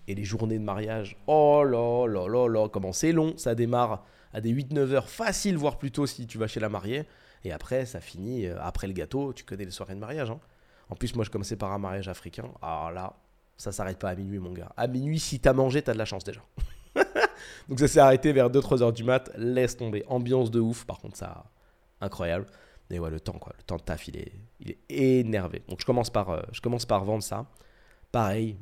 Et 0.09 0.14
les 0.14 0.25
journées 0.25 0.59
de 0.59 0.64
mariage, 0.64 1.16
oh 1.27 1.64
là 1.64 2.07
là 2.07 2.29
là 2.29 2.49
là, 2.49 2.69
comment 2.69 2.92
c'est 2.92 3.12
long, 3.12 3.37
ça 3.37 3.55
démarre 3.55 4.05
à 4.33 4.40
des 4.40 4.53
8-9 4.53 4.92
heures 4.92 5.09
facile, 5.09 5.57
voire 5.57 5.79
plus 5.79 5.90
tôt 5.90 6.07
si 6.07 6.27
tu 6.27 6.38
vas 6.38 6.47
chez 6.47 6.61
la 6.61 6.69
mariée. 6.69 7.05
Et 7.45 7.53
après, 7.53 7.87
ça 7.87 8.01
finit, 8.01 8.47
euh, 8.47 8.57
après 8.61 8.87
le 8.87 8.92
gâteau, 8.92 9.33
tu 9.33 9.45
connais 9.45 9.64
les 9.64 9.71
soirées 9.71 9.95
de 9.95 10.01
mariage. 10.01 10.31
Hein. 10.31 10.40
En 10.88 10.95
plus, 10.95 11.14
moi, 11.14 11.25
je 11.25 11.31
commençais 11.31 11.57
par 11.57 11.73
un 11.73 11.79
mariage 11.79 12.09
africain. 12.09 12.51
Alors 12.62 12.90
là, 12.90 13.14
Ça 13.57 13.73
s'arrête 13.73 13.99
pas 13.99 14.11
à 14.11 14.14
minuit, 14.14 14.38
mon 14.38 14.53
gars. 14.53 14.71
À 14.77 14.87
minuit, 14.87 15.19
si 15.19 15.40
t'as 15.40 15.55
mangé, 15.55 15.81
t'as 15.81 15.95
de 15.95 15.99
la 15.99 16.05
chance 16.05 16.25
déjà. 16.25 16.42
Donc 17.69 17.79
ça 17.81 17.88
s'est 17.88 18.01
arrêté 18.01 18.33
vers 18.33 18.51
2-3 18.51 18.83
heures 18.83 18.92
du 18.92 19.03
mat. 19.03 19.31
Laisse 19.37 19.77
tomber. 19.77 20.05
Ambiance 20.09 20.51
de 20.51 20.61
ouf. 20.61 20.85
Par 20.85 20.99
contre, 20.99 21.16
ça, 21.16 21.45
incroyable. 22.01 22.47
Mais 22.90 22.99
ouais, 22.99 23.11
le 23.11 23.19
temps, 23.19 23.38
quoi. 23.38 23.55
Le 23.57 23.62
temps 23.62 23.77
de 23.77 23.83
taf, 23.83 24.09
il 24.09 24.19
est, 24.19 24.33
il 24.61 24.71
est 24.73 24.79
énervé. 24.88 25.62
Donc 25.69 25.81
je 25.81 25.87
commence 25.87 26.11
par, 26.11 26.31
euh, 26.31 26.42
je 26.53 26.61
commence 26.61 26.85
par 26.85 27.05
vendre 27.05 27.23
ça. 27.23 27.47
Pareil, 28.12 28.57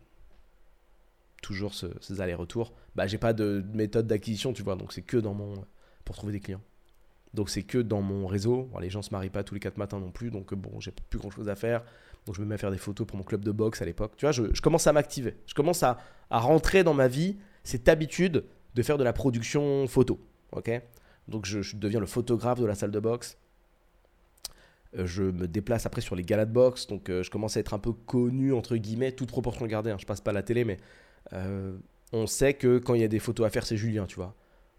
toujours 1.44 1.74
ces 1.74 2.20
allers-retours. 2.20 2.72
Bah, 2.96 3.06
j'ai 3.06 3.18
pas 3.18 3.34
de 3.34 3.62
méthode 3.74 4.06
d'acquisition, 4.06 4.54
tu 4.54 4.62
vois. 4.62 4.76
Donc 4.76 4.92
c'est 4.92 5.02
que 5.02 5.18
dans 5.18 5.34
mon. 5.34 5.64
pour 6.04 6.16
trouver 6.16 6.32
des 6.32 6.40
clients. 6.40 6.62
Donc 7.34 7.50
c'est 7.50 7.62
que 7.62 7.78
dans 7.78 8.00
mon 8.00 8.26
réseau. 8.26 8.70
les 8.80 8.88
gens 8.88 9.02
se 9.02 9.10
marient 9.12 9.28
pas 9.28 9.44
tous 9.44 9.54
les 9.54 9.60
4 9.60 9.76
matins 9.76 10.00
non 10.00 10.10
plus. 10.10 10.30
Donc 10.30 10.54
bon, 10.54 10.80
j'ai 10.80 10.92
plus 11.10 11.18
grand 11.18 11.30
chose 11.30 11.48
à 11.48 11.54
faire. 11.54 11.84
Donc 12.24 12.34
je 12.34 12.40
me 12.40 12.46
mets 12.46 12.54
à 12.54 12.58
faire 12.58 12.70
des 12.70 12.78
photos 12.78 13.06
pour 13.06 13.18
mon 13.18 13.24
club 13.24 13.44
de 13.44 13.52
boxe 13.52 13.82
à 13.82 13.84
l'époque. 13.84 14.12
Tu 14.16 14.24
vois, 14.24 14.32
je, 14.32 14.60
commence 14.62 14.86
à 14.86 14.92
m'activer. 14.94 15.36
Je 15.46 15.54
commence 15.54 15.82
à, 15.82 15.98
à, 16.30 16.38
rentrer 16.38 16.82
dans 16.82 16.94
ma 16.94 17.08
vie 17.08 17.36
cette 17.62 17.88
habitude 17.88 18.44
de 18.74 18.82
faire 18.82 18.96
de 18.96 19.04
la 19.04 19.12
production 19.12 19.86
photo. 19.86 20.18
Ok? 20.52 20.70
Donc 21.28 21.44
je, 21.44 21.76
deviens 21.76 22.00
le 22.00 22.06
photographe 22.06 22.60
de 22.60 22.66
la 22.66 22.74
salle 22.74 22.90
de 22.90 23.00
boxe. 23.00 23.36
Euh, 24.96 25.04
je 25.04 25.24
me 25.24 25.46
déplace 25.46 25.84
après 25.84 26.00
sur 26.00 26.16
les 26.16 26.22
galas 26.22 26.46
de 26.46 26.52
boxe. 26.52 26.86
Donc 26.86 27.10
euh, 27.10 27.22
je 27.22 27.30
commence 27.30 27.58
à 27.58 27.60
être 27.60 27.74
un 27.74 27.78
peu 27.78 27.92
connu, 27.92 28.54
entre 28.54 28.76
guillemets, 28.76 29.12
toute 29.12 29.28
proportion 29.28 29.66
gardée. 29.66 29.90
Hein. 29.90 29.98
Je 30.00 30.06
passe 30.06 30.22
pas 30.22 30.30
à 30.30 30.34
la 30.34 30.42
télé, 30.42 30.64
mais 30.64 30.78
euh, 31.32 31.76
on 32.12 32.26
sait 32.26 32.54
que 32.54 32.78
quand 32.78 32.94
il 32.94 33.00
y 33.00 33.04
a 33.04 33.08
des 33.08 33.18
photos 33.18 33.46
à 33.46 33.50
faire, 33.50 33.66
c'est 33.66 33.76
Julien, 33.76 34.06
tu 34.06 34.16
vois. 34.16 34.34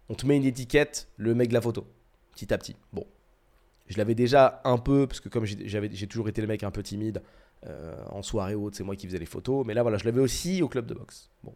On 0.08 0.14
te 0.14 0.26
met 0.26 0.36
une 0.36 0.44
étiquette, 0.44 1.08
le 1.16 1.34
mec 1.34 1.48
de 1.48 1.54
la 1.54 1.60
photo, 1.60 1.86
petit 2.32 2.52
à 2.54 2.58
petit. 2.58 2.76
Bon, 2.92 3.06
je 3.88 3.98
l'avais 3.98 4.14
déjà 4.14 4.60
un 4.64 4.78
peu, 4.78 5.06
parce 5.06 5.20
que 5.20 5.28
comme 5.28 5.44
j'ai 5.44 6.06
toujours 6.06 6.28
été 6.28 6.40
le 6.40 6.46
mec 6.46 6.62
un 6.62 6.70
peu 6.70 6.82
timide, 6.82 7.22
en 8.10 8.22
soirée 8.22 8.54
ou 8.54 8.66
autre, 8.66 8.76
c'est 8.76 8.84
moi 8.84 8.94
qui 8.94 9.06
faisais 9.06 9.18
les 9.18 9.26
photos. 9.26 9.66
Mais 9.66 9.74
là, 9.74 9.82
voilà, 9.82 9.98
je 9.98 10.04
l'avais 10.04 10.20
aussi 10.20 10.62
au 10.62 10.68
club 10.68 10.86
de 10.86 10.94
boxe. 10.94 11.30
Bon, 11.42 11.54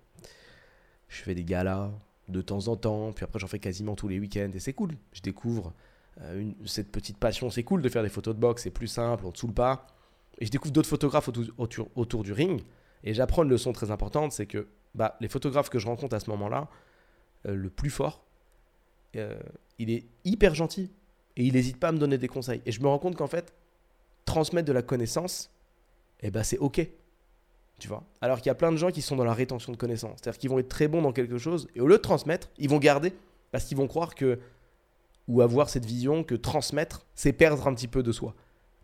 je 1.08 1.22
fais 1.22 1.34
des 1.34 1.44
galas 1.44 1.90
de 2.28 2.40
temps 2.40 2.68
en 2.68 2.76
temps, 2.76 3.12
puis 3.12 3.24
après 3.24 3.38
j'en 3.38 3.48
fais 3.48 3.58
quasiment 3.58 3.96
tous 3.96 4.08
les 4.08 4.18
week-ends, 4.18 4.50
et 4.54 4.60
c'est 4.60 4.72
cool. 4.72 4.92
Je 5.12 5.20
découvre 5.20 5.72
euh, 6.22 6.50
cette 6.64 6.90
petite 6.90 7.18
passion, 7.18 7.50
c'est 7.50 7.64
cool 7.64 7.82
de 7.82 7.88
faire 7.88 8.02
des 8.02 8.08
photos 8.08 8.34
de 8.34 8.40
boxe, 8.40 8.62
c'est 8.62 8.70
plus 8.70 8.86
simple, 8.86 9.26
on 9.26 9.32
te 9.32 9.38
saoule 9.38 9.52
pas. 9.52 9.86
Et 10.38 10.46
je 10.46 10.50
découvre 10.50 10.72
d'autres 10.72 10.88
photographes 10.88 11.28
autour, 11.56 12.22
du 12.22 12.32
ring, 12.32 12.62
et 13.04 13.14
j'apprends 13.14 13.42
une 13.42 13.50
leçon 13.50 13.72
très 13.72 13.90
importante, 13.90 14.32
c'est 14.32 14.46
que 14.46 14.68
bah, 14.94 15.16
les 15.20 15.28
photographes 15.28 15.70
que 15.70 15.78
je 15.78 15.86
rencontre 15.86 16.14
à 16.14 16.20
ce 16.20 16.30
moment-là, 16.30 16.68
euh, 17.46 17.54
le 17.54 17.70
plus 17.70 17.90
fort, 17.90 18.24
euh, 19.16 19.38
il 19.78 19.90
est 19.90 20.06
hyper 20.24 20.54
gentil, 20.54 20.90
et 21.36 21.44
il 21.44 21.54
n'hésite 21.54 21.78
pas 21.78 21.88
à 21.88 21.92
me 21.92 21.98
donner 21.98 22.18
des 22.18 22.28
conseils. 22.28 22.60
Et 22.66 22.72
je 22.72 22.80
me 22.80 22.88
rends 22.88 22.98
compte 22.98 23.16
qu'en 23.16 23.26
fait, 23.26 23.54
transmettre 24.24 24.66
de 24.66 24.72
la 24.72 24.82
connaissance, 24.82 25.50
eh 26.20 26.30
ben, 26.30 26.42
c'est 26.42 26.58
ok. 26.58 26.86
Tu 27.78 27.88
vois? 27.88 28.04
Alors 28.20 28.38
qu'il 28.38 28.46
y 28.46 28.50
a 28.50 28.54
plein 28.54 28.72
de 28.72 28.76
gens 28.76 28.90
qui 28.90 29.00
sont 29.00 29.16
dans 29.16 29.24
la 29.24 29.32
rétention 29.32 29.72
de 29.72 29.76
connaissances. 29.78 30.18
C'est-à-dire 30.20 30.38
qu'ils 30.38 30.50
vont 30.50 30.58
être 30.58 30.68
très 30.68 30.86
bons 30.86 31.00
dans 31.00 31.12
quelque 31.12 31.38
chose 31.38 31.66
et 31.74 31.80
au 31.80 31.86
lieu 31.86 31.96
de 31.96 32.02
transmettre, 32.02 32.50
ils 32.58 32.68
vont 32.68 32.78
garder 32.78 33.14
parce 33.52 33.64
qu'ils 33.64 33.78
vont 33.78 33.86
croire 33.86 34.14
que 34.14 34.38
ou 35.28 35.40
avoir 35.40 35.70
cette 35.70 35.86
vision 35.86 36.24
que 36.24 36.34
transmettre, 36.34 37.06
c'est 37.14 37.32
perdre 37.32 37.66
un 37.66 37.74
petit 37.74 37.88
peu 37.88 38.02
de 38.02 38.12
soi. 38.12 38.34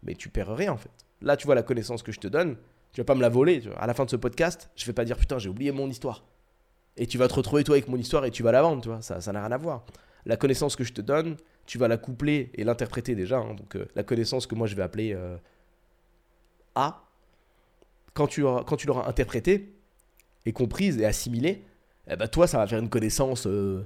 Mais 0.03 0.15
tu 0.15 0.31
perds 0.31 0.57
rien 0.57 0.73
en 0.73 0.77
fait. 0.79 0.91
Là, 1.21 1.37
tu 1.37 1.45
vois 1.45 1.55
la 1.55 1.63
connaissance 1.63 2.03
que 2.03 2.13
je 2.13 2.21
te 2.21 2.29
donne, 2.29 2.57
tu 2.97 3.03
vas 3.03 3.05
pas 3.05 3.15
me 3.15 3.21
la 3.21 3.29
voler. 3.29 3.63
À 3.77 3.87
la 3.87 3.93
fin 3.93 4.07
de 4.07 4.11
ce 4.11 4.17
podcast, 4.17 4.71
je 4.75 4.87
vais 4.87 4.95
pas 4.95 5.05
dire 5.05 5.19
putain, 5.19 5.37
j'ai 5.37 5.51
oublié 5.51 5.71
mon 5.71 5.87
histoire. 5.91 6.25
Et 6.97 7.07
tu 7.07 7.19
vas 7.19 7.29
te 7.29 7.35
retrouver 7.35 7.63
toi 7.63 7.75
avec 7.75 7.89
mon 7.89 7.99
histoire 7.99 8.25
et 8.25 8.31
tu 8.31 8.43
vas 8.43 8.53
la 8.53 8.63
vendre. 8.63 9.03
Ça, 9.03 9.19
n'a 9.33 9.41
rien 9.43 9.53
à 9.53 9.59
voir. 9.59 9.85
La 10.25 10.39
connaissance 10.39 10.77
que 10.77 10.83
je 10.83 10.95
te 10.95 11.03
donne, 11.03 11.37
tu 11.67 11.77
vas 11.77 11.89
la 11.89 11.99
coupler 11.99 12.51
et 12.55 12.65
l'interpréter 12.65 13.15
déjà. 13.15 13.37
Hein. 13.37 13.53
Donc 13.53 13.77
euh, 13.77 13.85
la 13.97 14.03
connaissance 14.03 14.47
que 14.47 14.55
moi 14.55 14.67
je 14.67 14.75
vais 14.75 14.83
appeler 14.83 15.13
euh, 15.13 15.37
A, 16.75 17.05
quand 18.15 18.29
tu, 18.29 18.41
l'auras 18.41 19.07
interprété 19.07 19.75
et 20.47 20.55
comprise 20.55 20.99
et 20.99 21.05
assimilé, 21.05 21.65
eh 22.09 22.17
ben 22.17 22.29
toi, 22.29 22.47
ça 22.47 22.57
va 22.57 22.67
faire 22.67 22.79
une 22.79 22.89
connaissance 22.89 23.47
euh, 23.47 23.85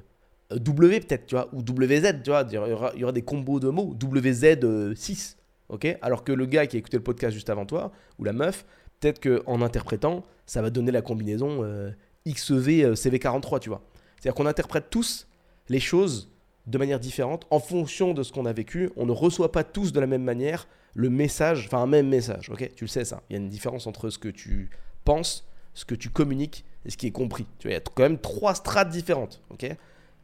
W 0.53 1.01
peut-être, 1.01 1.27
tu 1.27 1.35
vois, 1.35 1.49
ou 1.53 1.63
WZ, 1.63 2.23
tu 2.23 2.31
vois. 2.31 2.47
Il 2.49 2.53
y, 2.53 2.59
aura, 2.59 2.93
il 2.95 3.01
y 3.01 3.03
aura 3.03 3.13
des 3.13 3.23
combos 3.23 3.59
de 3.59 3.71
mots, 3.71 3.93
WZ6, 3.93 5.35
ok 5.69 5.99
Alors 6.01 6.23
que 6.23 6.31
le 6.31 6.47
gars 6.47 6.69
qui 6.69 6.77
a 6.77 6.79
écouté 6.79 6.97
le 6.97 7.03
podcast 7.03 7.35
juste 7.35 7.51
avant 7.51 7.67
toi, 7.67 7.91
ou 8.21 8.25
la 8.25 8.33
meuf, 8.33 8.65
peut-être 9.01 9.21
qu'en 9.21 9.63
interprétant, 9.63 10.25
ça 10.47 10.63
va 10.63 10.71
donner 10.71 10.93
la 10.93 11.03
combinaison 11.03 11.63
euh, 11.63 11.91
XEV 12.27 12.85
euh, 12.85 12.95
CV43, 12.95 13.59
tu 13.61 13.69
vois. 13.71 13.83
C'est-à-dire 14.17 14.35
qu'on 14.35 14.47
interprète 14.47 14.87
tous 14.91 15.27
les 15.69 15.81
choses 15.81 16.31
de 16.67 16.79
manière 16.79 17.01
différente 17.01 17.47
en 17.51 17.59
fonction 17.59 18.13
de 18.15 18.23
ce 18.23 18.33
qu'on 18.33 18.47
a 18.47 18.53
vécu. 18.53 18.91
On 18.97 19.07
ne 19.07 19.13
reçoit 19.13 19.53
pas 19.53 19.65
tous 19.65 19.93
de 19.93 20.01
la 20.01 20.07
même 20.07 20.23
manière 20.23 20.69
le 20.95 21.09
message, 21.09 21.67
enfin 21.67 21.79
un 21.79 21.87
même 21.87 22.09
message, 22.09 22.51
ok? 22.51 22.71
Tu 22.75 22.85
le 22.85 22.89
sais 22.89 23.05
ça. 23.05 23.23
Il 23.29 23.35
y 23.35 23.37
a 23.37 23.43
une 23.43 23.49
différence 23.49 23.87
entre 23.87 24.11
ce 24.11 24.19
que 24.19 24.29
tu 24.29 24.71
penses, 25.05 25.47
ce 25.75 25.85
que 25.85 25.95
tu 25.95 26.11
communiques 26.11 26.65
et 26.85 26.91
ce 26.91 26.97
qui 26.97 27.07
est 27.07 27.13
compris. 27.13 27.47
Tu 27.59 27.69
il 27.69 27.73
y 27.73 27.77
a 27.77 27.81
quand 27.81 28.03
même 28.03 28.19
trois 28.19 28.55
strates 28.55 28.91
différentes, 28.91 29.41
ok? 29.51 29.67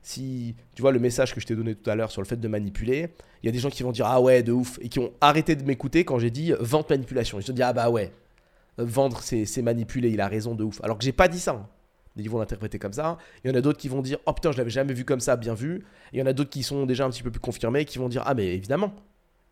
Si 0.03 0.55
tu 0.75 0.83
vois 0.83 0.93
le 0.93 0.99
message 0.99 1.35
que 1.35 1.41
je 1.41 1.47
t'ai 1.47 1.57
donné 1.57 1.75
tout 1.75 1.89
à 1.91 1.95
l'heure 1.95 2.11
sur 2.11 2.21
le 2.21 2.27
fait 2.27 2.37
de 2.37 2.49
manipuler, 2.49 3.09
il 3.43 3.47
y 3.47 3.49
a 3.49 3.53
des 3.53 3.59
gens 3.59 3.71
qui 3.71 3.83
vont 3.83 3.93
dire 3.93 4.07
ah 4.07 4.21
ouais 4.21 4.43
de 4.43 4.53
ouf 4.53 4.79
et 4.81 4.89
qui 4.89 4.99
ont 4.99 5.13
arrêté 5.21 5.57
de 5.57 5.65
m'écouter 5.65 6.05
quand 6.05 6.19
j'ai 6.19 6.31
dit 6.31 6.53
vente 6.61 6.91
manipulation. 6.91 7.41
Ils 7.41 7.43
se 7.43 7.53
disent 7.53 7.65
ah 7.65 7.73
bah 7.73 7.91
ouais, 7.91 8.13
vendre 8.79 9.21
c'est 9.23 9.63
manipuler, 9.63 10.11
il 10.11 10.21
a 10.21 10.29
raison 10.29 10.55
de 10.55 10.65
ouf. 10.65 10.81
Alors 10.83 10.99
que 10.99 11.05
j'ai 11.05 11.13
pas 11.13 11.29
dit 11.29 11.41
ça. 11.41 11.53
Hein. 11.53 11.69
Ils 12.17 12.31
vont 12.31 12.39
l'interpréter 12.39 12.79
comme 12.79 12.93
ça. 12.93 13.19
Il 13.45 13.51
y 13.51 13.55
en 13.55 13.57
a 13.57 13.61
d'autres 13.61 13.79
qui 13.79 13.89
vont 13.89 14.03
dire 14.03 14.19
oh 14.27 14.33
putain 14.33 14.53
je 14.53 14.59
l'avais 14.59 14.71
jamais 14.71 14.95
vu 14.95 15.05
comme 15.05 15.21
ça, 15.21 15.37
bien 15.37 15.55
vu. 15.55 15.85
il 16.13 16.19
y 16.19 16.23
en 16.23 16.27
a 16.27 16.33
d'autres 16.33 16.51
qui 16.51 16.63
sont 16.63 16.87
déjà 16.87 17.05
un 17.05 17.11
petit 17.11 17.23
peu 17.23 17.31
plus 17.31 17.41
confirmés 17.41 17.85
qui 17.85 17.99
vont 17.99 18.09
dire 18.09 18.23
ah 18.27 18.35
mais 18.35 18.55
évidemment 18.55 18.95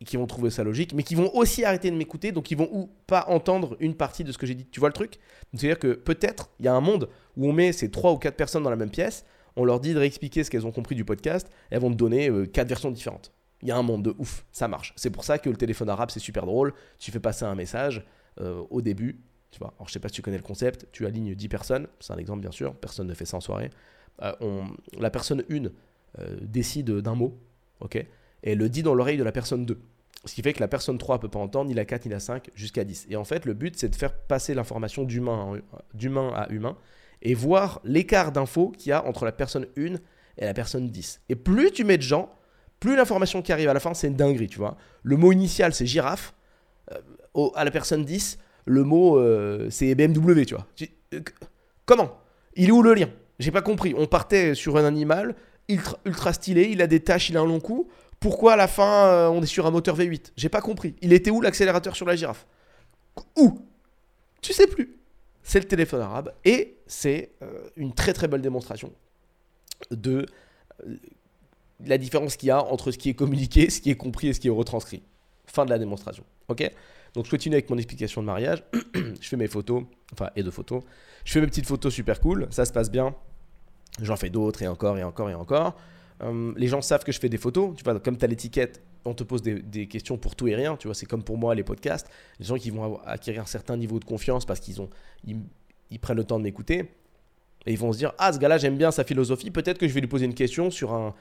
et 0.00 0.04
qui 0.04 0.16
vont 0.16 0.26
trouver 0.26 0.50
ça 0.50 0.64
logique, 0.64 0.92
mais 0.92 1.02
qui 1.02 1.14
vont 1.14 1.32
aussi 1.34 1.64
arrêter 1.64 1.90
de 1.90 1.96
m'écouter, 1.96 2.32
donc 2.32 2.50
ils 2.50 2.56
vont 2.56 2.68
ou 2.72 2.90
pas 3.06 3.26
entendre 3.28 3.76
une 3.78 3.94
partie 3.94 4.24
de 4.24 4.32
ce 4.32 4.38
que 4.38 4.46
j'ai 4.46 4.54
dit. 4.54 4.66
Tu 4.66 4.80
vois 4.80 4.88
le 4.88 4.94
truc? 4.94 5.18
C'est-à-dire 5.54 5.78
que 5.78 5.94
peut-être 5.94 6.50
il 6.58 6.66
y 6.66 6.68
a 6.68 6.74
un 6.74 6.80
monde 6.80 7.08
où 7.37 7.48
on 7.48 7.52
met 7.52 7.72
ces 7.72 7.90
trois 7.90 8.12
ou 8.12 8.18
quatre 8.18 8.37
personnes 8.37 8.64
dans 8.64 8.70
la 8.70 8.76
même 8.76 8.90
pièce, 8.90 9.24
on 9.56 9.64
leur 9.64 9.78
dit 9.78 9.94
de 9.94 9.98
réexpliquer 10.00 10.42
ce 10.42 10.50
qu'elles 10.50 10.66
ont 10.66 10.72
compris 10.72 10.96
du 10.96 11.04
podcast, 11.04 11.48
et 11.70 11.76
elles 11.76 11.80
vont 11.80 11.90
te 11.90 11.96
donner 11.96 12.28
euh, 12.28 12.46
quatre 12.46 12.68
versions 12.68 12.90
différentes. 12.90 13.32
Il 13.62 13.68
y 13.68 13.70
a 13.70 13.76
un 13.76 13.82
monde 13.82 14.02
de 14.02 14.14
ouf, 14.18 14.44
ça 14.50 14.66
marche. 14.66 14.92
C'est 14.96 15.10
pour 15.10 15.24
ça 15.24 15.38
que 15.38 15.48
le 15.48 15.56
téléphone 15.56 15.88
arabe 15.88 16.10
c'est 16.10 16.20
super 16.20 16.44
drôle. 16.44 16.74
Tu 16.98 17.12
fais 17.12 17.20
passer 17.20 17.44
un 17.44 17.54
message 17.54 18.04
euh, 18.40 18.62
au 18.70 18.83
début, 18.83 19.20
tu 19.51 19.59
vois. 19.59 19.75
Alors 19.77 19.88
je 19.88 19.92
sais 19.92 20.01
pas 20.01 20.09
si 20.09 20.14
tu 20.14 20.23
connais 20.23 20.37
le 20.37 20.42
concept, 20.42 20.88
tu 20.92 21.07
alignes 21.07 21.35
10 21.35 21.49
personnes, 21.49 21.87
c'est 22.01 22.12
un 22.12 22.18
exemple 22.18 22.40
bien 22.40 22.53
sûr, 22.53 22.75
personne 22.75 23.07
ne 23.07 23.14
fait 23.14 23.27
ça 23.27 23.37
en 23.37 23.40
soirée. 23.40 23.70
Euh, 24.23 24.62
la 24.99 25.11
personne 25.11 25.42
1 25.51 25.70
décide 26.42 26.90
d'un 26.90 27.16
mot, 27.16 27.37
ok 27.81 28.07
et 28.44 28.55
le 28.55 28.68
dit 28.68 28.83
dans 28.83 28.94
l'oreille 28.94 29.16
de 29.16 29.25
la 29.25 29.33
personne 29.33 29.66
2. 29.66 29.81
Ce 30.27 30.35
qui 30.35 30.42
fait 30.42 30.53
que 30.53 30.61
la 30.61 30.68
personne 30.68 30.97
3 30.97 31.16
ne 31.16 31.20
peut 31.20 31.29
pas 31.29 31.38
entendre 31.38 31.68
ni 31.68 31.75
la 31.75 31.85
4 31.85 32.05
ni 32.07 32.12
la 32.12 32.20
5 32.20 32.51
jusqu'à 32.55 32.85
10. 32.85 33.07
Et 33.11 33.16
en 33.16 33.25
fait, 33.25 33.44
le 33.44 33.55
but, 33.55 33.77
c'est 33.77 33.88
de 33.88 33.97
faire 33.97 34.14
passer 34.14 34.55
l'information 34.55 35.03
d'humain 35.03 35.59
à 36.35 36.49
humain 36.51 36.77
et 37.23 37.35
voir 37.35 37.81
l'écart 37.85 38.33
d'infos 38.33 38.70
qu'il 38.70 38.90
y 38.90 38.92
a 38.92 39.05
entre 39.07 39.25
la 39.25 39.33
personne 39.33 39.66
1 39.77 39.94
et 40.38 40.44
la 40.44 40.55
personne 40.55 40.88
10. 40.90 41.23
Et 41.31 41.37
plus 41.37 41.73
tu 41.73 41.85
mets 41.85 41.97
de 41.97 42.03
gens, 42.03 42.31
plus 42.81 42.97
l'information 42.97 43.42
qui 43.42 43.53
arrive 43.53 43.68
à 43.68 43.75
la 43.75 43.81
fin, 43.81 43.94
c'est 43.94 44.09
une 44.09 44.16
dinguerie, 44.16 44.49
tu 44.49 44.59
vois. 44.59 44.77
Le 45.03 45.16
mot 45.16 45.33
initial, 45.33 45.75
c'est 45.75 45.87
girafe. 45.87 46.35
Euh, 46.92 47.49
à 47.55 47.64
la 47.64 47.70
personne 47.70 48.05
10, 48.05 48.38
le 48.66 48.85
mot, 48.85 49.18
euh, 49.18 49.68
c'est 49.70 49.94
BMW, 49.94 50.44
tu 50.44 50.55
vois. 50.55 50.66
Euh, 51.12 51.20
comment? 51.87 52.18
Il 52.57 52.68
est 52.68 52.73
où 52.73 52.83
le 52.83 52.94
lien? 52.94 53.11
J'ai 53.38 53.51
pas 53.51 53.62
compris. 53.62 53.94
On 53.97 54.07
partait 54.07 54.55
sur 54.55 54.77
un 54.77 54.85
animal 54.85 55.35
ultra, 55.68 55.99
ultra 56.05 56.33
stylé, 56.33 56.68
il 56.70 56.83
a 56.83 56.87
des 56.87 57.01
taches, 57.01 57.31
il 57.31 57.37
a 57.37 57.40
un 57.40 57.47
long 57.47 57.61
cou. 57.61 57.88
Pourquoi 58.20 58.55
à 58.55 58.57
la 58.57 58.68
fin 58.68 59.29
on 59.31 59.42
est 59.42 59.47
sur 59.47 59.66
un 59.66 59.70
moteur 59.70 59.99
V8 59.99 60.33
J'ai 60.37 60.49
pas 60.49 60.61
compris. 60.61 60.94
Il 61.03 61.12
était 61.12 61.31
où 61.31 61.40
l'accélérateur 61.40 61.97
sur 61.97 62.07
la 62.07 62.16
girafe? 62.16 62.47
Où? 63.37 63.59
Tu 64.40 64.53
sais 64.53 64.66
plus. 64.66 64.97
C'est 65.42 65.59
le 65.59 65.66
téléphone 65.66 66.01
arabe 66.01 66.33
et 66.44 66.77
c'est 66.87 67.33
une 67.77 67.92
très 67.92 68.12
très 68.12 68.29
belle 68.29 68.40
démonstration 68.40 68.92
de 69.90 70.27
la 71.85 71.99
différence 71.99 72.37
qu'il 72.37 72.49
y 72.49 72.51
a 72.51 72.62
entre 72.62 72.92
ce 72.92 72.99
qui 72.99 73.11
est 73.11 73.14
communiqué, 73.14 73.68
ce 73.68 73.81
qui 73.81 73.90
est 73.90 73.97
compris 73.97 74.29
et 74.29 74.33
ce 74.33 74.40
qui 74.40 74.47
est 74.47 74.53
retranscrit. 74.53 75.03
Fin 75.46 75.64
de 75.64 75.70
la 75.70 75.78
démonstration. 75.78 76.24
Ok? 76.48 76.70
Donc 77.14 77.26
je 77.26 77.30
continue 77.30 77.54
avec 77.54 77.70
mon 77.70 77.76
explication 77.76 78.20
de 78.20 78.26
mariage. 78.26 78.62
je 78.94 79.28
fais 79.28 79.37
mes 79.37 79.46
photos, 79.46 79.85
enfin 80.12 80.30
et 80.37 80.42
de 80.42 80.50
photos. 80.50 80.83
Je 81.24 81.33
fais 81.33 81.40
mes 81.40 81.46
petites 81.46 81.66
photos 81.66 81.94
super 81.94 82.20
cool, 82.20 82.48
ça 82.50 82.64
se 82.64 82.72
passe 82.72 82.90
bien. 82.90 83.14
J'en 84.02 84.16
fais 84.16 84.30
d'autres 84.30 84.62
et 84.62 84.68
encore 84.68 84.98
et 84.98 85.04
encore 85.04 85.30
et 85.30 85.35
encore. 85.35 85.76
Euh, 86.22 86.52
les 86.57 86.68
gens 86.68 86.80
savent 86.80 87.04
que 87.04 87.12
je 87.12 87.20
fais 87.20 87.28
des 87.28 87.38
photos. 87.38 87.74
Tu 87.76 87.85
vois, 87.85 87.98
comme 88.00 88.16
tu 88.16 88.24
as 88.24 88.28
l'étiquette, 88.28 88.83
on 89.04 89.14
te 89.14 89.22
pose 89.22 89.42
des, 89.42 89.87
questions 89.87 90.16
pour 90.16 90.35
tout 90.35 90.48
et 90.48 90.54
rien. 90.54 90.76
Tu 90.76 90.88
vois, 90.88 90.94
c'est 90.94 91.07
comme 91.07 91.22
pour 91.22 91.38
moi 91.38 91.54
les 91.54 91.62
podcasts. 91.62 92.09
Les 92.40 92.46
gens 92.46 92.57
qui 92.57 92.70
vont 92.70 93.00
acquérir 93.04 93.42
un 93.42 93.46
certain 93.46 93.76
niveau 93.76 94.00
de 94.00 94.04
confiance 94.04 94.44
parce 94.44 94.61
qu'ils 94.61 94.80
ont, 94.80 94.90
ils, 95.24 95.98
prennent 96.00 96.16
le 96.16 96.24
temps 96.24 96.38
de 96.38 96.44
m'écouter. 96.44 96.90
Et 97.66 97.72
ils 97.72 97.78
vont 97.78 97.92
se 97.92 97.98
dire 97.98 98.12
Ah, 98.18 98.33
ce 98.33 98.38
gars-là, 98.38 98.59
j'aime 98.59 98.76
bien 98.76 98.90
sa 98.90 99.04
philosophie. 99.04 99.50
Peut-être 99.50 99.78
que 99.78 99.87
je 99.87 99.94
vais 99.94 100.00
lui 100.00 100.09
poser 100.09 100.24
une 100.24 100.35
question 100.35 100.70
sur 100.70 100.92
un, 100.92 101.14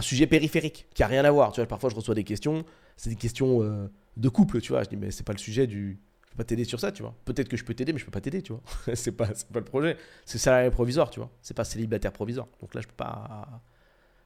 sujet 0.00 0.26
périphérique 0.26 0.86
qui 0.94 1.02
a 1.02 1.06
rien 1.06 1.24
à 1.24 1.30
voir. 1.30 1.52
Tu 1.52 1.60
vois, 1.60 1.66
parfois 1.66 1.90
je 1.90 1.94
reçois 1.94 2.14
des 2.14 2.24
questions. 2.24 2.64
C'est 2.96 3.10
des 3.10 3.16
questions 3.16 3.62
euh, 3.62 3.88
de 4.16 4.28
couple, 4.28 4.60
tu 4.60 4.72
vois. 4.72 4.82
Je 4.84 4.88
dis 4.88 4.96
Mais 4.96 5.10
c'est 5.10 5.26
pas 5.26 5.32
le 5.32 5.38
sujet 5.38 5.66
du. 5.66 6.00
Je 6.24 6.30
peux 6.30 6.36
pas 6.38 6.44
t'aider 6.44 6.64
sur 6.64 6.80
ça, 6.80 6.92
tu 6.92 7.02
vois. 7.02 7.14
Peut-être 7.26 7.48
que 7.48 7.58
je 7.58 7.64
peux 7.64 7.74
t'aider, 7.74 7.92
mais 7.92 7.98
je 7.98 8.06
peux 8.06 8.10
pas 8.10 8.22
t'aider, 8.22 8.40
tu 8.40 8.52
vois. 8.52 8.62
c'est 8.94 9.12
pas, 9.12 9.26
pas 9.26 9.58
le 9.58 9.64
projet. 9.64 9.98
C'est 10.24 10.38
salarié 10.38 10.70
provisoire, 10.70 11.10
tu 11.10 11.20
vois. 11.20 11.30
C'est 11.42 11.54
pas 11.54 11.64
célibataire 11.64 12.12
provisoire. 12.12 12.46
Donc 12.60 12.74
là, 12.74 12.80
je 12.80 12.86
peux 12.86 12.94
pas 12.94 13.62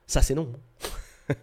ça, 0.07 0.21
c'est 0.21 0.33
non. 0.33 0.53
ne 1.29 1.35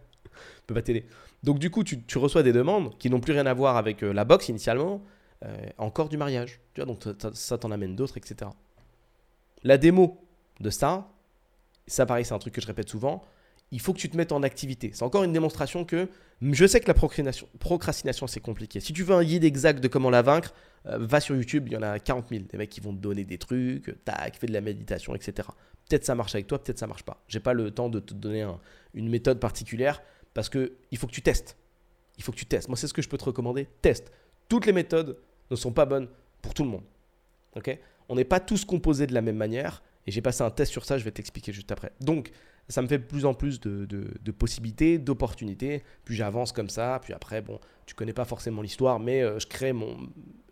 peut 0.67 0.75
pas 0.75 0.83
t'aider. 0.83 1.05
Donc, 1.43 1.59
du 1.59 1.71
coup, 1.71 1.85
tu, 1.85 2.19
reçois 2.19 2.43
des 2.43 2.53
demandes 2.53 2.97
qui 2.99 3.11
n'ont 3.11 3.21
plus 3.21 3.35
rien 3.35 3.45
à 3.47 3.53
voir 3.53 3.77
avec 3.77 4.03
euh, 4.03 4.13
la 4.13 4.25
box 4.25 4.49
initialement. 4.49 5.03
euh, 5.45 5.55
encore 5.77 6.09
du 6.09 6.17
mariage. 6.17 6.61
Tu 6.73 6.81
vois, 6.81 6.87
donc 6.87 7.05
ça 7.35 7.59
t'en 7.59 7.71
amène 7.71 7.95
d'autres, 7.95 8.17
etc. 8.17 8.51
La 9.63 9.77
démo 9.77 10.27
de 10.61 10.71
ça, 10.71 11.11
ça 11.87 12.07
pareil, 12.07 12.25
c'est 12.25 12.33
un 12.33 12.39
truc 12.39 12.55
que 12.55 12.63
je 12.63 12.67
répète 12.67 12.89
souvent, 12.89 13.23
il 13.70 13.81
faut 13.81 13.92
que 13.92 13.98
tu 13.98 14.09
te 14.09 14.16
mettes 14.16 14.33
en 14.33 14.42
activité. 14.42 14.90
C'est 14.92 15.03
encore 15.03 15.24
une 15.24 15.33
démonstration 15.33 15.85
que 15.85 16.09
je 16.42 16.66
sais 16.66 16.81
que 16.81 16.87
la 16.87 16.94
procrastination, 16.94 17.48
procrastination 17.59 18.27
c'est 18.27 18.40
compliqué. 18.40 18.81
Si 18.81 18.92
tu 18.92 19.03
veux 19.03 19.14
un 19.14 19.24
guide 19.24 19.44
exact 19.44 19.83
de 19.83 19.88
comment 19.88 20.11
la 20.11 20.22
vaincre, 20.22 20.55
euh, 20.87 20.98
va 21.00 21.20
sur 21.20 21.35
YouTube, 21.35 21.68
il 21.68 21.72
y 21.72 21.77
en 21.77 21.83
a 21.83 21.98
40 21.98 22.29
000. 22.29 22.44
Des 22.50 22.59
mecs 22.59 22.70
qui 22.70 22.81
vont 22.81 22.92
te 22.92 23.00
donner 23.00 23.24
des 23.24 23.38
trucs, 23.38 23.96
tac, 24.05 24.37
fais 24.37 24.46
de 24.46 24.53
la 24.53 24.61
méditation, 24.61 25.14
etc. 25.14 25.48
Peut-être 25.88 26.05
ça 26.05 26.14
marche 26.14 26.35
avec 26.35 26.46
toi, 26.46 26.62
peut-être 26.62 26.79
ça 26.79 26.87
marche 26.87 27.03
pas. 27.03 27.22
J'ai 27.29 27.40
pas 27.40 27.53
le 27.53 27.70
temps 27.70 27.88
de 27.88 28.00
te 28.00 28.14
donner 28.14 28.46
une 28.94 29.09
méthode 29.09 29.40
particulière 29.40 30.03
parce 30.35 30.48
que 30.48 30.72
il 30.90 30.98
faut 30.98 31.07
que 31.07 31.12
tu 31.12 31.22
testes. 31.22 31.57
Il 32.16 32.22
faut 32.22 32.33
que 32.33 32.37
tu 32.37 32.46
testes. 32.46 32.68
Moi, 32.68 32.77
c'est 32.77 32.87
ce 32.87 32.94
que 32.94 33.03
je 33.03 33.09
peux 33.09 33.18
te 33.18 33.24
recommander. 33.24 33.66
Teste. 33.83 34.12
Toutes 34.48 34.66
les 34.66 34.72
méthodes 34.72 35.18
ne 35.50 35.57
sont 35.57 35.72
pas 35.72 35.85
bonnes 35.85 36.09
pour 36.42 36.55
tout 36.55 36.62
le 36.62 36.70
monde. 36.70 36.85
On 38.09 38.14
n'est 38.14 38.24
pas 38.24 38.40
tous 38.40 38.64
composés 38.64 39.07
de 39.07 39.14
la 39.14 39.22
même 39.22 39.37
manière. 39.37 39.83
Et 40.07 40.11
j'ai 40.11 40.20
passé 40.20 40.42
un 40.42 40.50
test 40.50 40.70
sur 40.70 40.85
ça, 40.85 40.98
je 40.98 41.05
vais 41.05 41.11
t'expliquer 41.11 41.53
juste 41.53 41.72
après. 41.72 41.92
Donc, 42.00 42.31
ça 42.68 42.81
me 42.81 42.87
fait 42.87 42.98
de 42.98 43.05
plus 43.05 43.24
en 43.27 43.35
plus 43.35 43.61
de, 43.61 44.31
possibilités, 44.33 44.98
d'opportunités. 44.98 45.83
Puis 46.05 46.14
j'avance 46.14 46.53
comme 46.53 46.68
ça. 46.68 46.98
Puis 47.03 47.12
après, 47.12 47.42
bon, 47.42 47.59
tu 47.87 47.94
connais 47.94 48.12
pas 48.12 48.24
forcément 48.24 48.62
l'histoire, 48.62 48.98
mais 48.98 49.22
euh, 49.22 49.38
je 49.38 49.46
crée 49.46 49.72
mon, 49.72 49.96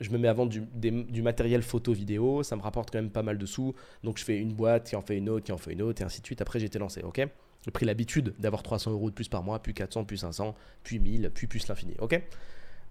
je 0.00 0.10
me 0.10 0.18
mets 0.18 0.28
à 0.28 0.32
vendre 0.32 0.50
du, 0.50 1.22
matériel 1.22 1.62
photo 1.62 1.92
vidéo. 1.92 2.42
Ça 2.42 2.56
me 2.56 2.62
rapporte 2.62 2.90
quand 2.90 2.98
même 2.98 3.10
pas 3.10 3.22
mal 3.22 3.38
de 3.38 3.46
sous. 3.46 3.74
Donc 4.02 4.18
je 4.18 4.24
fais 4.24 4.38
une 4.38 4.52
boîte 4.52 4.88
qui 4.88 4.96
en 4.96 5.00
fait 5.00 5.16
une 5.16 5.28
autre, 5.30 5.46
qui 5.46 5.52
en 5.52 5.58
fait 5.58 5.72
une 5.72 5.82
autre, 5.82 6.02
et 6.02 6.04
ainsi 6.04 6.20
de 6.20 6.26
suite. 6.26 6.42
Après, 6.42 6.60
j'étais 6.60 6.78
lancé. 6.78 7.02
Ok? 7.02 7.26
J'ai 7.64 7.70
pris 7.70 7.86
l'habitude 7.86 8.34
d'avoir 8.38 8.62
300 8.62 8.90
euros 8.90 9.08
de 9.08 9.14
plus 9.14 9.28
par 9.28 9.42
mois, 9.42 9.60
puis 9.60 9.72
400, 9.72 10.04
puis 10.04 10.18
500, 10.18 10.54
puis 10.82 10.98
1000, 10.98 11.30
puis 11.32 11.46
plus 11.46 11.66
l'infini. 11.68 11.94
Ok? 12.00 12.20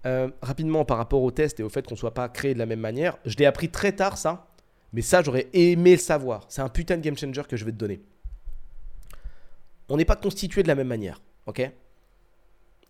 Euh, 0.04 0.30
rapidement 0.40 0.84
par 0.84 0.96
rapport 0.96 1.22
au 1.22 1.30
test 1.30 1.60
et 1.60 1.62
au 1.62 1.68
fait 1.68 1.86
qu'on 1.86 1.94
soit 1.94 2.14
pas 2.14 2.28
créé 2.28 2.54
de 2.54 2.58
la 2.58 2.66
même 2.66 2.80
manière, 2.80 3.18
je 3.24 3.36
l'ai 3.36 3.46
appris 3.46 3.68
très 3.68 3.92
tard 3.92 4.18
ça, 4.18 4.48
mais 4.92 5.02
ça 5.02 5.22
j'aurais 5.22 5.46
aimé 5.52 5.92
le 5.92 5.98
savoir. 5.98 6.44
C'est 6.48 6.62
un 6.62 6.68
putain 6.68 6.96
de 6.96 7.02
game 7.02 7.16
changer 7.16 7.42
que 7.48 7.56
je 7.56 7.64
vais 7.64 7.70
te 7.70 7.76
donner 7.76 8.00
on 9.92 9.98
n'est 9.98 10.06
pas 10.06 10.16
constitué 10.16 10.62
de 10.62 10.68
la 10.68 10.74
même 10.74 10.88
manière. 10.88 11.20
Ok? 11.44 11.60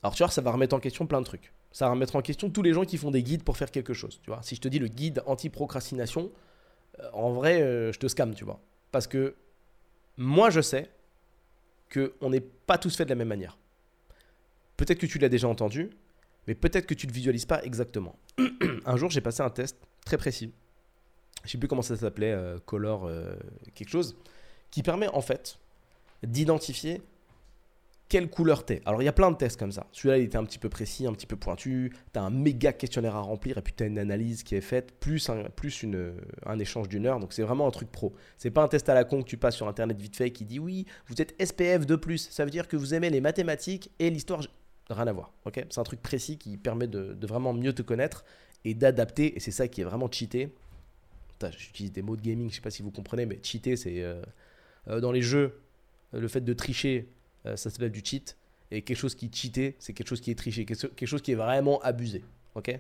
Alors 0.05 0.15
tu 0.15 0.23
vois, 0.23 0.31
ça 0.31 0.41
va 0.41 0.53
remettre 0.53 0.77
en 0.77 0.79
question 0.79 1.05
plein 1.05 1.21
de 1.21 1.27
trucs. 1.27 1.53
Ça 1.73 1.87
va 1.87 1.91
remettre 1.91 2.15
en 2.15 2.23
question 2.23 2.49
tous 2.49 2.63
les 2.63 2.73
gens 2.73 2.85
qui 2.85 2.97
font 2.97 3.11
des 3.11 3.25
guides 3.25 3.43
pour 3.43 3.57
faire 3.57 3.73
quelque 3.73 3.93
chose. 3.93 4.21
Tu 4.23 4.31
vois, 4.31 4.41
si 4.43 4.55
je 4.55 4.61
te 4.61 4.69
dis 4.69 4.79
le 4.79 4.87
guide 4.87 5.21
anti-procrastination, 5.27 6.31
euh, 7.01 7.11
en 7.13 7.33
vrai, 7.33 7.61
euh, 7.61 7.91
je 7.93 7.99
te 7.99 8.07
scam, 8.07 8.37
tu 8.37 8.45
vois. 8.45 8.61
Parce 8.93 9.09
que 9.09 9.35
moi, 10.17 10.51
je 10.51 10.61
sais 10.61 10.91
qu'on 11.93 12.31
n'est 12.31 12.41
pas 12.41 12.79
tous 12.79 12.95
faits 12.95 13.09
de 13.09 13.13
la 13.13 13.17
même 13.17 13.29
manière. 13.29 13.59
Peut-être 14.77 15.01
que 15.01 15.07
tu 15.07 15.19
l'as 15.19 15.29
déjà 15.29 15.49
entendu, 15.49 15.91
mais 16.47 16.55
peut-être 16.55 16.87
que 16.87 16.95
tu 16.95 17.09
ne 17.09 17.11
le 17.11 17.17
visualises 17.17 17.47
pas 17.47 17.65
exactement. 17.65 18.17
un 18.87 18.97
jour, 18.97 19.11
j'ai 19.11 19.21
passé 19.21 19.43
un 19.43 19.51
test 19.51 19.77
très 20.05 20.19
précis. 20.19 20.53
Je 21.43 21.49
ne 21.49 21.51
sais 21.51 21.59
plus 21.59 21.67
comment 21.67 21.83
ça 21.83 21.97
s'appelait, 21.97 22.31
euh, 22.31 22.59
Color 22.65 23.11
quelque 23.75 23.91
chose, 23.91 24.17
qui 24.71 24.85
permet 24.85 25.09
en 25.09 25.21
fait 25.21 25.59
d'identifier 26.23 27.03
quelle 28.13 28.29
couleur 28.29 28.67
t'es. 28.67 28.83
Alors 28.85 29.01
il 29.01 29.07
y 29.07 29.09
a 29.09 29.13
plein 29.15 29.31
de 29.31 29.37
tests 29.39 29.59
comme 29.59 29.73
ça. 29.73 29.87
Celui-là 29.91 30.19
il 30.19 30.25
était 30.25 30.37
un 30.37 30.45
petit 30.45 30.59
peu 30.59 30.69
précis, 30.69 31.07
un 31.07 31.15
petit 31.15 31.27
peu 31.27 31.37
pointu. 31.37 31.95
Tu 32.13 32.19
as 32.19 32.23
un 32.23 32.29
méga 32.29 32.75
questionnaire 32.75 33.17
à 33.17 33.21
remplir 33.21 33.57
et 33.57 33.63
puis 33.63 33.73
tu 33.73 33.85
as 33.85 33.87
une 33.87 33.99
analyse 33.99 34.43
qui 34.43 34.55
est 34.55 34.61
faite, 34.61 34.93
plus 35.01 35.31
un, 35.31 35.45
plus 35.45 35.87
un 36.45 36.59
échange 36.59 36.91
d'une 36.91 37.07
heure. 37.07 37.21
Donc 37.21 37.33
c'est 37.33 37.41
vraiment 37.41 37.67
un 37.67 37.71
truc 37.71 37.91
pro. 37.91 38.13
C'est 38.37 38.51
pas 38.51 38.63
un 38.63 38.69
test 38.69 38.91
à 38.91 38.95
la 38.95 39.05
con 39.05 39.23
que 39.23 39.29
tu 39.29 39.39
passes 39.39 39.57
sur 39.57 39.67
internet 39.67 39.99
vite 39.99 40.15
fait 40.15 40.31
qui 40.31 40.45
dit 40.45 40.59
oui, 40.59 40.85
vous 41.07 41.23
êtes 41.23 41.35
SPF 41.43 41.87
de 41.87 41.97
plus. 41.97 42.29
Ça 42.31 42.45
veut 42.45 42.51
dire 42.51 42.69
que 42.69 42.77
vous 42.77 42.93
aimez 42.93 43.09
les 43.09 43.23
mathématiques 43.23 43.91
et 43.99 44.11
l'histoire. 44.11 44.43
Rien 44.91 45.07
à 45.07 45.13
voir. 45.15 45.33
ok? 45.47 45.65
C'est 45.71 45.81
un 45.81 45.85
truc 45.85 46.03
précis 46.03 46.37
qui 46.37 46.59
permet 46.59 46.89
de, 46.89 47.17
vraiment 47.27 47.55
mieux 47.55 47.73
te 47.73 47.81
connaître 47.81 48.27
et 48.67 48.75
d'adapter. 48.75 49.35
Et 49.37 49.41
c'est 49.41 49.53
ça 49.53 49.69
qui 49.69 49.81
est 49.81 49.85
vraiment 49.85 50.11
cheaté. 50.13 50.53
J'utilise 51.57 51.93
des 51.93 52.03
mots 52.03 52.17
de 52.17 52.21
gaming, 52.21 52.51
je 52.51 52.57
sais 52.57 52.61
pas 52.61 52.71
si 52.71 52.83
vous 52.83 52.91
comprenez, 52.91 53.25
mais 53.25 53.41
cheater 53.43 53.77
c'est 53.77 54.03
euh, 54.03 54.23
euh, 54.89 55.01
dans 55.01 55.13
les 55.13 55.23
jeux 55.23 55.62
le 56.13 56.29
fait 56.29 56.41
de 56.41 56.53
tricher, 56.53 57.09
euh, 57.47 57.57
ça 57.57 57.71
s'appelle 57.71 57.93
du 57.93 58.03
cheat. 58.05 58.37
Et 58.71 58.83
quelque 58.83 58.97
chose 58.97 59.15
qui 59.15 59.27
est 59.27 59.35
cheaté, 59.35 59.77
c'est 59.79 59.93
quelque 59.93 60.09
chose 60.09 60.21
qui 60.21 60.31
est 60.31 60.35
triché, 60.35 60.65
quelque 60.65 61.07
chose 61.07 61.21
qui 61.21 61.33
est 61.33 61.37
vraiment 61.37 61.81
abusé. 61.83 62.25
Ok? 62.55 62.71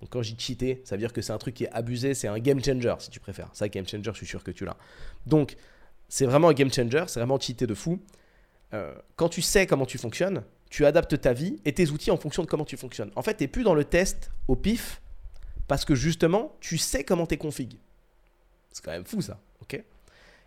Donc 0.00 0.10
quand 0.10 0.20
dis 0.20 0.36
cheaté, 0.38 0.82
ça 0.84 0.96
veut 0.96 1.00
dire 1.00 1.12
que 1.12 1.22
c'est 1.22 1.32
un 1.32 1.38
truc 1.38 1.54
qui 1.54 1.64
est 1.64 1.72
abusé, 1.72 2.14
c'est 2.14 2.28
un 2.28 2.38
game 2.38 2.62
changer 2.62 2.94
si 2.98 3.10
tu 3.10 3.20
préfères. 3.20 3.50
Ça, 3.52 3.68
game 3.68 3.86
changer, 3.86 4.10
je 4.12 4.16
suis 4.16 4.26
sûr 4.26 4.42
que 4.42 4.50
tu 4.50 4.64
l'as. 4.64 4.76
Donc 5.26 5.56
c'est 6.08 6.26
vraiment 6.26 6.48
un 6.48 6.52
game 6.52 6.72
changer, 6.72 7.04
c'est 7.06 7.20
vraiment 7.20 7.38
cheaté 7.38 7.66
de 7.66 7.74
fou. 7.74 8.00
Euh, 8.74 8.94
quand 9.14 9.28
tu 9.28 9.40
sais 9.40 9.66
comment 9.66 9.86
tu 9.86 9.98
fonctionnes, 9.98 10.42
tu 10.68 10.84
adaptes 10.84 11.20
ta 11.20 11.32
vie 11.32 11.60
et 11.64 11.72
tes 11.72 11.90
outils 11.90 12.10
en 12.10 12.16
fonction 12.16 12.42
de 12.42 12.48
comment 12.48 12.64
tu 12.64 12.76
fonctionnes. 12.76 13.10
En 13.14 13.22
fait, 13.22 13.36
tu 13.36 13.44
n'es 13.44 13.48
plus 13.48 13.62
dans 13.62 13.74
le 13.74 13.84
test 13.84 14.30
au 14.48 14.56
pif 14.56 15.00
parce 15.68 15.84
que 15.84 15.94
justement, 15.94 16.56
tu 16.60 16.76
sais 16.76 17.04
comment 17.04 17.26
tu 17.26 17.34
es 17.34 17.38
config. 17.38 17.78
C'est 18.72 18.84
quand 18.84 18.90
même 18.90 19.06
fou 19.06 19.22
ça, 19.22 19.40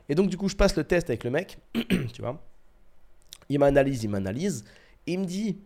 et 0.09 0.15
donc, 0.15 0.29
du 0.29 0.37
coup, 0.37 0.49
je 0.49 0.55
passe 0.55 0.75
le 0.75 0.83
test 0.83 1.09
avec 1.09 1.23
le 1.23 1.29
mec, 1.29 1.59
tu 2.13 2.21
vois. 2.21 2.41
Il 3.47 3.59
m'analyse, 3.59 4.03
il 4.03 4.09
m'analyse. 4.09 4.65
Et 5.05 5.13
il 5.13 5.19
me 5.19 5.25
dit, 5.25 5.59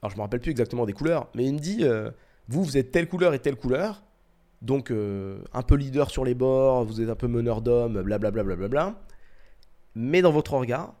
alors 0.00 0.10
je 0.12 0.16
me 0.16 0.22
rappelle 0.22 0.40
plus 0.40 0.52
exactement 0.52 0.86
des 0.86 0.92
couleurs, 0.92 1.28
mais 1.34 1.44
il 1.44 1.54
me 1.54 1.58
dit, 1.58 1.78
euh, 1.82 2.10
vous, 2.48 2.62
vous 2.62 2.76
êtes 2.76 2.92
telle 2.92 3.08
couleur 3.08 3.34
et 3.34 3.40
telle 3.40 3.56
couleur. 3.56 4.04
Donc, 4.62 4.90
euh, 4.90 5.42
un 5.52 5.62
peu 5.62 5.74
leader 5.74 6.10
sur 6.10 6.24
les 6.24 6.34
bords, 6.34 6.84
vous 6.84 7.00
êtes 7.00 7.10
un 7.10 7.16
peu 7.16 7.26
meneur 7.26 7.60
d'hommes, 7.60 8.00
blablabla. 8.00 8.44
Bla, 8.44 8.54
bla, 8.56 8.68
bla, 8.68 9.00
mais 9.96 10.22
dans 10.22 10.32
votre 10.32 10.54
regard, 10.54 10.94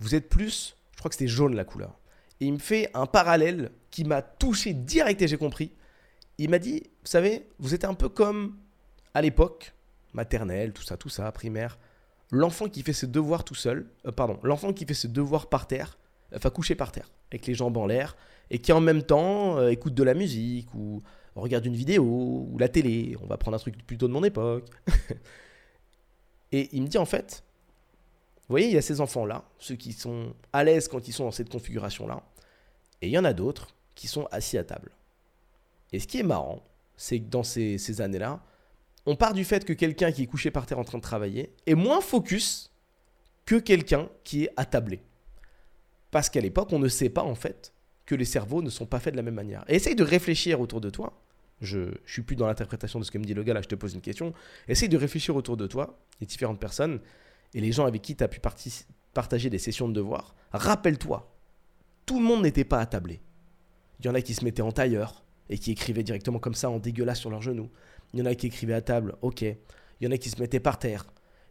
vous 0.00 0.14
êtes 0.14 0.28
plus, 0.28 0.76
je 0.92 0.98
crois 0.98 1.08
que 1.08 1.14
c'était 1.14 1.28
jaune 1.28 1.54
la 1.54 1.64
couleur. 1.64 1.98
Et 2.40 2.46
il 2.46 2.52
me 2.52 2.58
fait 2.58 2.90
un 2.92 3.06
parallèle 3.06 3.70
qui 3.90 4.04
m'a 4.04 4.20
touché 4.20 4.74
direct 4.74 5.22
et 5.22 5.28
j'ai 5.28 5.38
compris. 5.38 5.72
Il 6.38 6.50
m'a 6.50 6.58
dit, 6.58 6.82
vous 7.02 7.08
savez, 7.08 7.48
vous 7.58 7.74
êtes 7.74 7.84
un 7.84 7.94
peu 7.94 8.08
comme 8.08 8.56
à 9.14 9.22
l'époque, 9.22 9.72
maternelle, 10.12 10.72
tout 10.72 10.82
ça, 10.82 10.96
tout 10.96 11.08
ça, 11.08 11.30
primaire 11.32 11.78
l'enfant 12.30 12.68
qui 12.68 12.82
fait 12.82 12.92
ses 12.92 13.06
devoirs 13.06 13.44
tout 13.44 13.54
seul, 13.54 13.90
euh, 14.06 14.12
pardon, 14.12 14.38
l'enfant 14.42 14.72
qui 14.72 14.84
fait 14.84 14.94
ses 14.94 15.08
devoirs 15.08 15.48
par 15.48 15.66
terre, 15.66 15.98
enfin 16.34 16.50
couché 16.50 16.74
par 16.74 16.92
terre, 16.92 17.10
avec 17.30 17.46
les 17.46 17.54
jambes 17.54 17.76
en 17.76 17.86
l'air, 17.86 18.16
et 18.50 18.58
qui 18.58 18.72
en 18.72 18.80
même 18.80 19.02
temps 19.02 19.58
euh, 19.58 19.70
écoute 19.70 19.94
de 19.94 20.02
la 20.02 20.14
musique, 20.14 20.72
ou 20.74 21.02
regarde 21.34 21.66
une 21.66 21.74
vidéo, 21.74 22.04
ou 22.04 22.56
la 22.58 22.68
télé, 22.68 23.16
on 23.22 23.26
va 23.26 23.36
prendre 23.36 23.56
un 23.56 23.60
truc 23.60 23.84
plutôt 23.86 24.08
de 24.08 24.12
mon 24.12 24.24
époque. 24.24 24.68
et 26.52 26.68
il 26.72 26.82
me 26.82 26.88
dit 26.88 26.98
en 26.98 27.04
fait, 27.04 27.44
vous 28.48 28.52
voyez, 28.52 28.68
il 28.68 28.74
y 28.74 28.78
a 28.78 28.82
ces 28.82 29.00
enfants-là, 29.00 29.44
ceux 29.58 29.74
qui 29.74 29.92
sont 29.92 30.34
à 30.52 30.64
l'aise 30.64 30.88
quand 30.88 31.06
ils 31.08 31.12
sont 31.12 31.24
dans 31.24 31.32
cette 31.32 31.50
configuration-là, 31.50 32.22
et 33.02 33.08
il 33.08 33.12
y 33.12 33.18
en 33.18 33.24
a 33.24 33.32
d'autres 33.32 33.68
qui 33.94 34.08
sont 34.08 34.26
assis 34.30 34.58
à 34.58 34.64
table. 34.64 34.90
Et 35.92 36.00
ce 36.00 36.06
qui 36.06 36.18
est 36.18 36.24
marrant, 36.24 36.62
c'est 36.96 37.20
que 37.20 37.28
dans 37.28 37.42
ces 37.42 38.00
années-là, 38.00 38.42
on 39.06 39.16
part 39.16 39.32
du 39.32 39.44
fait 39.44 39.64
que 39.64 39.72
quelqu'un 39.72 40.12
qui 40.12 40.24
est 40.24 40.26
couché 40.26 40.50
par 40.50 40.66
terre 40.66 40.78
en 40.78 40.84
train 40.84 40.98
de 40.98 41.02
travailler 41.02 41.52
est 41.66 41.74
moins 41.74 42.00
focus 42.00 42.72
que 43.44 43.56
quelqu'un 43.56 44.08
qui 44.24 44.44
est 44.44 44.50
attablé. 44.56 45.00
Parce 46.10 46.28
qu'à 46.28 46.40
l'époque, 46.40 46.72
on 46.72 46.78
ne 46.78 46.88
sait 46.88 47.08
pas 47.08 47.22
en 47.22 47.34
fait 47.34 47.72
que 48.04 48.14
les 48.14 48.24
cerveaux 48.24 48.62
ne 48.62 48.70
sont 48.70 48.86
pas 48.86 49.00
faits 49.00 49.14
de 49.14 49.16
la 49.16 49.22
même 49.22 49.34
manière. 49.34 49.64
Essaye 49.68 49.94
de 49.94 50.04
réfléchir 50.04 50.60
autour 50.60 50.80
de 50.80 50.90
toi. 50.90 51.20
Je 51.60 51.78
ne 51.78 51.94
suis 52.04 52.22
plus 52.22 52.36
dans 52.36 52.46
l'interprétation 52.46 52.98
de 52.98 53.04
ce 53.04 53.10
que 53.10 53.18
me 53.18 53.24
dit 53.24 53.34
le 53.34 53.42
gars, 53.42 53.54
là 53.54 53.62
je 53.62 53.68
te 53.68 53.74
pose 53.74 53.94
une 53.94 54.00
question. 54.00 54.34
Essaye 54.68 54.88
de 54.88 54.96
réfléchir 54.96 55.36
autour 55.36 55.56
de 55.56 55.66
toi, 55.66 55.98
les 56.20 56.26
différentes 56.26 56.60
personnes, 56.60 57.00
et 57.54 57.60
les 57.60 57.72
gens 57.72 57.86
avec 57.86 58.02
qui 58.02 58.14
tu 58.14 58.22
as 58.22 58.28
pu 58.28 58.40
partager 59.14 59.50
des 59.50 59.58
sessions 59.58 59.88
de 59.88 59.94
devoirs. 59.94 60.34
Rappelle-toi, 60.52 61.32
tout 62.04 62.18
le 62.18 62.24
monde 62.24 62.42
n'était 62.42 62.64
pas 62.64 62.80
attablé. 62.80 63.20
Il 64.00 64.06
y 64.06 64.08
en 64.08 64.14
a 64.14 64.20
qui 64.20 64.34
se 64.34 64.44
mettaient 64.44 64.62
en 64.62 64.72
tailleur 64.72 65.24
et 65.48 65.58
qui 65.58 65.70
écrivaient 65.70 66.02
directement 66.02 66.38
comme 66.38 66.54
ça 66.54 66.68
en 66.68 66.78
dégueulasse 66.78 67.20
sur 67.20 67.30
leurs 67.30 67.42
genoux. 67.42 67.70
Il 68.12 68.20
y 68.20 68.22
en 68.22 68.26
a 68.26 68.34
qui 68.34 68.46
écrivaient 68.46 68.74
à 68.74 68.80
table, 68.80 69.16
ok. 69.22 69.42
Il 69.42 69.56
y 70.00 70.06
en 70.06 70.10
a 70.10 70.18
qui 70.18 70.30
se 70.30 70.40
mettaient 70.40 70.60
par 70.60 70.78
terre. 70.78 71.06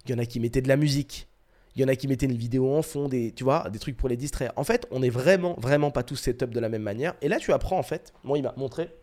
Il 0.05 0.11
y 0.11 0.13
en 0.13 0.19
a 0.19 0.25
qui 0.25 0.39
mettaient 0.39 0.61
de 0.61 0.67
la 0.67 0.77
musique. 0.77 1.27
Il 1.75 1.81
y 1.81 1.85
en 1.85 1.87
a 1.87 1.95
qui 1.95 2.07
mettaient 2.07 2.25
une 2.25 2.37
vidéo 2.37 2.73
en 2.73 2.81
fond, 2.81 3.09
des, 3.09 3.31
tu 3.33 3.43
vois, 3.43 3.69
des 3.69 3.79
trucs 3.79 3.97
pour 3.97 4.07
les 4.07 4.15
distraire. 4.15 4.53
En 4.55 4.63
fait, 4.63 4.87
on 4.91 4.99
n'est 4.99 5.09
vraiment, 5.09 5.55
vraiment 5.59 5.91
pas 5.91 6.03
tous 6.03 6.15
setup 6.15 6.51
de 6.51 6.59
la 6.59 6.69
même 6.69 6.83
manière. 6.83 7.15
Et 7.21 7.27
là, 7.27 7.37
tu 7.37 7.51
apprends, 7.51 7.77
en 7.77 7.83
fait, 7.83 8.13
moi, 8.23 8.37
il 8.37 8.43
m'a 8.43 8.53
montré 8.55 8.95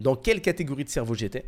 dans 0.00 0.16
quelle 0.16 0.40
catégorie 0.40 0.84
de 0.84 0.88
cerveau 0.88 1.14
j'étais. 1.14 1.46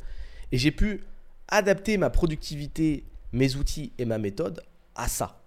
Et 0.53 0.59
j'ai 0.59 0.71
pu 0.71 1.05
adapter 1.49 1.97
ma 1.97 2.11
productivité, 2.11 3.05
mes 3.33 3.57
outils 3.57 3.93
et 3.99 4.05
ma 4.05 4.19
méthode 4.19 4.63
à 4.95 5.09
ça. 5.09 5.43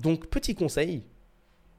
Donc, 0.00 0.26
petit 0.28 0.54
conseil, 0.54 1.04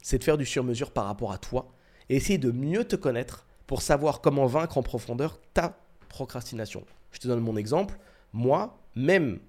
c'est 0.01 0.19
de 0.19 0.23
faire 0.23 0.37
du 0.37 0.45
sur-mesure 0.45 0.91
par 0.91 1.05
rapport 1.05 1.31
à 1.31 1.37
toi 1.37 1.71
et 2.09 2.15
essayer 2.15 2.37
de 2.37 2.51
mieux 2.51 2.85
te 2.85 2.95
connaître 2.95 3.45
pour 3.67 3.81
savoir 3.81 4.21
comment 4.21 4.45
vaincre 4.45 4.77
en 4.77 4.83
profondeur 4.83 5.39
ta 5.53 5.77
procrastination. 6.09 6.85
Je 7.11 7.19
te 7.19 7.27
donne 7.27 7.39
mon 7.39 7.55
exemple. 7.55 7.97
Moi, 8.33 8.77
même, 8.95 9.39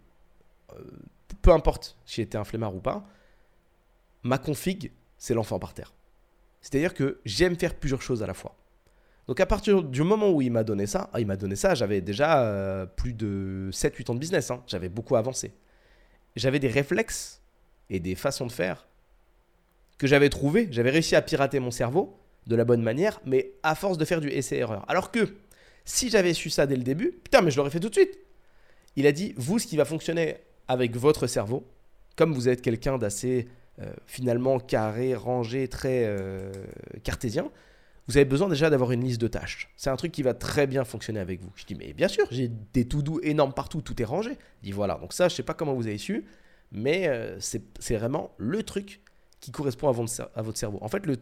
euh, 0.73 0.83
peu 1.43 1.51
importe 1.51 1.97
si 2.07 2.17
j'étais 2.17 2.39
un 2.39 2.45
flemmard 2.45 2.75
ou 2.75 2.81
pas, 2.81 3.05
ma 4.23 4.39
config, 4.39 4.93
c'est 5.19 5.35
l'enfant 5.35 5.59
par 5.59 5.75
terre. 5.75 5.93
C'est-à-dire 6.61 6.95
que 6.95 7.21
j'aime 7.25 7.57
faire 7.57 7.75
plusieurs 7.75 8.03
choses 8.03 8.23
à 8.23 8.27
la 8.27 8.35
fois. 8.35 8.55
Donc 9.27 9.41
à 9.41 9.47
partir 9.47 9.83
du 9.83 10.03
moment 10.03 10.31
où 10.31 10.43
il 10.43 10.51
m'a 10.51 10.65
donné 10.65 10.87
ça, 10.87 11.09
ah, 11.13 11.21
il 11.21 11.27
m'a 11.27 11.37
donné 11.37 11.57
ça, 11.57 11.75
j'avais 11.75 12.01
déjà 12.01 12.43
euh, 12.43 12.87
plus 12.87 13.13
de 13.13 13.71
7-8 13.73 14.11
ans 14.11 14.15
de 14.15 14.19
business, 14.19 14.51
hein. 14.51 14.63
j'avais 14.67 14.89
beaucoup 14.89 15.17
avancé. 15.17 15.53
J'avais 16.37 16.59
des 16.59 16.69
réflexes 16.69 17.41
et 17.91 18.01
des 18.01 18.15
façons 18.15 18.47
de 18.47 18.53
faire 18.53 18.87
que 19.99 20.07
j'avais 20.07 20.31
trouvé, 20.31 20.69
j'avais 20.71 20.91
réussi 20.91 21.15
à 21.15 21.23
pirater 21.23 21.61
mon 21.61 21.71
cerveau 21.71 22.19
de 22.47 22.57
la 22.57 22.65
bonne 22.65 22.83
manière, 22.83 23.21
mais 23.27 23.53
à 23.63 23.75
force 23.75 23.99
de 23.99 24.05
faire 24.05 24.21
du 24.21 24.29
essai-erreur. 24.29 24.85
Alors 24.89 25.11
que 25.11 25.37
Si 25.91 26.09
j'avais 26.09 26.34
su 26.34 26.51
ça 26.51 26.66
dès 26.66 26.76
le 26.76 26.84
début, 26.84 27.11
putain, 27.11 27.43
mais 27.43 27.51
je 27.51 27.57
l'aurais 27.57 27.70
fait 27.70 27.80
tout 27.80 27.88
de 27.88 27.95
suite. 27.95 28.16
Il 28.95 29.09
a 29.09 29.12
dit, 29.12 29.34
vous, 29.36 29.59
ce 29.59 29.66
qui 29.66 29.76
va 29.76 29.84
fonctionner 29.84 30.36
avec 30.68 30.97
votre 30.97 31.26
cerveau, 31.26 31.66
comme 32.14 32.32
vous 32.32 32.49
êtes 32.49 32.62
quelqu'un 32.62 32.97
d'assez 32.97 33.49
euh, 33.80 33.93
finalement 34.07 34.61
carré, 34.61 35.16
rangé, 35.16 35.66
très 35.66 36.05
euh, 36.05 36.53
cartésien, 37.03 37.51
vous 38.07 38.16
avez 38.16 38.24
besoin 38.24 38.49
déjà 38.49 38.70
d'avoir 38.70 38.93
une 38.93 39.03
liste 39.03 39.20
de 39.20 39.26
tâches. 39.26 39.68
C'est 39.76 39.91
un 39.91 39.97
truc 39.97 40.12
qui 40.12 40.22
va 40.22 40.32
très 40.32 40.68
bien 40.68 40.84
fonctionner 40.84 41.18
avec 41.18 41.41
vous. 41.43 41.51
Je 41.57 41.64
dis, 41.64 41.74
mais 41.74 41.93
bien 41.93 42.09
sûr, 42.09 42.24
j'ai 42.30 42.49
des 42.72 42.86
tout 42.86 43.03
doux 43.03 43.18
énormes 43.24 43.53
partout, 43.53 43.82
tout 43.82 44.01
est 44.01 44.07
rangé. 44.07 44.38
Il 44.62 44.66
dit, 44.66 44.72
voilà, 44.72 44.95
donc 44.95 45.12
ça, 45.12 45.28
je 45.28 45.34
sais 45.34 45.43
pas 45.43 45.55
comment 45.55 45.74
vous 45.74 45.88
avez 45.88 45.99
su, 45.99 46.24
mais 46.70 47.09
euh, 47.09 47.36
c'est 47.41 47.97
vraiment 47.97 48.32
le 48.38 48.62
truc 48.62 49.01
qui 49.41 49.51
correspond 49.51 49.88
à 49.88 49.93
votre, 49.93 50.57
cerveau. 50.57 50.78
En 50.82 50.88
fait, 50.88 51.05
le 51.05 51.16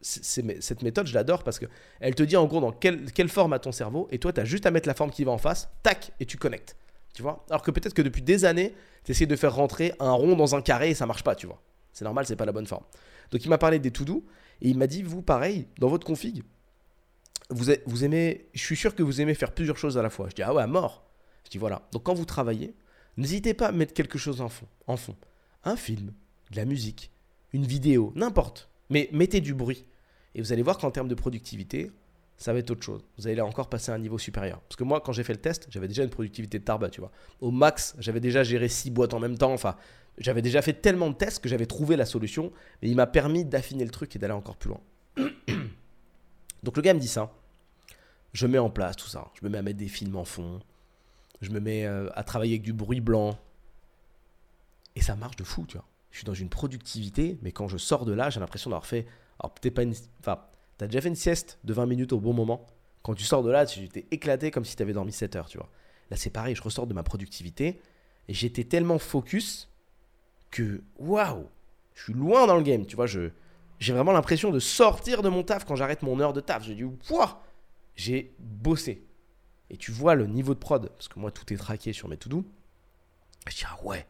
cette 0.00 0.82
méthode, 0.82 1.06
je 1.06 1.14
l'adore 1.14 1.42
parce 1.42 1.58
qu'elle 1.58 2.14
te 2.14 2.22
dit 2.22 2.36
en 2.36 2.46
gros 2.46 2.60
dans 2.60 2.72
quelle, 2.72 3.10
quelle 3.12 3.28
forme 3.28 3.52
a 3.52 3.58
ton 3.58 3.72
cerveau, 3.72 4.08
et 4.10 4.18
toi, 4.18 4.32
tu 4.32 4.40
as 4.40 4.44
juste 4.44 4.66
à 4.66 4.70
mettre 4.70 4.86
la 4.86 4.94
forme 4.94 5.10
qui 5.10 5.24
va 5.24 5.32
en 5.32 5.38
face, 5.38 5.68
tac, 5.82 6.12
et 6.20 6.26
tu 6.26 6.36
connectes. 6.36 6.76
Tu 7.14 7.22
vois? 7.22 7.44
Alors 7.50 7.62
que 7.62 7.70
peut-être 7.70 7.94
que 7.94 8.02
depuis 8.02 8.22
des 8.22 8.44
années, 8.44 8.74
tu 9.04 9.12
essaies 9.12 9.26
de 9.26 9.34
faire 9.34 9.54
rentrer 9.54 9.92
un 9.98 10.12
rond 10.12 10.36
dans 10.36 10.54
un 10.54 10.62
carré 10.62 10.90
et 10.90 10.94
ça 10.94 11.06
marche 11.06 11.24
pas, 11.24 11.34
tu 11.34 11.46
vois. 11.46 11.60
C'est 11.92 12.04
normal, 12.04 12.26
c'est 12.26 12.36
pas 12.36 12.44
la 12.44 12.52
bonne 12.52 12.66
forme. 12.66 12.84
Donc 13.32 13.44
il 13.44 13.48
m'a 13.48 13.58
parlé 13.58 13.80
des 13.80 13.90
to-do 13.90 14.24
et 14.60 14.68
il 14.68 14.78
m'a 14.78 14.86
dit, 14.86 15.02
vous, 15.02 15.20
pareil, 15.20 15.66
dans 15.78 15.88
votre 15.88 16.06
config, 16.06 16.44
vous, 17.50 17.72
vous 17.86 18.04
aimez, 18.04 18.48
je 18.54 18.62
suis 18.62 18.76
sûr 18.76 18.94
que 18.94 19.02
vous 19.02 19.20
aimez 19.20 19.34
faire 19.34 19.52
plusieurs 19.52 19.78
choses 19.78 19.98
à 19.98 20.02
la 20.02 20.10
fois. 20.10 20.28
Je 20.28 20.34
dis, 20.34 20.42
ah 20.42 20.54
ouais, 20.54 20.66
mort. 20.66 21.10
Je 21.44 21.50
dis, 21.50 21.58
voilà. 21.58 21.88
Donc 21.92 22.04
quand 22.04 22.14
vous 22.14 22.24
travaillez, 22.24 22.76
n'hésitez 23.16 23.54
pas 23.54 23.68
à 23.68 23.72
mettre 23.72 23.94
quelque 23.94 24.18
chose 24.18 24.40
en 24.40 24.48
fond. 24.48 24.66
En 24.86 24.96
fond. 24.96 25.16
Un 25.64 25.76
film, 25.76 26.12
de 26.52 26.56
la 26.56 26.64
musique, 26.64 27.10
une 27.52 27.66
vidéo, 27.66 28.12
n'importe. 28.14 28.68
Mais 28.90 29.08
mettez 29.12 29.40
du 29.40 29.54
bruit. 29.54 29.86
Et 30.34 30.40
vous 30.40 30.52
allez 30.52 30.62
voir 30.62 30.78
qu'en 30.78 30.90
termes 30.90 31.08
de 31.08 31.14
productivité, 31.14 31.90
ça 32.36 32.52
va 32.52 32.60
être 32.60 32.70
autre 32.70 32.82
chose. 32.82 33.04
Vous 33.18 33.26
allez 33.26 33.40
encore 33.40 33.68
passer 33.68 33.90
à 33.90 33.94
un 33.94 33.98
niveau 33.98 34.16
supérieur. 34.16 34.60
Parce 34.60 34.76
que 34.76 34.84
moi, 34.84 35.00
quand 35.00 35.12
j'ai 35.12 35.24
fait 35.24 35.32
le 35.32 35.40
test, 35.40 35.66
j'avais 35.70 35.88
déjà 35.88 36.04
une 36.04 36.10
productivité 36.10 36.58
de 36.60 36.64
tarba, 36.64 36.88
tu 36.88 37.00
vois. 37.00 37.10
Au 37.40 37.50
max, 37.50 37.96
j'avais 37.98 38.20
déjà 38.20 38.44
géré 38.44 38.68
six 38.68 38.90
boîtes 38.90 39.12
en 39.12 39.18
même 39.18 39.36
temps. 39.36 39.52
Enfin, 39.52 39.76
j'avais 40.18 40.42
déjà 40.42 40.62
fait 40.62 40.74
tellement 40.74 41.10
de 41.10 41.14
tests 41.14 41.42
que 41.42 41.48
j'avais 41.48 41.66
trouvé 41.66 41.96
la 41.96 42.06
solution. 42.06 42.52
Mais 42.80 42.88
il 42.88 42.94
m'a 42.94 43.08
permis 43.08 43.44
d'affiner 43.44 43.84
le 43.84 43.90
truc 43.90 44.14
et 44.14 44.18
d'aller 44.20 44.34
encore 44.34 44.56
plus 44.56 44.70
loin. 44.70 44.80
Donc 46.62 46.76
le 46.76 46.82
gars 46.82 46.94
me 46.94 47.00
dit 47.00 47.08
ça. 47.08 47.32
Je 48.32 48.46
mets 48.46 48.58
en 48.58 48.70
place 48.70 48.94
tout 48.94 49.08
ça. 49.08 49.32
Je 49.34 49.44
me 49.44 49.50
mets 49.50 49.58
à 49.58 49.62
mettre 49.62 49.78
des 49.78 49.88
films 49.88 50.14
en 50.14 50.24
fond. 50.24 50.60
Je 51.40 51.50
me 51.50 51.58
mets 51.58 51.86
euh, 51.86 52.08
à 52.14 52.22
travailler 52.22 52.54
avec 52.54 52.62
du 52.62 52.72
bruit 52.72 53.00
blanc. 53.00 53.36
Et 54.94 55.00
ça 55.00 55.16
marche 55.16 55.36
de 55.36 55.44
fou, 55.44 55.64
tu 55.66 55.76
vois. 55.76 55.86
Je 56.10 56.18
suis 56.18 56.24
dans 56.24 56.34
une 56.34 56.48
productivité, 56.48 57.38
mais 57.42 57.52
quand 57.52 57.68
je 57.68 57.78
sors 57.78 58.04
de 58.04 58.12
là, 58.12 58.30
j'ai 58.30 58.40
l'impression 58.40 58.70
d'avoir 58.70 58.86
fait. 58.86 59.06
Alors, 59.40 59.54
t'as 59.54 60.86
déjà 60.86 61.00
fait 61.00 61.08
une 61.08 61.14
sieste 61.14 61.58
de 61.64 61.72
20 61.72 61.86
minutes 61.86 62.12
au 62.12 62.20
bon 62.20 62.32
moment. 62.32 62.66
Quand 63.02 63.14
tu 63.14 63.24
sors 63.24 63.42
de 63.42 63.50
là, 63.50 63.66
tu 63.66 63.88
t'es 63.88 64.06
éclaté 64.10 64.50
comme 64.50 64.64
si 64.64 64.76
tu 64.76 64.82
avais 64.82 64.92
dormi 64.92 65.12
7 65.12 65.36
heures, 65.36 65.48
tu 65.48 65.58
vois. 65.58 65.68
Là, 66.10 66.16
c'est 66.16 66.30
pareil, 66.30 66.54
je 66.54 66.62
ressors 66.62 66.86
de 66.86 66.94
ma 66.94 67.02
productivité 67.02 67.80
et 68.28 68.34
j'étais 68.34 68.64
tellement 68.64 68.98
focus 68.98 69.68
que 70.50 70.82
waouh, 70.98 71.46
je 71.94 72.04
suis 72.04 72.12
loin 72.12 72.46
dans 72.46 72.56
le 72.56 72.62
game, 72.62 72.86
tu 72.86 72.96
vois. 72.96 73.06
Je, 73.06 73.30
j'ai 73.78 73.92
vraiment 73.92 74.12
l'impression 74.12 74.50
de 74.50 74.58
sortir 74.58 75.22
de 75.22 75.28
mon 75.28 75.42
taf 75.42 75.64
quand 75.64 75.76
j'arrête 75.76 76.02
mon 76.02 76.18
heure 76.20 76.32
de 76.32 76.40
taf. 76.40 76.64
Je 76.64 76.72
dis, 76.72 76.84
waouh, 76.84 77.28
j'ai 77.96 78.34
bossé. 78.38 79.04
Et 79.70 79.76
tu 79.76 79.92
vois 79.92 80.14
le 80.14 80.26
niveau 80.26 80.54
de 80.54 80.58
prod, 80.58 80.88
parce 80.88 81.08
que 81.08 81.18
moi, 81.18 81.30
tout 81.30 81.52
est 81.52 81.56
traqué 81.56 81.92
sur 81.92 82.08
mes 82.08 82.16
to-do. 82.16 82.44
Je 83.46 83.56
dis, 83.56 83.64
ah 83.66 83.78
ouais, 83.84 84.06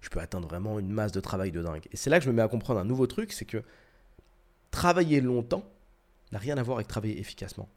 je 0.00 0.08
peux 0.08 0.20
atteindre 0.20 0.48
vraiment 0.48 0.78
une 0.78 0.90
masse 0.90 1.12
de 1.12 1.20
travail 1.20 1.50
de 1.50 1.62
dingue. 1.62 1.86
Et 1.92 1.96
c'est 1.96 2.10
là 2.10 2.18
que 2.18 2.24
je 2.24 2.30
me 2.30 2.34
mets 2.34 2.42
à 2.42 2.48
comprendre 2.48 2.80
un 2.80 2.84
nouveau 2.84 3.06
truc, 3.06 3.32
c'est 3.32 3.44
que 3.44 3.62
travailler 4.74 5.20
longtemps 5.20 5.62
n'a 6.32 6.40
rien 6.40 6.58
à 6.58 6.62
voir 6.64 6.78
avec 6.78 6.88
travailler 6.88 7.20
efficacement. 7.20 7.68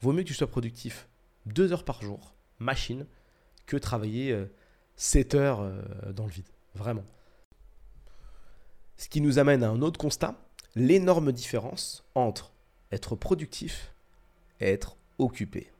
Vaut 0.00 0.14
mieux 0.14 0.22
que 0.22 0.28
tu 0.28 0.34
sois 0.34 0.46
productif 0.46 1.06
deux 1.44 1.72
heures 1.72 1.84
par 1.84 2.00
jour, 2.00 2.32
machine, 2.58 3.06
que 3.66 3.76
travailler 3.76 4.46
7 4.96 5.34
euh, 5.34 5.38
heures 5.38 5.60
euh, 5.60 5.82
dans 6.14 6.24
le 6.24 6.30
vide. 6.30 6.48
Vraiment. 6.74 7.04
Ce 8.96 9.10
qui 9.10 9.20
nous 9.20 9.38
amène 9.38 9.62
à 9.62 9.68
un 9.68 9.82
autre 9.82 10.00
constat, 10.00 10.36
l'énorme 10.74 11.32
différence 11.32 12.02
entre 12.14 12.50
être 12.92 13.14
productif 13.14 13.92
et 14.60 14.70
être 14.70 14.96
occupé. 15.18 15.70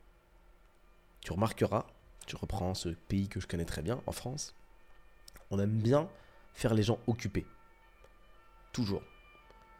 Tu 1.22 1.32
remarqueras, 1.32 1.86
tu 2.26 2.36
reprends 2.36 2.74
ce 2.74 2.90
pays 2.90 3.28
que 3.28 3.40
je 3.40 3.46
connais 3.46 3.64
très 3.64 3.80
bien, 3.80 4.02
en 4.06 4.12
France, 4.12 4.54
on 5.50 5.58
aime 5.58 5.80
bien 5.80 6.10
faire 6.52 6.74
les 6.74 6.82
gens 6.82 6.98
occupés. 7.06 7.46
Toujours. 8.72 9.02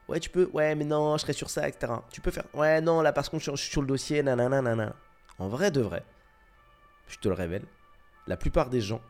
Ouais, 0.09 0.21
tu 0.21 0.31
peux. 0.31 0.49
Ouais, 0.53 0.75
mais 0.75 0.85
non, 0.85 1.17
je 1.17 1.23
serai 1.23 1.35
sur 1.35 1.51
ça, 1.51 1.69
etc. 1.69 1.93
Tu 2.11 2.21
peux 2.21 2.31
faire. 2.31 2.45
Ouais, 2.55 2.81
non, 2.81 3.03
là, 3.03 3.13
parce 3.13 3.29
qu'on 3.29 3.39
je 3.39 3.55
sur 3.57 3.83
le 3.83 3.87
dossier, 3.87 4.23
nanana, 4.23 4.95
En 5.39 5.49
vrai 5.49 5.71
de 5.71 5.81
vrai, 5.81 6.05
je 7.09 7.19
te 7.19 7.29
le 7.29 7.35
révèle, 7.35 7.65
la 8.27 8.37
plupart 8.37 8.71
des 8.71 8.81
gens 8.81 9.03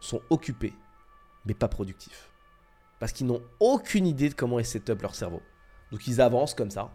sont 0.00 0.20
occupés, 0.30 0.74
mais 1.44 1.54
pas 1.54 1.68
productifs. 1.68 2.30
Parce 2.98 3.12
qu'ils 3.12 3.26
n'ont 3.26 3.42
aucune 3.60 4.06
idée 4.06 4.28
de 4.28 4.34
comment 4.34 4.58
est 4.58 4.64
set-up 4.64 5.02
leur 5.02 5.14
cerveau. 5.14 5.42
Donc 5.92 6.06
ils 6.06 6.20
avancent 6.20 6.54
comme 6.54 6.70
ça. 6.70 6.90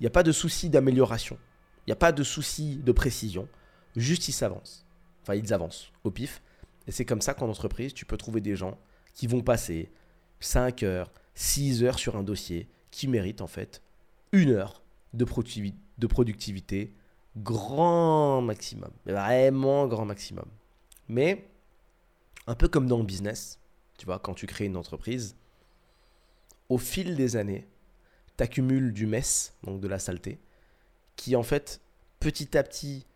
Il 0.00 0.04
n'y 0.04 0.06
a 0.06 0.10
pas 0.10 0.22
de 0.22 0.32
souci 0.32 0.70
d'amélioration. 0.70 1.38
Il 1.86 1.90
n'y 1.90 1.92
a 1.92 1.96
pas 1.96 2.12
de 2.12 2.22
souci 2.22 2.76
de 2.76 2.92
précision. 2.92 3.48
Juste 3.96 4.28
ils 4.28 4.32
s'avancent. 4.32 4.86
Enfin, 5.22 5.34
ils 5.34 5.52
avancent 5.52 5.92
au 6.04 6.10
pif. 6.10 6.42
Et 6.86 6.92
c'est 6.92 7.04
comme 7.04 7.20
ça 7.20 7.34
qu'en 7.34 7.48
entreprise, 7.48 7.94
tu 7.94 8.06
peux 8.06 8.16
trouver 8.16 8.40
des 8.40 8.56
gens 8.56 8.78
qui 9.14 9.26
vont 9.26 9.42
passer 9.42 9.90
5 10.40 10.82
heures, 10.82 11.10
6 11.34 11.84
heures 11.84 11.98
sur 11.98 12.16
un 12.16 12.22
dossier 12.22 12.68
qui 12.90 13.08
mérite 13.08 13.40
en 13.40 13.46
fait 13.46 13.82
une 14.32 14.50
heure 14.50 14.82
de, 15.14 15.24
productivité 16.06 16.94
grand 17.36 18.40
maximum. 18.40 18.90
Vraiment 19.06 19.86
grand 19.86 20.04
maximum. 20.04 20.46
Mais 21.08 21.48
un 22.46 22.54
peu 22.54 22.68
comme 22.68 22.86
dans 22.86 22.98
le 22.98 23.04
business, 23.04 23.58
tu 23.98 24.06
vois, 24.06 24.18
quand 24.18 24.34
tu 24.34 24.46
crées 24.46 24.66
une 24.66 24.76
entreprise, 24.76 25.36
au 26.68 26.78
fil 26.78 27.16
des 27.16 27.36
années, 27.36 27.66
tu 28.36 28.44
accumules 28.44 28.92
du 28.92 29.06
mess, 29.06 29.54
donc 29.62 29.80
de 29.80 29.88
la 29.88 29.98
saleté, 29.98 30.40
qui 31.16 31.36
en 31.36 31.42
fait 31.42 31.80
petit 32.20 32.56
à 32.56 32.62
petit 32.62 33.06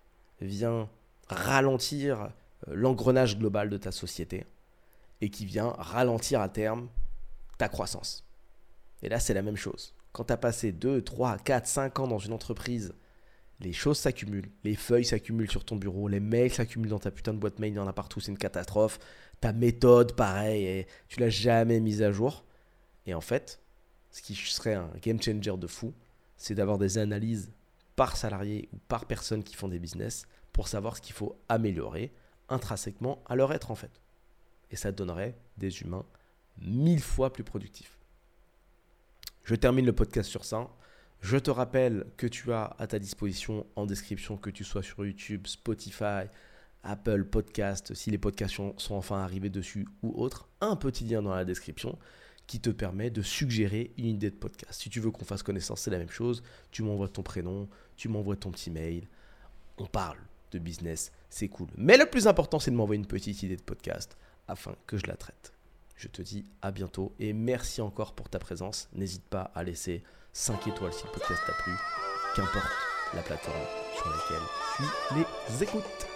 vient 0.40 0.88
ralentir 1.28 2.30
euh, 2.68 2.74
l'engrenage 2.74 3.38
global 3.38 3.70
de 3.70 3.78
ta 3.78 3.90
société 3.90 4.44
et 5.20 5.30
qui 5.30 5.46
vient 5.46 5.74
ralentir 5.78 6.40
à 6.40 6.48
terme 6.48 6.88
ta 7.58 7.68
croissance. 7.68 8.24
Et 9.02 9.08
là, 9.08 9.20
c'est 9.20 9.34
la 9.34 9.42
même 9.42 9.56
chose. 9.56 9.94
Quand 10.12 10.24
tu 10.24 10.32
as 10.32 10.36
passé 10.36 10.72
2, 10.72 11.02
3, 11.02 11.38
4, 11.38 11.66
5 11.66 11.98
ans 12.00 12.08
dans 12.08 12.18
une 12.18 12.32
entreprise, 12.32 12.94
les 13.60 13.72
choses 13.72 13.98
s'accumulent, 13.98 14.50
les 14.64 14.74
feuilles 14.74 15.04
s'accumulent 15.04 15.50
sur 15.50 15.64
ton 15.64 15.76
bureau, 15.76 16.08
les 16.08 16.20
mails 16.20 16.52
s'accumulent 16.52 16.90
dans 16.90 16.98
ta 16.98 17.10
putain 17.10 17.32
de 17.32 17.38
boîte 17.38 17.58
mail, 17.58 17.72
il 17.72 17.76
y 17.76 17.78
en 17.78 17.86
a 17.86 17.92
partout, 17.92 18.20
c'est 18.20 18.30
une 18.30 18.38
catastrophe. 18.38 18.98
Ta 19.40 19.52
méthode, 19.52 20.14
pareil, 20.14 20.64
et 20.64 20.86
tu 21.08 21.20
l'as 21.20 21.30
jamais 21.30 21.80
mise 21.80 22.02
à 22.02 22.12
jour. 22.12 22.44
Et 23.06 23.14
en 23.14 23.20
fait, 23.20 23.60
ce 24.10 24.22
qui 24.22 24.34
serait 24.34 24.74
un 24.74 24.90
game 25.02 25.20
changer 25.20 25.56
de 25.56 25.66
fou, 25.66 25.94
c'est 26.36 26.54
d'avoir 26.54 26.78
des 26.78 26.98
analyses 26.98 27.50
par 27.96 28.16
salarié 28.16 28.68
ou 28.72 28.78
par 28.88 29.06
personne 29.06 29.42
qui 29.42 29.54
font 29.54 29.68
des 29.68 29.78
business 29.78 30.26
pour 30.52 30.68
savoir 30.68 30.96
ce 30.96 31.02
qu'il 31.02 31.14
faut 31.14 31.38
améliorer 31.48 32.12
intrinsèquement 32.48 33.22
à 33.26 33.36
leur 33.36 33.52
être 33.52 33.70
en 33.70 33.74
fait. 33.74 34.00
Et 34.70 34.76
ça 34.76 34.92
donnerait 34.92 35.36
des 35.56 35.80
humains 35.80 36.04
mille 36.58 37.02
fois 37.02 37.32
plus 37.32 37.44
productifs. 37.44 37.98
Je 39.44 39.54
termine 39.54 39.86
le 39.86 39.92
podcast 39.92 40.28
sur 40.28 40.44
ça. 40.44 40.68
Je 41.20 41.36
te 41.36 41.50
rappelle 41.50 42.06
que 42.16 42.26
tu 42.26 42.52
as 42.52 42.74
à 42.78 42.86
ta 42.86 42.98
disposition 42.98 43.66
en 43.76 43.86
description, 43.86 44.36
que 44.36 44.50
tu 44.50 44.64
sois 44.64 44.82
sur 44.82 45.04
YouTube, 45.04 45.46
Spotify, 45.46 46.26
Apple 46.82 47.24
Podcast, 47.24 47.94
si 47.94 48.10
les 48.10 48.18
podcasts 48.18 48.54
sont 48.54 48.74
enfin 48.90 49.18
arrivés 49.20 49.50
dessus 49.50 49.86
ou 50.02 50.12
autre, 50.20 50.48
un 50.60 50.76
petit 50.76 51.04
lien 51.04 51.22
dans 51.22 51.34
la 51.34 51.44
description 51.44 51.98
qui 52.46 52.60
te 52.60 52.70
permet 52.70 53.10
de 53.10 53.22
suggérer 53.22 53.92
une 53.98 54.06
idée 54.06 54.30
de 54.30 54.36
podcast. 54.36 54.80
Si 54.80 54.88
tu 54.88 55.00
veux 55.00 55.10
qu'on 55.10 55.24
fasse 55.24 55.42
connaissance, 55.42 55.80
c'est 55.80 55.90
la 55.90 55.98
même 55.98 56.10
chose. 56.10 56.42
Tu 56.70 56.82
m'envoies 56.82 57.08
ton 57.08 57.22
prénom, 57.22 57.68
tu 57.96 58.08
m'envoies 58.08 58.36
ton 58.36 58.52
petit 58.52 58.70
mail. 58.70 59.08
On 59.78 59.86
parle 59.86 60.18
de 60.52 60.58
business, 60.58 61.10
c'est 61.28 61.48
cool. 61.48 61.68
Mais 61.76 61.96
le 61.96 62.06
plus 62.06 62.28
important, 62.28 62.60
c'est 62.60 62.70
de 62.70 62.76
m'envoyer 62.76 63.00
une 63.00 63.06
petite 63.06 63.42
idée 63.42 63.56
de 63.56 63.62
podcast 63.62 64.16
afin 64.46 64.76
que 64.86 64.96
je 64.96 65.06
la 65.06 65.16
traite. 65.16 65.55
Je 65.96 66.08
te 66.08 66.20
dis 66.22 66.44
à 66.62 66.70
bientôt 66.70 67.14
et 67.18 67.32
merci 67.32 67.80
encore 67.80 68.14
pour 68.14 68.28
ta 68.28 68.38
présence. 68.38 68.88
N'hésite 68.92 69.24
pas 69.24 69.50
à 69.54 69.64
laisser 69.64 70.02
5 70.32 70.66
étoiles 70.68 70.92
si 70.92 71.04
le 71.04 71.10
podcast 71.10 71.42
t'a 71.46 71.54
plu, 71.62 71.72
qu'importe 72.34 72.72
la 73.14 73.22
plateforme 73.22 73.56
sur 73.96 74.08
laquelle 74.10 74.46
tu 74.76 75.52
les 75.54 75.62
écoutes. 75.62 76.15